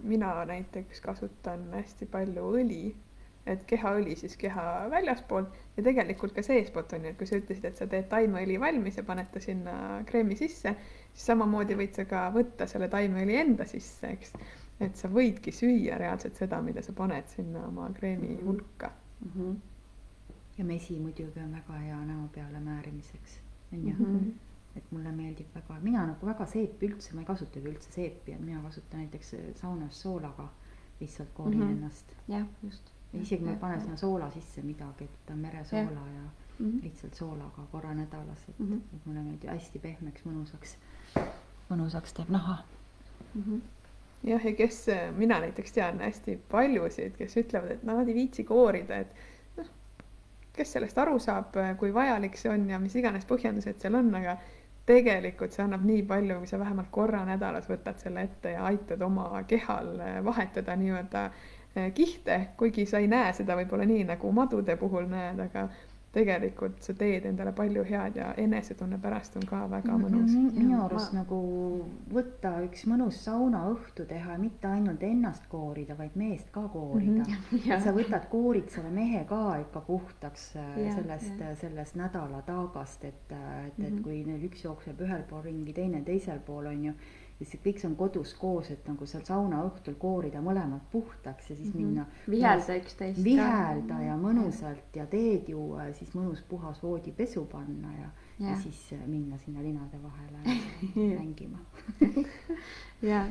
mina 0.04 0.46
näiteks 0.46 1.02
kasutan 1.02 1.66
hästi 1.74 2.06
palju 2.06 2.52
õli, 2.60 2.94
et 3.46 3.66
kehaõli 3.66 4.16
siis 4.16 4.38
keha 4.38 4.90
väljaspoolt 4.90 5.58
ja 5.78 5.84
tegelikult 5.84 6.34
ka 6.34 6.42
seestpoolt 6.42 6.94
on 6.94 7.06
ju, 7.06 7.10
et 7.10 7.18
kui 7.18 7.28
sa 7.28 7.36
ütlesid, 7.36 7.66
et 7.66 7.78
sa 7.78 7.88
teed 7.88 8.08
taimeõli 8.10 8.60
valmis 8.60 8.98
ja 8.98 9.04
paned 9.04 9.32
ta 9.34 9.40
sinna 9.40 10.04
kreemi 10.06 10.36
sisse, 10.36 10.76
siis 11.14 11.26
samamoodi 11.26 11.76
võid 11.76 11.94
sa 11.96 12.06
ka 12.06 12.30
võtta 12.38 12.68
selle 12.68 12.88
taimeõli 12.88 13.36
enda 13.36 13.66
sisse, 13.66 14.14
eks. 14.14 14.34
et 14.80 14.96
sa 14.96 15.08
võidki 15.10 15.52
süüa 15.52 15.98
reaalselt 15.98 16.36
seda, 16.36 16.62
mida 16.62 16.82
sa 16.82 16.94
paned 16.94 17.28
sinna 17.28 17.68
oma 17.68 17.90
kreemi 17.94 18.40
hulka 18.46 18.92
mm. 19.20 19.32
-hmm 19.36 19.62
ja 20.58 20.66
mesi 20.66 21.00
muidugi 21.00 21.40
on 21.40 21.52
väga 21.52 21.74
hea 21.74 22.00
näo 22.06 22.28
peale 22.36 22.60
määrimiseks, 22.60 23.40
on 23.74 23.88
ju 23.88 23.96
mm. 24.00 24.06
-hmm. 24.06 24.32
et 24.76 24.92
mulle 24.92 25.12
meeldib 25.12 25.56
väga, 25.56 25.80
mina 25.82 26.06
nagu 26.06 26.26
väga 26.26 26.46
seepi 26.46 26.88
üldse, 26.88 27.14
ma 27.14 27.22
ei 27.22 27.26
kasutagi 27.26 27.70
üldse 27.70 27.92
seepi, 27.92 28.32
et 28.34 28.42
mina 28.42 28.62
kasutan 28.62 29.00
näiteks 29.00 29.36
saunas 29.56 30.02
soolaga 30.02 30.50
lihtsalt 31.00 31.30
koorin 31.34 31.60
mm 31.60 31.68
-hmm. 31.68 31.72
ennast. 31.72 32.16
jah, 32.28 32.48
just. 32.64 32.92
ja 33.14 33.22
isegi 33.22 33.46
ma 33.46 33.56
panen 33.56 33.82
sinna 33.82 33.98
soola 33.98 34.32
sisse 34.32 34.62
midagi, 34.62 35.04
et 35.04 35.30
on 35.32 35.38
meresoola 35.38 36.08
ja, 36.08 36.14
ja 36.16 36.30
mm 36.60 36.72
-hmm. 36.72 36.84
lihtsalt 36.84 37.14
soolaga 37.14 37.68
korra 37.72 37.94
nädalas, 37.94 38.50
et 38.50 38.60
mm, 38.60 38.74
-hmm. 38.74 38.96
et 38.96 39.06
mulle 39.06 39.24
meeldib 39.24 39.50
hästi 39.50 39.80
pehmeks, 39.80 40.26
mõnusaks, 40.26 40.76
mõnusaks 41.70 42.14
teeb 42.14 42.30
naha 42.30 42.58
mm. 43.36 43.42
-hmm 43.42 43.62
jah, 44.24 44.46
ja 44.46 44.54
kes, 44.56 44.86
mina 45.16 45.40
näiteks 45.40 45.72
tean 45.72 46.00
hästi 46.00 46.40
paljusid, 46.52 47.18
kes 47.18 47.38
ütlevad, 47.38 47.72
et 47.72 47.84
nad 47.84 48.08
ei 48.08 48.16
viitsi 48.16 48.44
koorida, 48.44 48.98
et 48.98 49.16
kes 50.54 50.76
sellest 50.76 50.98
aru 51.02 51.20
saab, 51.20 51.56
kui 51.80 51.94
vajalik 51.94 52.38
see 52.38 52.52
on 52.54 52.68
ja 52.70 52.80
mis 52.80 52.96
iganes 53.00 53.26
põhjendused 53.30 53.80
seal 53.82 53.96
on, 53.98 54.12
aga 54.20 54.38
tegelikult 54.86 55.56
see 55.56 55.64
annab 55.64 55.86
nii 55.88 56.04
palju, 56.08 56.42
kui 56.42 56.50
sa 56.52 56.60
vähemalt 56.60 56.92
korra 56.92 57.24
nädalas 57.28 57.70
võtad 57.72 58.02
selle 58.04 58.26
ette 58.28 58.56
ja 58.58 58.66
aitad 58.70 59.02
oma 59.02 59.44
kehal 59.48 59.96
vahetada 60.26 60.76
nii-öelda 60.80 61.24
eh, 61.30 61.90
kihte, 61.96 62.40
kuigi 62.60 62.86
sa 62.90 63.00
ei 63.00 63.08
näe 63.12 63.32
seda 63.34 63.56
võib-olla 63.60 63.88
nii, 63.90 64.04
nagu 64.12 64.32
madude 64.36 64.76
puhul 64.78 65.08
näed, 65.12 65.40
aga 65.48 65.68
tegelikult 66.14 66.84
sa 66.86 66.94
teed 66.98 67.26
endale 67.26 67.52
palju 67.58 67.84
head 67.90 68.18
ja 68.20 68.28
enesetunne 68.38 69.00
pärast 69.02 69.38
on 69.40 69.48
ka 69.50 69.64
väga 69.72 69.96
mõnus. 69.98 70.36
minu 70.54 70.78
arust 70.84 71.14
ma... 71.16 71.24
nagu 71.24 71.40
võtta 72.14 72.52
üks 72.68 72.86
mõnus 72.90 73.18
saunaõhtu 73.26 74.06
teha, 74.10 74.38
mitte 74.42 74.70
ainult 74.70 75.02
ennast 75.08 75.48
koorida, 75.50 75.98
vaid 75.98 76.14
meest 76.20 76.52
ka 76.54 76.68
koorida 76.74 77.24
mm. 77.26 77.50
-hmm. 77.50 77.82
sa 77.86 77.96
võtad, 77.98 78.30
koorid 78.30 78.70
selle 78.70 78.94
mehe 78.94 79.24
ka 79.30 79.42
ikka 79.64 79.82
puhtaks 79.88 80.52
äh, 80.62 80.78
ja, 80.86 80.94
sellest, 81.00 81.44
sellest 81.62 81.98
nädalataagast, 81.98 83.06
et, 83.10 83.32
äh, 83.32 83.68
et 83.68 83.78
mm, 83.78 83.84
-hmm. 83.84 83.88
et 83.88 83.94
mhm. 83.94 84.04
kui 84.04 84.24
neil 84.24 84.46
üks 84.52 84.64
jookseb 84.64 85.02
ühel 85.02 85.26
pool 85.30 85.42
ringi, 85.42 85.74
teine 85.74 86.02
teisel 86.02 86.40
pool 86.46 86.70
on 86.70 86.86
ju 86.86 86.94
ja 87.40 87.48
siis 87.50 87.62
kõik 87.64 87.80
see 87.82 87.90
on 87.90 87.96
kodus 87.98 88.34
koos, 88.38 88.70
et 88.72 88.86
nagu 88.88 89.06
seal 89.10 89.24
saunaõhtul 89.28 89.96
koorida 90.00 90.42
mõlemad 90.44 90.84
puhtaks 90.92 91.50
ja 91.50 91.56
siis 91.56 91.74
mm 91.74 91.80
-hmm. 91.80 91.86
minna. 91.86 92.06
vihelda 92.30 92.76
üksteist. 92.80 93.24
vihelda 93.24 94.00
ja 94.02 94.18
mõnusalt 94.18 94.96
ja 94.96 95.06
teed 95.06 95.50
juua 95.50 95.88
ja 95.88 95.94
siis 95.94 96.14
mõnus 96.16 96.44
puhas 96.50 96.84
voodipesu 96.84 97.46
panna 97.52 97.94
ja, 97.94 98.10
ja., 98.40 98.50
ja 98.50 98.58
siis 98.62 98.94
äh, 98.94 99.08
minna 99.08 99.38
sinna 99.38 99.64
linade 99.64 100.00
vahele 100.04 100.60
mängima 101.20 101.60
ja, 103.12 103.26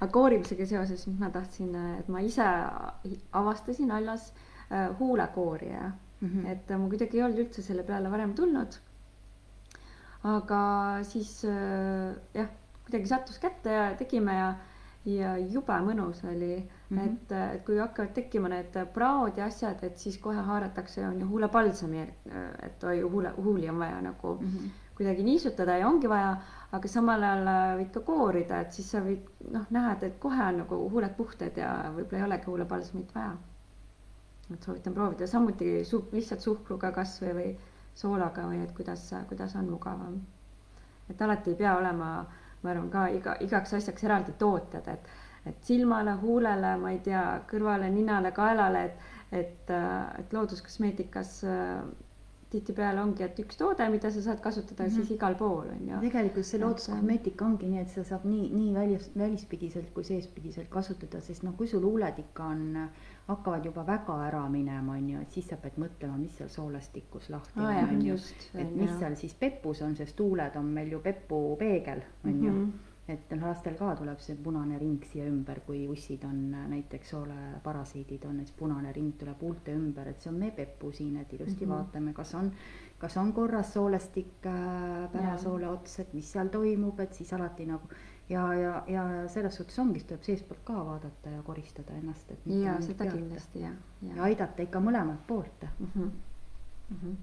aga 0.00 0.12
koorimisega 0.12 0.66
seoses 0.66 1.06
ma 1.06 1.30
tahtsin, 1.30 1.74
äh, 1.74 1.98
et 1.98 2.08
ma 2.08 2.20
ise 2.20 2.48
avastasin 3.32 3.90
alles 3.90 4.32
äh, 4.72 4.98
huulekoorija 4.98 5.92
mm, 6.20 6.28
-hmm. 6.28 6.46
et 6.46 6.70
ma 6.78 6.88
kuidagi 6.88 7.18
ei 7.18 7.24
olnud 7.24 7.38
üldse 7.38 7.62
selle 7.62 7.82
peale 7.82 8.10
varem 8.10 8.34
tulnud. 8.34 8.80
aga 10.24 10.58
siis 11.02 11.44
jah 12.34 12.48
kuidagi 12.92 13.08
sattus 13.08 13.38
kätte 13.40 13.72
ja 13.72 13.84
tegime 13.96 14.34
ja, 14.36 14.48
ja 15.08 15.32
jube 15.40 15.78
mõnus 15.80 16.20
oli 16.28 16.58
mm, 16.58 16.98
-hmm. 16.98 17.04
et, 17.06 17.32
et 17.56 17.64
kui 17.64 17.78
hakkavad 17.80 18.12
tekkima 18.12 18.48
need 18.52 18.76
praod 18.92 19.38
ja 19.40 19.46
asjad, 19.48 19.80
et 19.82 19.98
siis 19.98 20.18
kohe 20.18 20.36
haaratakse, 20.36 21.06
on 21.08 21.20
ju 21.20 21.28
huulepalsami, 21.28 22.02
et 22.62 22.84
oi, 22.84 23.00
huule, 23.00 23.32
huuli 23.36 23.68
on 23.68 23.78
vaja 23.78 24.00
nagu 24.00 24.34
mm 24.40 24.48
-hmm. 24.48 24.68
kuidagi 24.96 25.22
niisutada 25.22 25.76
ja 25.76 25.88
ongi 25.88 26.08
vaja, 26.08 26.36
aga 26.72 26.88
samal 26.88 27.22
ajal 27.22 27.46
äh, 27.46 27.78
võid 27.78 27.90
ka 27.94 28.00
koorida, 28.00 28.60
et 28.60 28.72
siis 28.72 28.90
sa 28.90 29.00
võid 29.00 29.24
noh, 29.50 29.66
näha, 29.70 29.96
et 30.02 30.18
kohe 30.18 30.44
on 30.44 30.58
nagu 30.58 30.90
huuled 30.90 31.16
puhtad 31.16 31.56
ja 31.56 31.92
võib-olla 31.96 32.18
ei 32.18 32.24
olegi 32.28 32.46
huulepalsmit 32.46 33.14
vaja. 33.14 33.36
et 34.52 34.62
soovitan 34.62 34.94
proovida, 34.94 35.26
samuti 35.26 35.84
su-, 35.84 36.08
lihtsalt 36.12 36.40
suhkruga 36.40 36.92
kasvõi 36.92 37.34
või 37.34 37.56
soolaga 37.94 38.42
või 38.48 38.62
et 38.62 38.72
kuidas, 38.76 39.14
kuidas 39.28 39.56
on 39.56 39.70
mugavam. 39.70 40.20
et 41.10 41.22
alati 41.22 41.50
ei 41.50 41.56
pea 41.56 41.76
olema, 41.76 42.26
ma 42.62 42.70
arvan 42.70 42.90
ka 42.90 43.08
iga, 43.16 43.36
igaks 43.40 43.74
asjaks 43.78 44.04
eraldi 44.04 44.32
tootjad, 44.38 44.88
et, 44.88 45.10
et 45.46 45.66
silmale, 45.66 46.14
huulele, 46.22 46.76
ma 46.82 46.94
ei 46.94 47.02
tea, 47.04 47.24
kõrvale, 47.50 47.90
ninale, 47.90 48.32
kaelale, 48.36 48.84
et, 48.84 49.12
et, 49.42 49.74
et 50.18 50.32
looduskosmeetikas 50.36 51.40
tihtipeale 52.52 53.00
ongi, 53.00 53.24
et 53.24 53.38
üks 53.40 53.56
toode, 53.60 53.86
mida 53.92 54.10
sa 54.12 54.22
saad 54.24 54.40
kasutada 54.44 54.84
mm 54.84 54.88
-hmm. 54.90 54.94
siis 54.94 55.10
igal 55.16 55.34
pool 55.40 55.70
on 55.74 55.88
ju. 55.88 56.00
tegelikult 56.04 56.46
see 56.46 56.60
looduskosmeetika 56.60 57.46
ongi 57.46 57.70
nii, 57.72 57.80
et 57.84 57.94
seda 57.94 58.04
saab 58.10 58.26
nii, 58.28 58.48
nii 58.58 58.74
välis, 58.74 59.10
välispidiselt 59.18 59.90
kui 59.94 60.04
seespidiselt 60.04 60.68
kasutada, 60.76 61.20
sest 61.20 61.46
noh, 61.48 61.56
kui 61.56 61.66
sul 61.66 61.86
huuled 61.88 62.18
ikka 62.24 62.50
on, 62.54 62.88
hakkavad 63.26 63.64
juba 63.64 63.86
väga 63.86 64.16
ära 64.26 64.48
minema, 64.48 64.92
on 64.92 65.10
ju, 65.10 65.20
et 65.20 65.30
siis 65.30 65.48
sa 65.48 65.56
pead 65.56 65.78
mõtlema, 65.78 66.16
mis 66.18 66.36
seal 66.36 66.48
soolestikus 66.50 67.28
lahti 67.30 67.60
on, 67.60 67.88
on 67.88 68.06
ju. 68.06 68.16
et 68.54 68.72
mis 68.76 68.94
seal 68.98 69.16
siis 69.16 69.34
pepus 69.34 69.82
on, 69.82 69.96
sest 69.96 70.20
huuled 70.20 70.56
on 70.56 70.72
meil 70.78 70.92
ju 70.92 71.00
pepupeegel, 71.00 72.02
on 72.24 72.44
ju. 72.44 72.50
-hmm 72.50 72.88
et 73.08 73.32
noh, 73.34 73.48
lastel 73.48 73.74
ka 73.74 73.96
tuleb 73.98 74.20
see 74.22 74.36
punane 74.38 74.78
ring 74.78 75.02
siia 75.10 75.26
ümber, 75.26 75.60
kui 75.66 75.88
ussid 75.90 76.22
on 76.24 76.38
näiteks 76.70 77.10
sooleparasiidid 77.10 78.24
on, 78.28 78.38
et 78.40 78.46
siis 78.46 78.58
punane 78.58 78.92
ring 78.94 79.16
tuleb 79.18 79.42
huulte 79.42 79.74
ümber, 79.74 80.12
et 80.12 80.22
see 80.22 80.30
on 80.30 80.38
meie 80.38 80.54
pepu 80.56 80.92
siin, 80.94 81.16
et 81.16 81.32
ilusti 81.32 81.66
mm 81.66 81.72
-hmm. 81.72 81.74
vaatame, 81.74 82.12
kas 82.12 82.34
on, 82.34 82.52
kas 82.98 83.16
on 83.16 83.32
korras 83.32 83.74
soolestik 83.74 84.46
äh, 84.46 85.10
pärasoole 85.12 85.68
ots, 85.68 85.98
et 85.98 86.14
mis 86.14 86.32
seal 86.32 86.48
toimub, 86.48 87.00
et 87.00 87.14
siis 87.14 87.32
alati 87.32 87.66
nagu 87.66 87.88
ja, 88.28 88.54
ja, 88.54 88.84
ja 88.88 89.28
selles 89.28 89.56
suhtes 89.56 89.78
ongi, 89.78 90.00
siis 90.00 90.08
tuleb 90.08 90.22
seestpoolt 90.28 90.62
ka 90.64 90.84
vaadata 90.86 91.34
ja 91.34 91.42
koristada 91.42 91.98
ennast, 91.98 92.30
et. 92.30 92.46
ja 92.46 92.78
seda 92.80 93.04
peata. 93.04 93.16
kindlasti 93.16 93.66
jah 93.66 93.74
ja. 94.02 94.14
ja 94.16 94.22
aidata 94.30 94.62
ikka 94.62 94.80
mõlemat 94.80 95.26
poolt 95.26 95.68
mm. 95.78 95.92
-hmm. 95.94 96.10
Mm 96.90 96.98
-hmm 97.02 97.20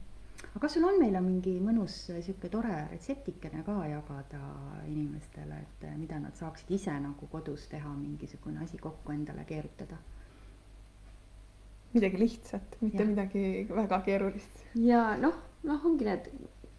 aga 0.49 0.59
kas 0.59 0.73
sul 0.73 0.85
on 0.87 0.99
meile 0.99 1.21
mingi 1.21 1.59
mõnus 1.63 1.95
sihuke 2.09 2.49
tore 2.49 2.75
retseptikene 2.91 3.63
ka 3.63 3.75
jagada 3.89 4.39
inimestele, 4.87 5.59
et 5.65 5.83
eh, 5.83 5.97
mida 5.97 6.19
nad 6.19 6.35
saaksid 6.35 6.71
ise 6.71 6.95
nagu 6.99 7.27
kodus 7.31 7.67
teha, 7.67 7.91
mingisugune 7.95 8.63
asi 8.63 8.77
kokku 8.77 9.11
endale 9.11 9.45
keerutada? 9.45 9.97
midagi 11.93 12.19
lihtsat, 12.19 12.75
mitte 12.81 13.03
ja. 13.03 13.09
midagi 13.09 13.43
väga 13.69 14.01
keerulist. 14.05 14.63
ja 14.75 15.17
noh, 15.17 15.35
noh, 15.63 15.85
ongi 15.85 16.05
need 16.05 16.29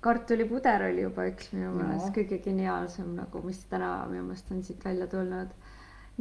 kartulipuder 0.05 0.87
oli 0.89 1.05
juba 1.05 1.27
üks 1.29 1.51
minu 1.53 1.75
meelest 1.77 2.15
kõige 2.17 2.41
geniaalsem 2.45 3.13
nagu, 3.19 3.43
mis 3.45 3.61
täna 3.69 3.93
minu 4.09 4.25
meelest 4.31 4.51
on 4.55 4.63
siit 4.65 4.85
välja 4.85 5.07
tulnud. 5.13 5.53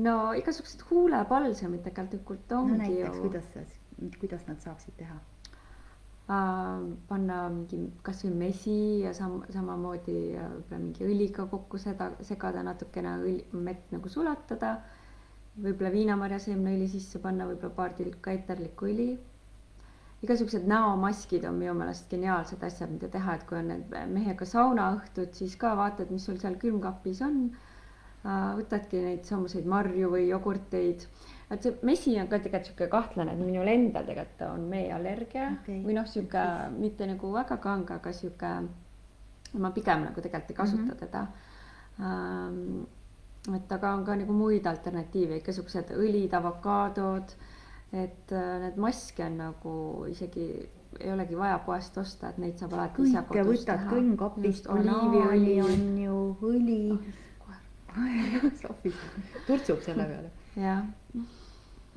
no 0.04 0.16
igasugused 0.36 0.84
huulepalsamid 0.90 1.84
tegelikult 1.88 2.52
ongi 2.56 2.76
no, 2.76 2.80
näiteks, 2.84 3.18
ju. 3.18 3.22
kuidas, 3.24 4.16
kuidas 4.20 4.48
nad 4.48 4.60
saaksid 4.64 4.98
teha? 5.00 5.16
äh, 6.36 6.84
panna 7.08 7.40
mingi 7.56 7.82
kasvõi 8.06 8.34
mesi 8.44 8.78
ja 9.06 9.16
sam-, 9.16 9.46
samamoodi 9.54 10.20
võib-olla 10.36 10.84
mingi 10.84 11.08
õliga 11.08 11.48
kokku 11.52 11.80
seda, 11.80 12.12
segada 12.28 12.64
natukene 12.68 13.16
õli, 13.24 13.44
mett 13.54 13.92
nagu 13.96 14.12
sulatada. 14.12 14.80
võib-olla 15.60 15.92
viinamarjaseemneõli 15.92 16.88
sisse 16.88 17.20
panna, 17.20 17.48
võib-olla 17.48 17.76
paar 17.76 17.96
tilka 17.96 18.36
eterlikku 18.36 18.92
õli. 18.92 19.12
Igasugused 20.24 20.68
näomaskid 20.68 21.46
on 21.48 21.56
minu 21.56 21.74
meelest 21.80 22.10
geniaalsed 22.12 22.64
asjad, 22.64 22.92
mida 22.92 23.08
teha, 23.08 23.36
et 23.36 23.44
kui 23.48 23.58
on 23.58 23.70
need 23.72 23.94
mehega 24.12 24.46
saunaõhtud, 24.46 25.34
siis 25.34 25.56
ka 25.56 25.76
vaatad, 25.80 26.12
mis 26.12 26.26
sul 26.26 26.40
seal 26.42 26.60
külmkapis 26.60 27.22
on 27.26 27.42
äh,. 27.50 28.56
võtadki 28.60 29.04
neid 29.04 29.24
samuseid 29.24 29.66
marju 29.66 30.12
või 30.12 30.28
jogurteid 30.28 31.08
et 31.50 31.66
see 31.66 31.78
mesi 31.88 32.14
on 32.22 32.30
ka 32.30 32.38
tegelikult 32.44 32.70
sihuke 32.70 32.88
kahtlane, 32.92 33.34
et 33.34 33.42
minul 33.42 33.70
endal 33.72 34.06
tegelikult 34.06 34.44
on 34.50 34.68
meeallergia 34.70 35.48
okay. 35.56 35.80
või 35.86 35.96
noh, 35.98 36.06
sihuke 36.10 36.44
mitte 36.76 37.08
nagu 37.10 37.32
väga 37.34 37.58
kange, 37.64 37.98
aga 37.98 38.14
sihuke, 38.14 38.52
ma 39.64 39.72
pigem 39.74 40.06
nagu 40.06 40.22
tegelikult 40.26 40.54
ei 40.54 40.60
kasuta 40.60 40.84
mm 40.84 40.90
-hmm. 40.90 41.00
teda 41.00 41.28
ähm,. 42.06 43.56
et 43.56 43.72
aga 43.72 43.94
on 43.98 44.06
ka 44.06 44.16
nagu 44.16 44.34
muid 44.34 44.66
alternatiive, 44.68 45.40
igasugused 45.42 45.96
õlid, 45.96 46.36
avokaadod, 46.38 47.34
et 47.92 48.32
äh, 48.32 48.60
need 48.64 48.78
maske 48.78 49.26
on 49.26 49.38
nagu 49.38 49.74
isegi 50.10 50.50
ei 51.00 51.12
olegi 51.14 51.38
vaja 51.38 51.60
poest 51.66 51.98
osta, 52.02 52.30
et 52.30 52.38
neid 52.42 52.58
saab 52.58 52.74
alati 52.74 53.04
ise 53.06 53.24
kodus 53.30 53.66
teha. 53.66 53.78
võtad 53.78 53.90
külmkapist 53.94 54.70
oliiviõli 54.74 55.58
on 55.66 55.84
ju, 56.04 56.22
õli 56.52 56.82
oh,. 56.94 57.60
Sofi 58.62 58.94
turtsub 59.48 59.82
selle 59.86 60.06
peale. 60.10 60.32
jah 60.56 60.84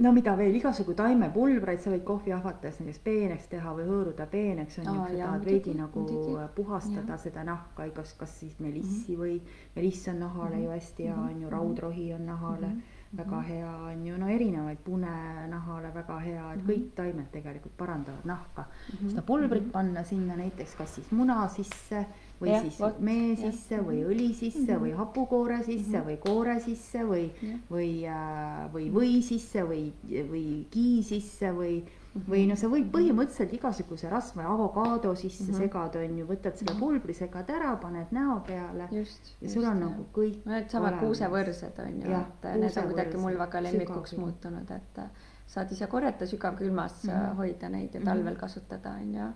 no 0.03 0.13
mida 0.13 0.35
veel, 0.39 0.55
igasugu 0.57 0.95
taimepulbreid 0.99 1.83
sa 1.83 1.93
võid 1.93 2.05
kohviahvates 2.07 2.81
näiteks 2.81 3.03
peeneks 3.05 3.49
teha 3.53 3.75
või 3.77 3.87
hõõruda 3.89 4.27
peeneks 4.31 4.79
on 4.81 4.89
ju, 4.89 4.95
kui 4.97 5.19
sa 5.19 5.27
tahad 5.27 5.45
veidi 5.47 5.75
nagu 5.79 6.05
muidugi. 6.05 6.47
puhastada 6.57 7.15
ja. 7.15 7.19
seda 7.21 7.45
nahka, 7.47 7.87
igas, 7.91 8.15
kas 8.19 8.33
siis 8.41 8.59
melissi 8.59 9.15
mm 9.17 9.21
-hmm. 9.21 9.21
või 9.21 9.77
meliss 9.77 10.09
on 10.09 10.19
nahale 10.21 10.57
mm 10.57 10.61
-hmm. 10.61 10.65
ju 10.65 10.71
hästi 10.71 11.07
hea 11.09 11.21
on 11.21 11.43
ju, 11.43 11.51
raudrohi 11.51 12.13
on 12.15 12.27
nahale 12.27 12.67
mm 12.67 12.73
-hmm. 12.73 12.92
Väga 13.17 13.37
mhm. 13.37 13.45
hea 13.45 13.77
on 13.77 14.07
ju, 14.07 14.19
no 14.19 14.29
erinevaid 14.29 14.79
pune 14.85 15.13
nahale 15.49 15.91
väga 15.95 16.19
hea, 16.19 16.53
et 16.53 16.61
-hmm. 16.61 16.69
kõik 16.71 16.91
taimed 16.97 17.31
tegelikult 17.33 17.77
parandavad 17.77 18.25
nahka 18.25 18.65
mm. 18.65 18.99
-hmm. 18.99 19.09
seda 19.11 19.23
pulbrit 19.23 19.73
panna 19.73 20.05
sinna 20.05 20.37
näiteks 20.37 20.75
kas 20.75 20.95
siis 20.95 21.11
muna 21.11 21.49
sisse 21.49 22.07
või 22.41 22.49
ja, 22.49 22.61
siis 22.63 22.81
võt, 22.81 22.99
mee 22.99 23.37
sisse 23.37 23.75
ja. 23.75 23.83
või 23.83 24.05
õli 24.05 24.35
sisse 24.35 24.61
mm 24.61 24.67
-hmm. 24.67 24.83
või 24.83 24.93
hapukoore 24.97 25.63
sisse 25.65 25.99
mm 25.99 26.03
-hmm. 26.03 26.07
või 26.07 26.17
koore 26.17 26.61
sisse 26.61 27.05
või, 27.05 27.31
või 27.71 27.91
äh,, 28.09 28.73
või 28.73 28.93
või 28.93 29.23
sisse 29.23 29.63
või, 29.63 29.93
või 30.31 30.67
kii 30.71 31.03
sisse 31.03 31.53
või. 31.53 31.83
Või 32.13 32.43
no 32.49 32.57
sa 32.61 32.69
võid 32.69 32.91
põhimõtteliselt 32.93 33.53
igasuguse 33.57 34.09
rasva 34.13 34.45
ja 34.45 34.53
avokaado 34.53 35.15
sisse 35.17 35.45
mm 35.45 35.51
-hmm. 35.51 35.59
segada, 35.65 36.01
on 36.05 36.19
ju, 36.19 36.27
võtad 36.29 36.57
selle 36.57 36.75
mhm. 36.75 36.81
pulbri, 36.81 37.15
segad 37.15 37.51
ära, 37.51 37.77
paned 37.81 38.13
näo 38.13 38.41
peale. 38.47 38.89
ja 38.91 38.99
just, 38.99 39.33
sul 39.47 39.65
on 39.65 39.71
jah. 39.71 39.79
nagu 39.81 40.07
kõik. 40.13 40.43
Needsamad 40.45 40.99
kuusevõrsed 41.01 41.79
on 41.87 42.03
ju, 42.03 42.19
et 42.21 42.49
need 42.61 42.77
on 42.77 42.91
kuidagi 42.91 43.17
mul 43.17 43.39
väga 43.39 43.63
lemmikuks 43.63 44.17
muutunud, 44.17 44.71
et 44.71 45.01
saad 45.47 45.73
ise 45.73 45.87
korjata 45.87 46.27
sügavkülmas 46.27 47.05
mm, 47.05 47.11
-hmm. 47.11 47.35
hoida 47.37 47.69
neid 47.69 47.95
ja 47.95 48.01
talvel 48.05 48.37
kasutada, 48.37 48.91
on 49.01 49.15
ju 49.15 49.33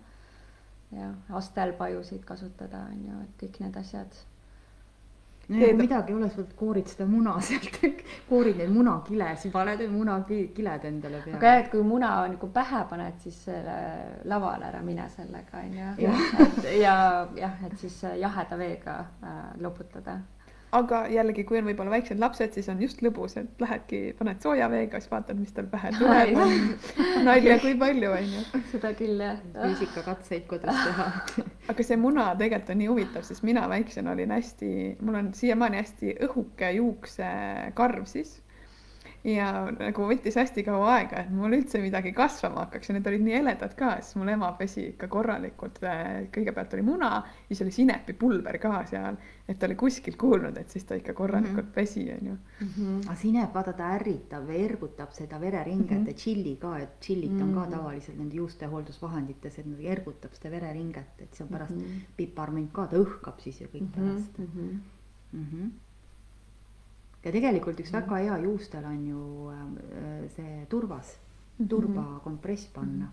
jah, 0.90 1.14
astelpajusid 1.30 2.24
kasutada, 2.24 2.86
on 2.92 3.04
ju, 3.08 3.20
et 3.22 3.42
kõik 3.42 3.60
need 3.60 3.76
asjad. 3.76 4.24
No 5.48 5.60
ja 5.60 5.70
kui 5.70 5.80
midagi 5.80 6.12
ei 6.12 6.18
ole, 6.18 6.30
sa 6.34 6.44
koorid 6.58 6.92
seda 6.92 7.06
muna 7.10 7.36
sealt 7.48 7.80
koorid 8.28 8.60
neid 8.60 8.72
munakilesid, 8.74 9.52
paned 9.54 9.82
need 9.84 9.94
munakiled 9.94 10.86
endale 10.90 11.22
peale. 11.24 11.38
aga 11.38 11.52
jah, 11.52 11.64
et 11.64 11.72
kui 11.74 11.82
muna 11.86 12.12
nagu 12.32 12.52
pähe 12.54 12.84
paned, 12.90 13.18
siis 13.24 13.42
lavale 14.24 14.70
ära 14.70 14.84
mine 14.86 15.08
sellega, 15.16 15.64
on 15.64 15.76
ju. 15.76 16.14
ja 16.80 16.96
jah, 17.36 17.60
et 17.66 17.76
siis 17.80 18.00
jaheda 18.20 18.58
veega 18.58 19.02
äh, 19.22 19.44
loputada 19.62 20.20
aga 20.76 21.02
jällegi, 21.10 21.44
kui 21.46 21.60
on 21.60 21.68
võib-olla 21.68 21.92
väiksed 21.94 22.20
lapsed, 22.20 22.54
siis 22.56 22.68
on 22.72 22.80
just 22.82 23.02
lõbus, 23.04 23.36
et 23.40 23.62
lähedki, 23.62 24.00
paned 24.18 24.42
sooja 24.42 24.68
veega, 24.72 25.00
siis 25.00 25.12
vaatad, 25.12 25.38
mis 25.38 25.54
tal 25.56 25.68
pähe 25.70 25.92
tuleb. 25.98 26.34
nalja, 27.26 27.58
kui 27.62 27.76
palju 27.80 28.12
on 28.16 28.32
ju. 28.34 28.44
seda 28.72 28.92
küll 28.98 29.22
jah. 29.22 29.40
füüsikakatseid 29.56 30.48
kodus 30.50 30.82
teha 30.82 31.10
aga 31.68 31.82
see 31.86 31.98
muna 32.00 32.30
tegelikult 32.38 32.70
on 32.74 32.78
nii 32.82 32.90
huvitav, 32.90 33.24
sest 33.26 33.42
mina 33.46 33.66
väiksena 33.70 34.12
olin 34.14 34.34
hästi, 34.36 34.72
mul 35.00 35.20
on 35.20 35.30
siiamaani 35.34 35.80
hästi 35.82 36.16
õhuke 36.28 36.70
juuksekarv 36.78 38.06
siis 38.10 38.36
ja 39.24 39.46
nagu 39.70 40.06
võttis 40.08 40.36
hästi 40.38 40.62
kaua 40.66 40.92
aega, 40.96 41.22
et 41.24 41.30
mul 41.34 41.54
üldse 41.56 41.80
midagi 41.82 42.12
kasvama 42.16 42.66
hakkaks 42.66 42.90
ja 42.90 42.96
need 42.96 43.06
olid 43.10 43.24
nii 43.26 43.36
heledad 43.38 43.74
ka, 43.78 43.96
siis 44.00 44.18
mul 44.20 44.30
ema 44.32 44.52
pesi 44.58 44.88
ikka 44.92 45.08
korralikult. 45.12 45.80
kõigepealt 46.34 46.74
oli 46.76 46.84
muna, 46.86 47.10
siis 47.48 47.62
oli 47.64 47.74
sinepipulber 47.74 48.58
ka 48.62 48.82
seal, 48.90 49.18
et 49.48 49.58
ta 49.58 49.66
oli 49.66 49.76
kuskilt 49.78 50.18
kuulnud, 50.20 50.56
et 50.58 50.70
siis 50.70 50.84
ta 50.84 50.98
ikka 50.98 51.14
korralikult 51.14 51.64
mm 51.64 51.70
-hmm. 51.70 51.74
pesi, 51.74 52.04
onju. 52.12 52.36
Mhm. 52.60 53.00
aga 53.06 53.16
sinep, 53.16 53.54
vaata, 53.54 53.72
ta 53.72 53.94
ärritab 53.96 54.46
või 54.48 54.64
ergutab 54.64 55.12
seda 55.12 55.40
vereringet 55.40 55.98
mm 55.98 56.04
-hmm. 56.04 56.08
ja 56.08 56.14
tšilli 56.14 56.56
ka, 56.60 56.78
et 56.78 57.00
tšillit 57.00 57.30
on 57.30 57.36
mm 57.36 57.50
-hmm. 57.50 57.54
ka 57.54 57.60
mhm. 57.60 57.70
tavaliselt 57.70 58.18
nende 58.18 58.36
juustehooldusvahendites, 58.36 59.58
et 59.58 59.66
ergutab 59.80 60.34
seda 60.34 60.50
vereringet, 60.50 61.18
et 61.18 61.34
see 61.34 61.44
on 61.44 61.50
pärast 61.50 61.74
mm 61.76 61.82
-hmm. 61.82 62.06
piparmünt 62.16 62.72
ka, 62.72 62.86
ta 62.86 62.96
õhkab 62.96 63.38
siis 63.38 63.60
ju 63.60 63.66
kõik 63.66 63.82
mhm, 63.82 63.92
pärast 63.92 64.38
mm. 64.38 64.46
-hmm. 64.46 64.78
Mm 65.32 65.46
-hmm 65.52 65.85
ja 67.26 67.32
tegelikult 67.34 67.80
üks 67.82 67.92
väga 67.94 68.20
hea 68.22 68.36
juustel 68.44 68.84
on 68.86 69.06
ju 69.08 69.22
äh, 69.52 70.26
see 70.36 70.66
turvas, 70.70 71.16
mhm. 71.58 71.70
turbakompress 71.72 72.68
panna. 72.74 73.12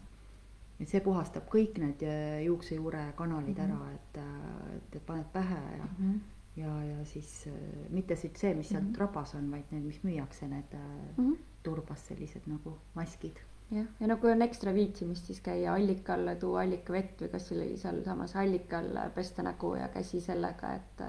et 0.82 0.89
see 0.89 0.99
puhastab 1.05 1.47
kõik 1.51 1.78
need 1.80 2.01
äh, 2.05 2.43
juuksejuure 2.47 3.05
kanalid 3.18 3.59
ära, 3.66 3.80
mhm. 3.80 3.97
et, 3.97 4.22
äh, 4.22 4.76
et, 4.78 4.99
et 4.99 5.05
paned 5.07 5.30
pähe 5.34 5.61
ja 5.78 5.86
mm, 5.86 5.97
-hmm. 5.99 6.20
ja, 6.61 6.74
ja 6.84 7.05
siis 7.05 7.47
mitte 7.89 8.16
siit 8.16 8.38
see, 8.38 8.53
mis 8.53 8.70
sealt 8.70 8.84
mm 8.84 8.91
-hmm. 8.91 8.99
rabas 8.99 9.36
on, 9.36 9.51
vaid 9.51 9.72
need, 9.72 9.84
mis 9.84 10.03
müüakse, 10.03 10.47
need 10.47 10.78
mm 11.18 11.32
-hmm. 11.32 11.38
turbas 11.64 12.07
sellised 12.07 12.47
nagu 12.47 12.78
maskid 12.95 13.39
jah, 13.72 13.86
ja 13.99 14.07
no 14.07 14.18
kui 14.18 14.32
on 14.32 14.41
ekstra 14.41 14.74
viitsimist, 14.74 15.26
siis 15.26 15.41
käia 15.41 15.74
allika 15.74 16.14
alla, 16.14 16.36
tuua 16.36 16.61
allikavett 16.61 17.22
või 17.22 17.30
kas 17.30 17.51
oli 17.51 17.78
sealsamas 17.78 18.36
allika 18.36 18.78
all 18.78 18.97
pesta 19.16 19.43
nägu 19.43 19.76
ja 19.76 19.88
käsi 19.88 20.22
sellega, 20.22 20.74
et 20.74 21.01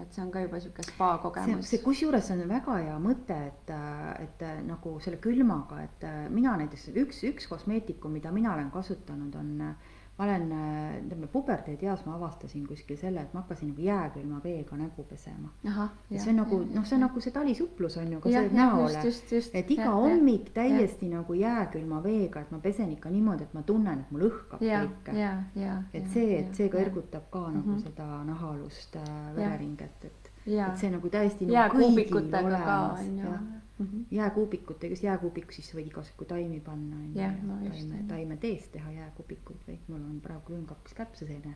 et 0.00 0.14
see 0.14 0.22
on 0.24 0.30
ka 0.32 0.40
juba 0.40 0.60
sihuke 0.60 0.84
spa 0.86 1.08
see, 1.14 1.22
kogemus 1.22 1.68
see. 1.68 1.80
kusjuures 1.84 2.30
on 2.32 2.44
väga 2.48 2.76
hea 2.80 2.94
mõte, 3.02 3.36
et, 3.50 3.72
et 4.24 4.44
nagu 4.64 4.94
selle 5.04 5.20
külmaga, 5.20 5.82
et 5.84 6.06
mina 6.32 6.54
näiteks 6.60 6.88
üks, 7.02 7.20
üks 7.28 7.50
kosmeetikum, 7.50 8.14
mida 8.16 8.32
mina 8.32 8.54
olen 8.54 8.70
kasutanud, 8.72 9.36
on, 9.36 9.52
ma 10.18 10.24
olen, 10.24 10.42
ütleme 11.06 11.26
puberteedieas 11.32 12.02
ma 12.06 12.14
avastasin 12.14 12.66
kuskil 12.66 12.96
selle, 13.00 13.20
et 13.24 13.32
ma 13.34 13.40
hakkasin 13.40 13.68
nagu 13.72 13.80
jääkülma 13.82 14.40
veega 14.44 14.76
nägu 14.76 15.02
pesema. 15.08 15.48
ja 16.10 16.20
see 16.20 16.30
on 16.30 16.36
nagu 16.36 16.58
noh, 16.74 16.84
see 16.86 16.96
on 16.96 17.00
nagu 17.06 17.20
see 17.20 17.32
talisuplus 17.32 17.96
on 17.96 18.12
ju 18.12 18.20
ka 18.20 18.28
jah, 18.28 18.44
see 18.48 18.56
näole. 18.56 19.02
et 19.54 19.70
iga 19.70 19.90
hommik 19.90 20.50
täiesti 20.54 21.08
nagu 21.08 21.34
jääkülma 21.34 22.02
veega, 22.04 22.40
et 22.40 22.50
ma 22.50 22.58
pesen 22.58 22.92
ikka 22.92 23.10
niimoodi, 23.10 23.42
et 23.42 23.54
ma 23.54 23.62
tunnen, 23.62 23.98
et 24.04 24.10
mul 24.10 24.28
õhkab 24.28 24.62
ja, 24.62 24.82
ja, 25.14 25.32
ja. 25.56 25.82
et 25.94 26.08
see, 26.12 26.38
et 26.38 26.54
see 26.54 26.68
ka 26.68 26.78
ergutab 26.78 27.30
ka 27.30 27.48
nagu 27.50 27.70
Mhm. 27.72 27.78
seda 27.82 28.24
nahaalust 28.24 28.96
äh, 28.96 29.36
vereringet, 29.36 30.04
et, 30.04 30.30
ja 30.46 30.66
et 30.72 30.78
see 30.78 30.90
nagu 30.90 31.08
täiesti 31.08 31.46
nagu 31.46 31.76
kõigil 31.78 32.10
jääkuubikutega 32.12 33.61
ka 33.86 34.04
olemas 34.06 34.06
on 34.08 34.08
ju 34.10 34.16
jah. 34.16 34.24
jääkuubikut, 34.24 34.84
ega 34.84 34.94
siis 35.52 35.66
sisse 35.66 35.76
võid 35.78 35.86
igasugu 35.86 36.24
taimi 36.24 36.60
panna 36.60 36.96
on 36.96 37.14
ju 37.64 37.70
taime 37.70 38.04
taimeteest 38.08 38.72
teha 38.72 38.90
jääkuubikuid 38.92 39.60
või 39.68 39.78
mul 39.88 40.00
on 40.10 40.20
praegu 40.20 40.42
külmkappis 40.46 40.94
kärbseseene. 40.94 41.54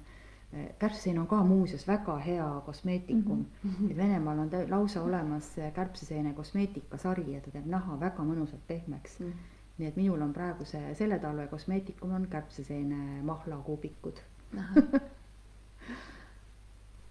kärbseseene 0.79 1.21
on 1.21 1.27
ka 1.27 1.43
muuseas 1.45 1.87
väga 1.89 2.19
hea 2.19 2.63
kosmeetikum 2.67 3.39
mm. 3.63 3.71
-hmm. 3.71 3.91
et 3.91 3.97
Venemaal 3.97 4.39
on 4.39 4.51
tä- 4.51 4.71
lausa 4.71 5.03
olemas 5.03 5.57
kärbseseene 5.75 6.33
kosmeetikasari 6.33 7.33
ja 7.33 7.41
ta 7.41 7.51
teeb 7.51 7.67
naha 7.67 8.01
väga 8.01 8.23
mõnusalt 8.23 8.67
pehmeks 8.69 9.21
Mhm. 9.21 9.31
nii 9.79 9.89
et 9.89 9.97
minul 9.97 10.23
on 10.23 10.33
praegu 10.33 10.65
see 10.65 10.95
selle 10.95 11.19
talve 11.19 11.47
kosmeetikum 11.47 12.11
on 12.13 12.27
kärbseseene 12.31 13.23
mahlakuubikud. 13.23 14.17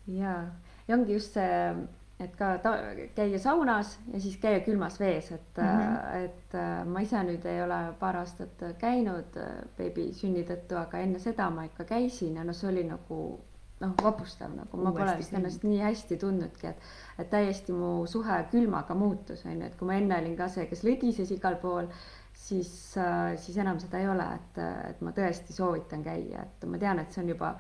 ja, 0.08 0.48
ja 0.88 0.96
ongi 0.96 1.14
just 1.14 1.34
see, 1.34 1.76
et 2.20 2.36
ka 2.40 2.54
ta, 2.64 2.76
käia 3.16 3.40
saunas 3.40 3.98
ja 4.14 4.20
siis 4.24 4.38
käia 4.40 4.62
külmas 4.64 5.00
vees, 5.00 5.32
et 5.32 5.58
mm. 5.58 5.64
-hmm. 5.64 6.24
et 6.26 6.56
äh, 6.56 6.86
ma 6.86 7.02
ise 7.04 7.24
nüüd 7.24 7.46
ei 7.46 7.64
ole 7.64 7.80
paar 8.00 8.22
aastat 8.22 8.64
käinud 8.80 9.36
äh, 9.38 9.58
beebi 9.78 10.14
sünni 10.14 10.46
tõttu, 10.48 10.80
aga 10.80 11.04
enne 11.04 11.20
seda 11.20 11.50
ma 11.50 11.66
ikka 11.68 11.84
käisin 11.84 12.36
ja 12.40 12.44
noh, 12.44 12.56
see 12.56 12.70
oli 12.72 12.84
nagu 12.88 13.20
noh, 13.80 13.96
vapustav 14.04 14.54
nagu, 14.56 14.78
ma 14.78 14.92
pole 14.92 15.04
Uuesti 15.04 15.18
vist 15.18 15.34
sünd. 15.34 15.40
ennast 15.42 15.64
nii 15.68 15.80
hästi 15.84 16.18
tundnudki, 16.18 16.68
et 16.68 16.78
et 17.20 17.30
täiesti 17.30 17.74
mu 17.76 18.06
suhe 18.08 18.38
külmaga 18.52 18.96
muutus, 18.96 19.46
on 19.46 19.60
ju, 19.60 19.66
et 19.68 19.76
kui 19.80 19.88
ma 19.88 19.98
enne 20.00 20.20
olin 20.22 20.38
ka 20.40 20.48
see, 20.52 20.68
kes 20.72 20.84
lõdises 20.88 21.32
igal 21.36 21.60
pool, 21.62 21.90
siis, 22.36 22.72
siis 23.44 23.58
enam 23.58 23.80
seda 23.80 24.00
ei 24.00 24.10
ole, 24.12 24.26
et, 24.40 24.60
et 24.90 25.02
ma 25.02 25.12
tõesti 25.16 25.56
soovitan 25.56 26.04
käia, 26.04 26.44
et 26.48 26.68
ma 26.70 26.80
tean, 26.80 27.00
et 27.00 27.12
see 27.12 27.24
on 27.24 27.32
juba 27.36 27.56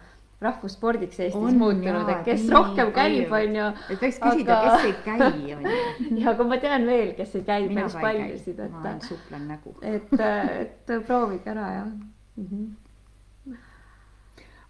rahvusspordiks 0.45 1.19
Eestis 1.19 1.41
On 1.41 1.59
muutunud, 1.59 2.09
et 2.13 2.23
kes 2.27 2.45
nii 2.45 2.53
rohkem 2.55 2.93
käib, 2.95 3.27
palju. 3.33 3.51
on 3.51 3.59
ju. 3.59 3.67
et 3.95 4.05
võiks 4.05 4.21
küsida 4.23 4.57
Aga- 4.59 4.77
kes 4.77 4.87
ei 4.89 4.95
käi, 5.05 5.19
on 5.27 5.43
ju. 5.49 5.75
ja 6.21 6.31
aga 6.33 6.47
ma 6.53 6.61
tean 6.63 6.87
veel, 6.89 7.13
kes 7.19 7.35
ei 7.39 7.45
käi 7.49 7.67
mina 7.67 7.85
päris 7.85 7.99
ka 7.99 7.99
ei 7.99 8.07
paljusid, 8.07 8.61
käi, 8.61 8.71
ma 8.71 8.79
et 8.79 8.89
olen, 8.89 9.03
suplen 9.09 9.47
nägu. 9.51 9.75
et, 9.81 10.17
et 10.65 10.97
proovige 11.09 11.53
ära 11.55 11.69
ja 11.79 11.85
mm. 11.85 12.47
-hmm. 12.47 12.73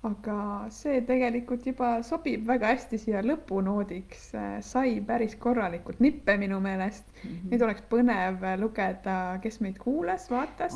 Aga 0.06 0.38
see 0.74 1.00
tegelikult 1.06 1.66
juba 1.66 1.90
sobib 2.06 2.46
väga 2.48 2.70
hästi 2.74 3.00
siia 3.02 3.22
lõpunoodiks, 3.26 4.28
sai 4.66 5.00
päris 5.06 5.36
korralikult 5.42 6.02
nippe 6.04 6.36
minu 6.42 6.60
meelest. 6.64 7.08
Mhm. 7.26 7.50
nüüd 7.50 7.64
oleks 7.66 7.86
põnev 7.90 8.44
lugeda, 8.62 9.16
kes 9.42 9.60
meid 9.66 9.80
kuulas, 9.82 10.28
vaatas, 10.30 10.76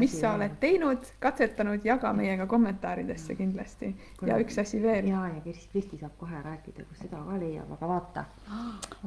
mis 0.00 0.14
sa 0.20 0.34
oled 0.38 0.54
teinud, 0.62 1.04
katsetanud, 1.20 1.84
jaga 1.84 2.14
meiega 2.16 2.46
kommentaaridesse 2.48 3.36
kindlasti. 3.36 3.92
ja 4.26 4.38
üks 4.40 4.58
asi 4.62 4.80
veel. 4.82 5.10
ja, 5.10 5.26
ja 5.34 5.40
Kristi, 5.44 5.68
Kristi 5.72 6.00
saab 6.00 6.16
kohe 6.18 6.40
rääkida, 6.44 6.86
kus 6.88 7.04
seda 7.04 7.20
ka 7.26 7.38
leiab, 7.38 7.76
aga 7.76 7.88
vaata. 7.88 8.24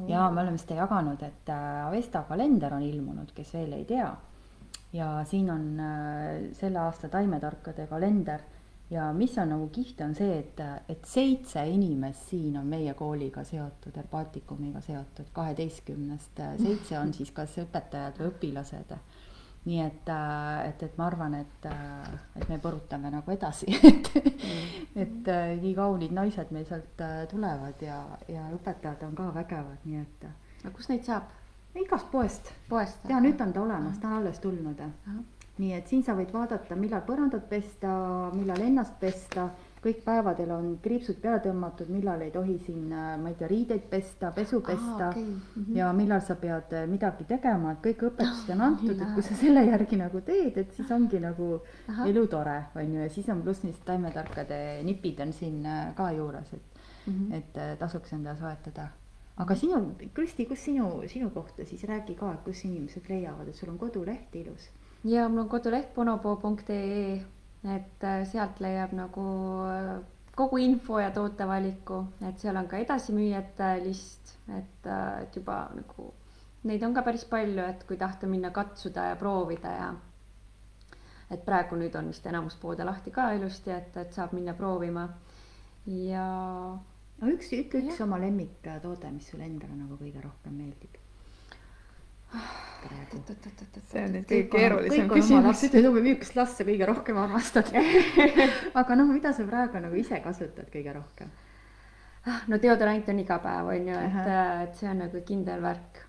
ja 0.06 0.30
me 0.30 0.44
oleme 0.44 0.62
seda 0.62 0.82
jaganud, 0.84 1.22
et 1.22 1.50
äh, 1.50 1.86
Avesta 1.86 2.22
kalender 2.28 2.74
on 2.74 2.82
ilmunud, 2.82 3.32
kes 3.34 3.54
veel 3.54 3.72
ei 3.80 3.84
tea. 3.84 4.14
ja 4.92 5.24
siin 5.26 5.50
on 5.50 5.80
äh, 5.80 6.52
selle 6.54 6.78
aasta 6.78 7.08
taimetarkade 7.08 7.86
kalender 7.90 8.44
ja 8.90 9.12
mis 9.12 9.38
on 9.38 9.48
nagu 9.54 9.68
kihvt, 9.74 10.00
on 10.06 10.14
see, 10.14 10.38
et, 10.38 10.60
et 10.88 11.04
seitse 11.10 11.62
inimest 11.66 12.30
siin 12.30 12.58
on 12.60 12.66
meie 12.66 12.94
kooliga 12.94 13.44
seotud, 13.44 13.96
Herbatikumiga 13.96 14.80
seotud, 14.80 15.30
kaheteistkümnest 15.32 16.42
seitse 16.62 16.98
on 16.98 17.14
siis 17.14 17.32
kas 17.34 17.58
õpetajad 17.64 18.20
või 18.20 18.34
õpilased 18.34 18.98
nii 19.66 19.80
et, 19.82 20.10
et, 20.68 20.82
et 20.82 20.98
ma 20.98 21.08
arvan, 21.10 21.34
et, 21.40 21.66
et 22.38 22.48
me 22.48 22.58
põrutame 22.62 23.10
nagu 23.10 23.32
edasi, 23.34 23.66
et, 23.90 24.10
et 24.94 25.30
äh, 25.32 25.54
nii 25.62 25.74
kaunid 25.74 26.14
naised 26.14 26.52
meil 26.54 26.68
sealt 26.68 27.02
äh, 27.02 27.24
tulevad 27.30 27.82
ja, 27.82 27.98
ja 28.30 28.46
õpetajad 28.54 29.02
on 29.08 29.16
ka 29.18 29.32
vägevad, 29.34 29.82
nii 29.88 30.04
et 30.04 30.28
äh, 30.28 30.36
aga 30.62 30.74
kus 30.76 30.90
neid 30.92 31.02
saab? 31.06 31.34
igast 31.76 32.06
poest. 32.12 32.52
poest? 32.70 33.02
ja 33.10 33.18
nüüd 33.20 33.42
on 33.42 33.52
ta 33.52 33.64
olemas, 33.64 33.98
ta 34.00 34.08
on 34.08 34.20
alles 34.20 34.38
tulnud. 34.40 34.78
Nii 35.56 35.72
et 35.72 35.86
siin 35.88 36.02
sa 36.04 36.12
võid 36.12 36.32
vaadata, 36.34 36.76
millal 36.76 37.00
põrandat 37.06 37.46
pesta, 37.48 37.88
millal 38.34 38.60
ennast 38.60 38.98
pesta, 39.00 39.46
kõik 39.86 40.02
päevadel 40.04 40.50
on 40.50 40.66
kriipsud 40.82 41.16
peale 41.22 41.38
tõmmatud, 41.44 41.88
millal 41.92 42.20
ei 42.26 42.32
tohi 42.34 42.56
siin, 42.64 42.90
ma 42.90 43.30
ei 43.30 43.36
tea, 43.38 43.48
riideid 43.50 43.86
pesta, 43.90 44.32
pesu 44.36 44.60
pesta 44.66 45.10
okay.. 45.12 45.22
-hmm. 45.22 45.76
ja 45.78 45.92
millal 45.96 46.20
sa 46.26 46.36
pead 46.40 46.72
eh, 46.76 46.86
midagi 46.90 47.24
tegema, 47.28 47.72
et 47.72 47.82
kõik 47.84 48.04
õpetused 48.10 48.52
on 48.52 48.64
antud, 48.68 49.00
et 49.00 49.14
kui 49.14 49.24
sa 49.24 49.36
selle 49.38 49.64
järgi 49.64 50.00
nagu 50.00 50.20
teed, 50.26 50.58
et 50.62 50.76
siis 50.76 50.90
ongi 50.90 51.20
nagu 51.22 51.50
Ahah. 51.88 52.08
elu 52.10 52.26
tore, 52.26 52.56
on 52.74 52.94
ju, 52.94 53.00
ja 53.00 53.08
siis 53.16 53.28
on 53.32 53.42
pluss 53.42 53.64
neist 53.64 53.84
taimetarkade 53.84 54.60
nipid 54.84 55.20
on 55.24 55.32
siin 55.32 55.64
eh, 55.64 55.82
ka 55.96 56.10
juures, 56.12 56.52
et 56.52 56.62
mm. 57.06 57.12
-hmm. 57.12 57.34
et 57.34 57.78
tasuks 57.78 58.12
endale 58.12 58.38
soetada. 58.38 58.88
aga 59.36 59.54
sinu, 59.54 59.94
Kristi, 60.14 60.46
kus 60.46 60.64
sinu, 60.64 61.02
sinu 61.06 61.30
kohta 61.30 61.64
siis 61.64 61.84
räägi 61.84 62.14
ka, 62.14 62.32
et 62.32 62.42
kus 62.44 62.64
inimesed 62.64 63.08
leiavad, 63.08 63.48
et 63.48 63.54
sul 63.54 63.68
on 63.68 63.78
koduleht 63.78 64.34
ilus. 64.34 64.70
Ja 65.06 65.28
mul 65.28 65.44
on 65.44 65.48
koduleht 65.48 65.94
bonopoo.ee, 65.94 67.16
et 67.76 68.04
äh, 68.04 68.20
sealt 68.28 68.60
leiab 68.60 68.92
nagu 68.96 69.26
äh, 69.70 69.96
kogu 70.36 70.60
info 70.60 71.00
ja 71.00 71.10
tootevaliku, 71.10 72.02
et 72.28 72.38
seal 72.42 72.58
on 72.60 72.68
ka 72.68 72.80
edasimüüjate 72.82 73.70
list, 73.84 74.36
et, 74.52 74.90
et 75.22 75.36
juba 75.36 75.62
nagu 75.74 76.10
neid 76.66 76.82
on 76.82 76.94
ka 76.94 77.04
päris 77.06 77.24
palju, 77.30 77.62
et 77.62 77.86
kui 77.88 77.96
tahta 78.00 78.28
minna 78.30 78.50
katsuda 78.54 79.10
ja 79.10 79.16
proovida 79.20 79.72
ja 79.76 79.88
et 81.30 81.42
praegu 81.46 81.78
nüüd 81.78 81.94
on 81.98 82.10
vist 82.12 82.26
enamus 82.26 82.58
poode 82.60 82.84
lahti 82.86 83.14
ka 83.14 83.30
ilusti, 83.38 83.72
et, 83.74 83.96
et 84.02 84.12
saab 84.14 84.34
minna 84.36 84.54
proovima. 84.58 85.06
Ja 85.86 86.26
no 87.22 87.32
üks, 87.32 87.50
ütle 87.56 87.82
üks 87.86 88.02
oma 88.04 88.18
lemmiktoode, 88.22 89.10
mis 89.14 89.30
sulle 89.30 89.46
endale 89.48 89.78
nagu 89.78 89.98
kõige 90.00 90.22
rohkem 90.22 90.58
meeldib. 90.58 90.98
See 93.86 94.02
on 94.02 94.12
nüüd 94.14 94.26
kõige 94.28 94.50
keerulisem 94.52 95.08
küsimus. 95.10 95.62
laste 95.62 95.82
või 95.88 96.02
millist 96.04 96.36
last 96.38 96.60
sa 96.60 96.66
kõige 96.66 96.88
rohkem 96.88 97.18
armastad. 97.22 97.72
aga 98.80 98.98
noh, 98.98 99.10
mida 99.10 99.32
sa 99.36 99.46
praegu 99.48 99.82
nagu 99.82 99.98
ise 99.98 100.20
kasutad 100.24 100.70
kõige 100.72 100.94
rohkem? 100.96 101.32
No 102.50 102.58
deodorant 102.58 103.08
on 103.08 103.22
iga 103.22 103.38
päev, 103.42 103.70
on 103.70 103.88
ju, 103.88 103.96
et 104.02 104.28
et 104.66 104.78
see 104.80 104.90
on 104.90 105.02
nagu 105.04 105.22
kindel 105.26 105.62
värk. 105.62 106.02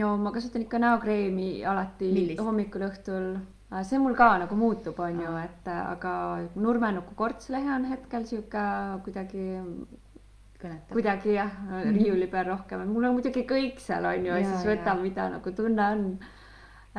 no 0.00 0.16
ma 0.16 0.32
kasutan 0.32 0.64
ikka 0.64 0.78
näokreemi 0.82 1.64
alati 1.68 2.08
Millist? 2.12 2.40
hommikul, 2.40 2.86
õhtul. 2.88 3.26
see 3.86 3.98
mul 4.02 4.16
ka 4.18 4.38
nagu 4.42 4.56
muutub, 4.58 4.98
on 5.00 5.20
ju, 5.20 5.34
et 5.42 5.68
äh, 5.70 5.82
aga 5.92 6.14
nurmenuku 6.54 7.14
kortslehe 7.14 7.70
on 7.76 7.84
hetkel 7.90 8.26
sihuke 8.26 8.64
kuidagi, 9.04 9.46
kõnetab. 10.62 10.92
kuidagi 10.94 11.34
jah, 11.36 11.52
riiuli 11.88 12.28
peal 12.30 12.46
rohkem, 12.52 12.86
mul 12.90 13.08
on 13.08 13.18
muidugi 13.18 13.44
kõik 13.48 13.82
seal 13.82 14.06
on 14.08 14.26
ju 14.26 14.32
ja 14.32 14.40
Jaa, 14.40 14.54
siis 14.54 14.70
võtan, 14.70 15.02
mida 15.04 15.28
nagu 15.34 15.52
tunne 15.56 15.88
on. 15.96 16.06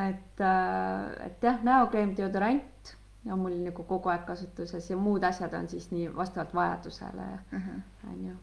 et, 0.03 0.45
et 1.27 1.49
jah, 1.49 1.59
näokreem, 1.63 2.15
deodorant 2.17 2.95
on 3.31 3.39
mul 3.39 3.59
nagu 3.63 3.83
kogu 3.87 4.11
aeg 4.11 4.25
kasutuses 4.27 4.89
ja 4.89 4.97
muud 4.99 5.23
asjad 5.23 5.53
on 5.55 5.69
siis 5.71 5.89
nii 5.91 6.09
vastavalt 6.15 6.53
vajadusele, 6.53 7.27
on 8.09 8.25
ju. 8.27 8.39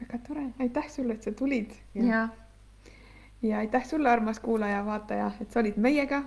väga 0.00 0.18
tore, 0.26 0.48
aitäh 0.58 0.88
sulle, 0.90 1.14
et 1.14 1.22
sa 1.22 1.32
tulid. 1.32 1.76
Ja 1.94 2.28
ja 3.44 3.58
aitäh 3.58 3.84
sulle, 3.84 4.10
armas 4.10 4.40
kuulaja-vaataja, 4.40 5.30
et 5.40 5.50
sa 5.50 5.60
olid 5.60 5.76
meiega. 5.76 6.22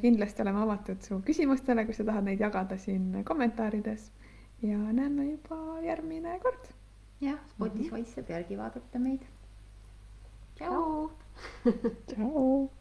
kindlasti 0.00 0.42
oleme 0.42 0.60
avatud 0.62 1.00
su 1.02 1.16
küsimustele, 1.26 1.82
kui 1.84 1.94
sa 1.94 2.04
tahad 2.06 2.22
neid 2.24 2.40
jagada 2.40 2.76
siin 2.78 3.24
kommentaarides 3.26 4.04
ja 4.62 4.78
näeme 4.92 5.24
juba 5.24 5.80
järgmine 5.82 6.38
kord. 6.42 6.70
jah, 7.20 7.38
Spotify'sse 7.54 8.22
pealegi 8.22 8.58
vaadata 8.58 8.98
meid. 8.98 9.22
tšau. 10.56 11.10
tšau. 12.06 12.68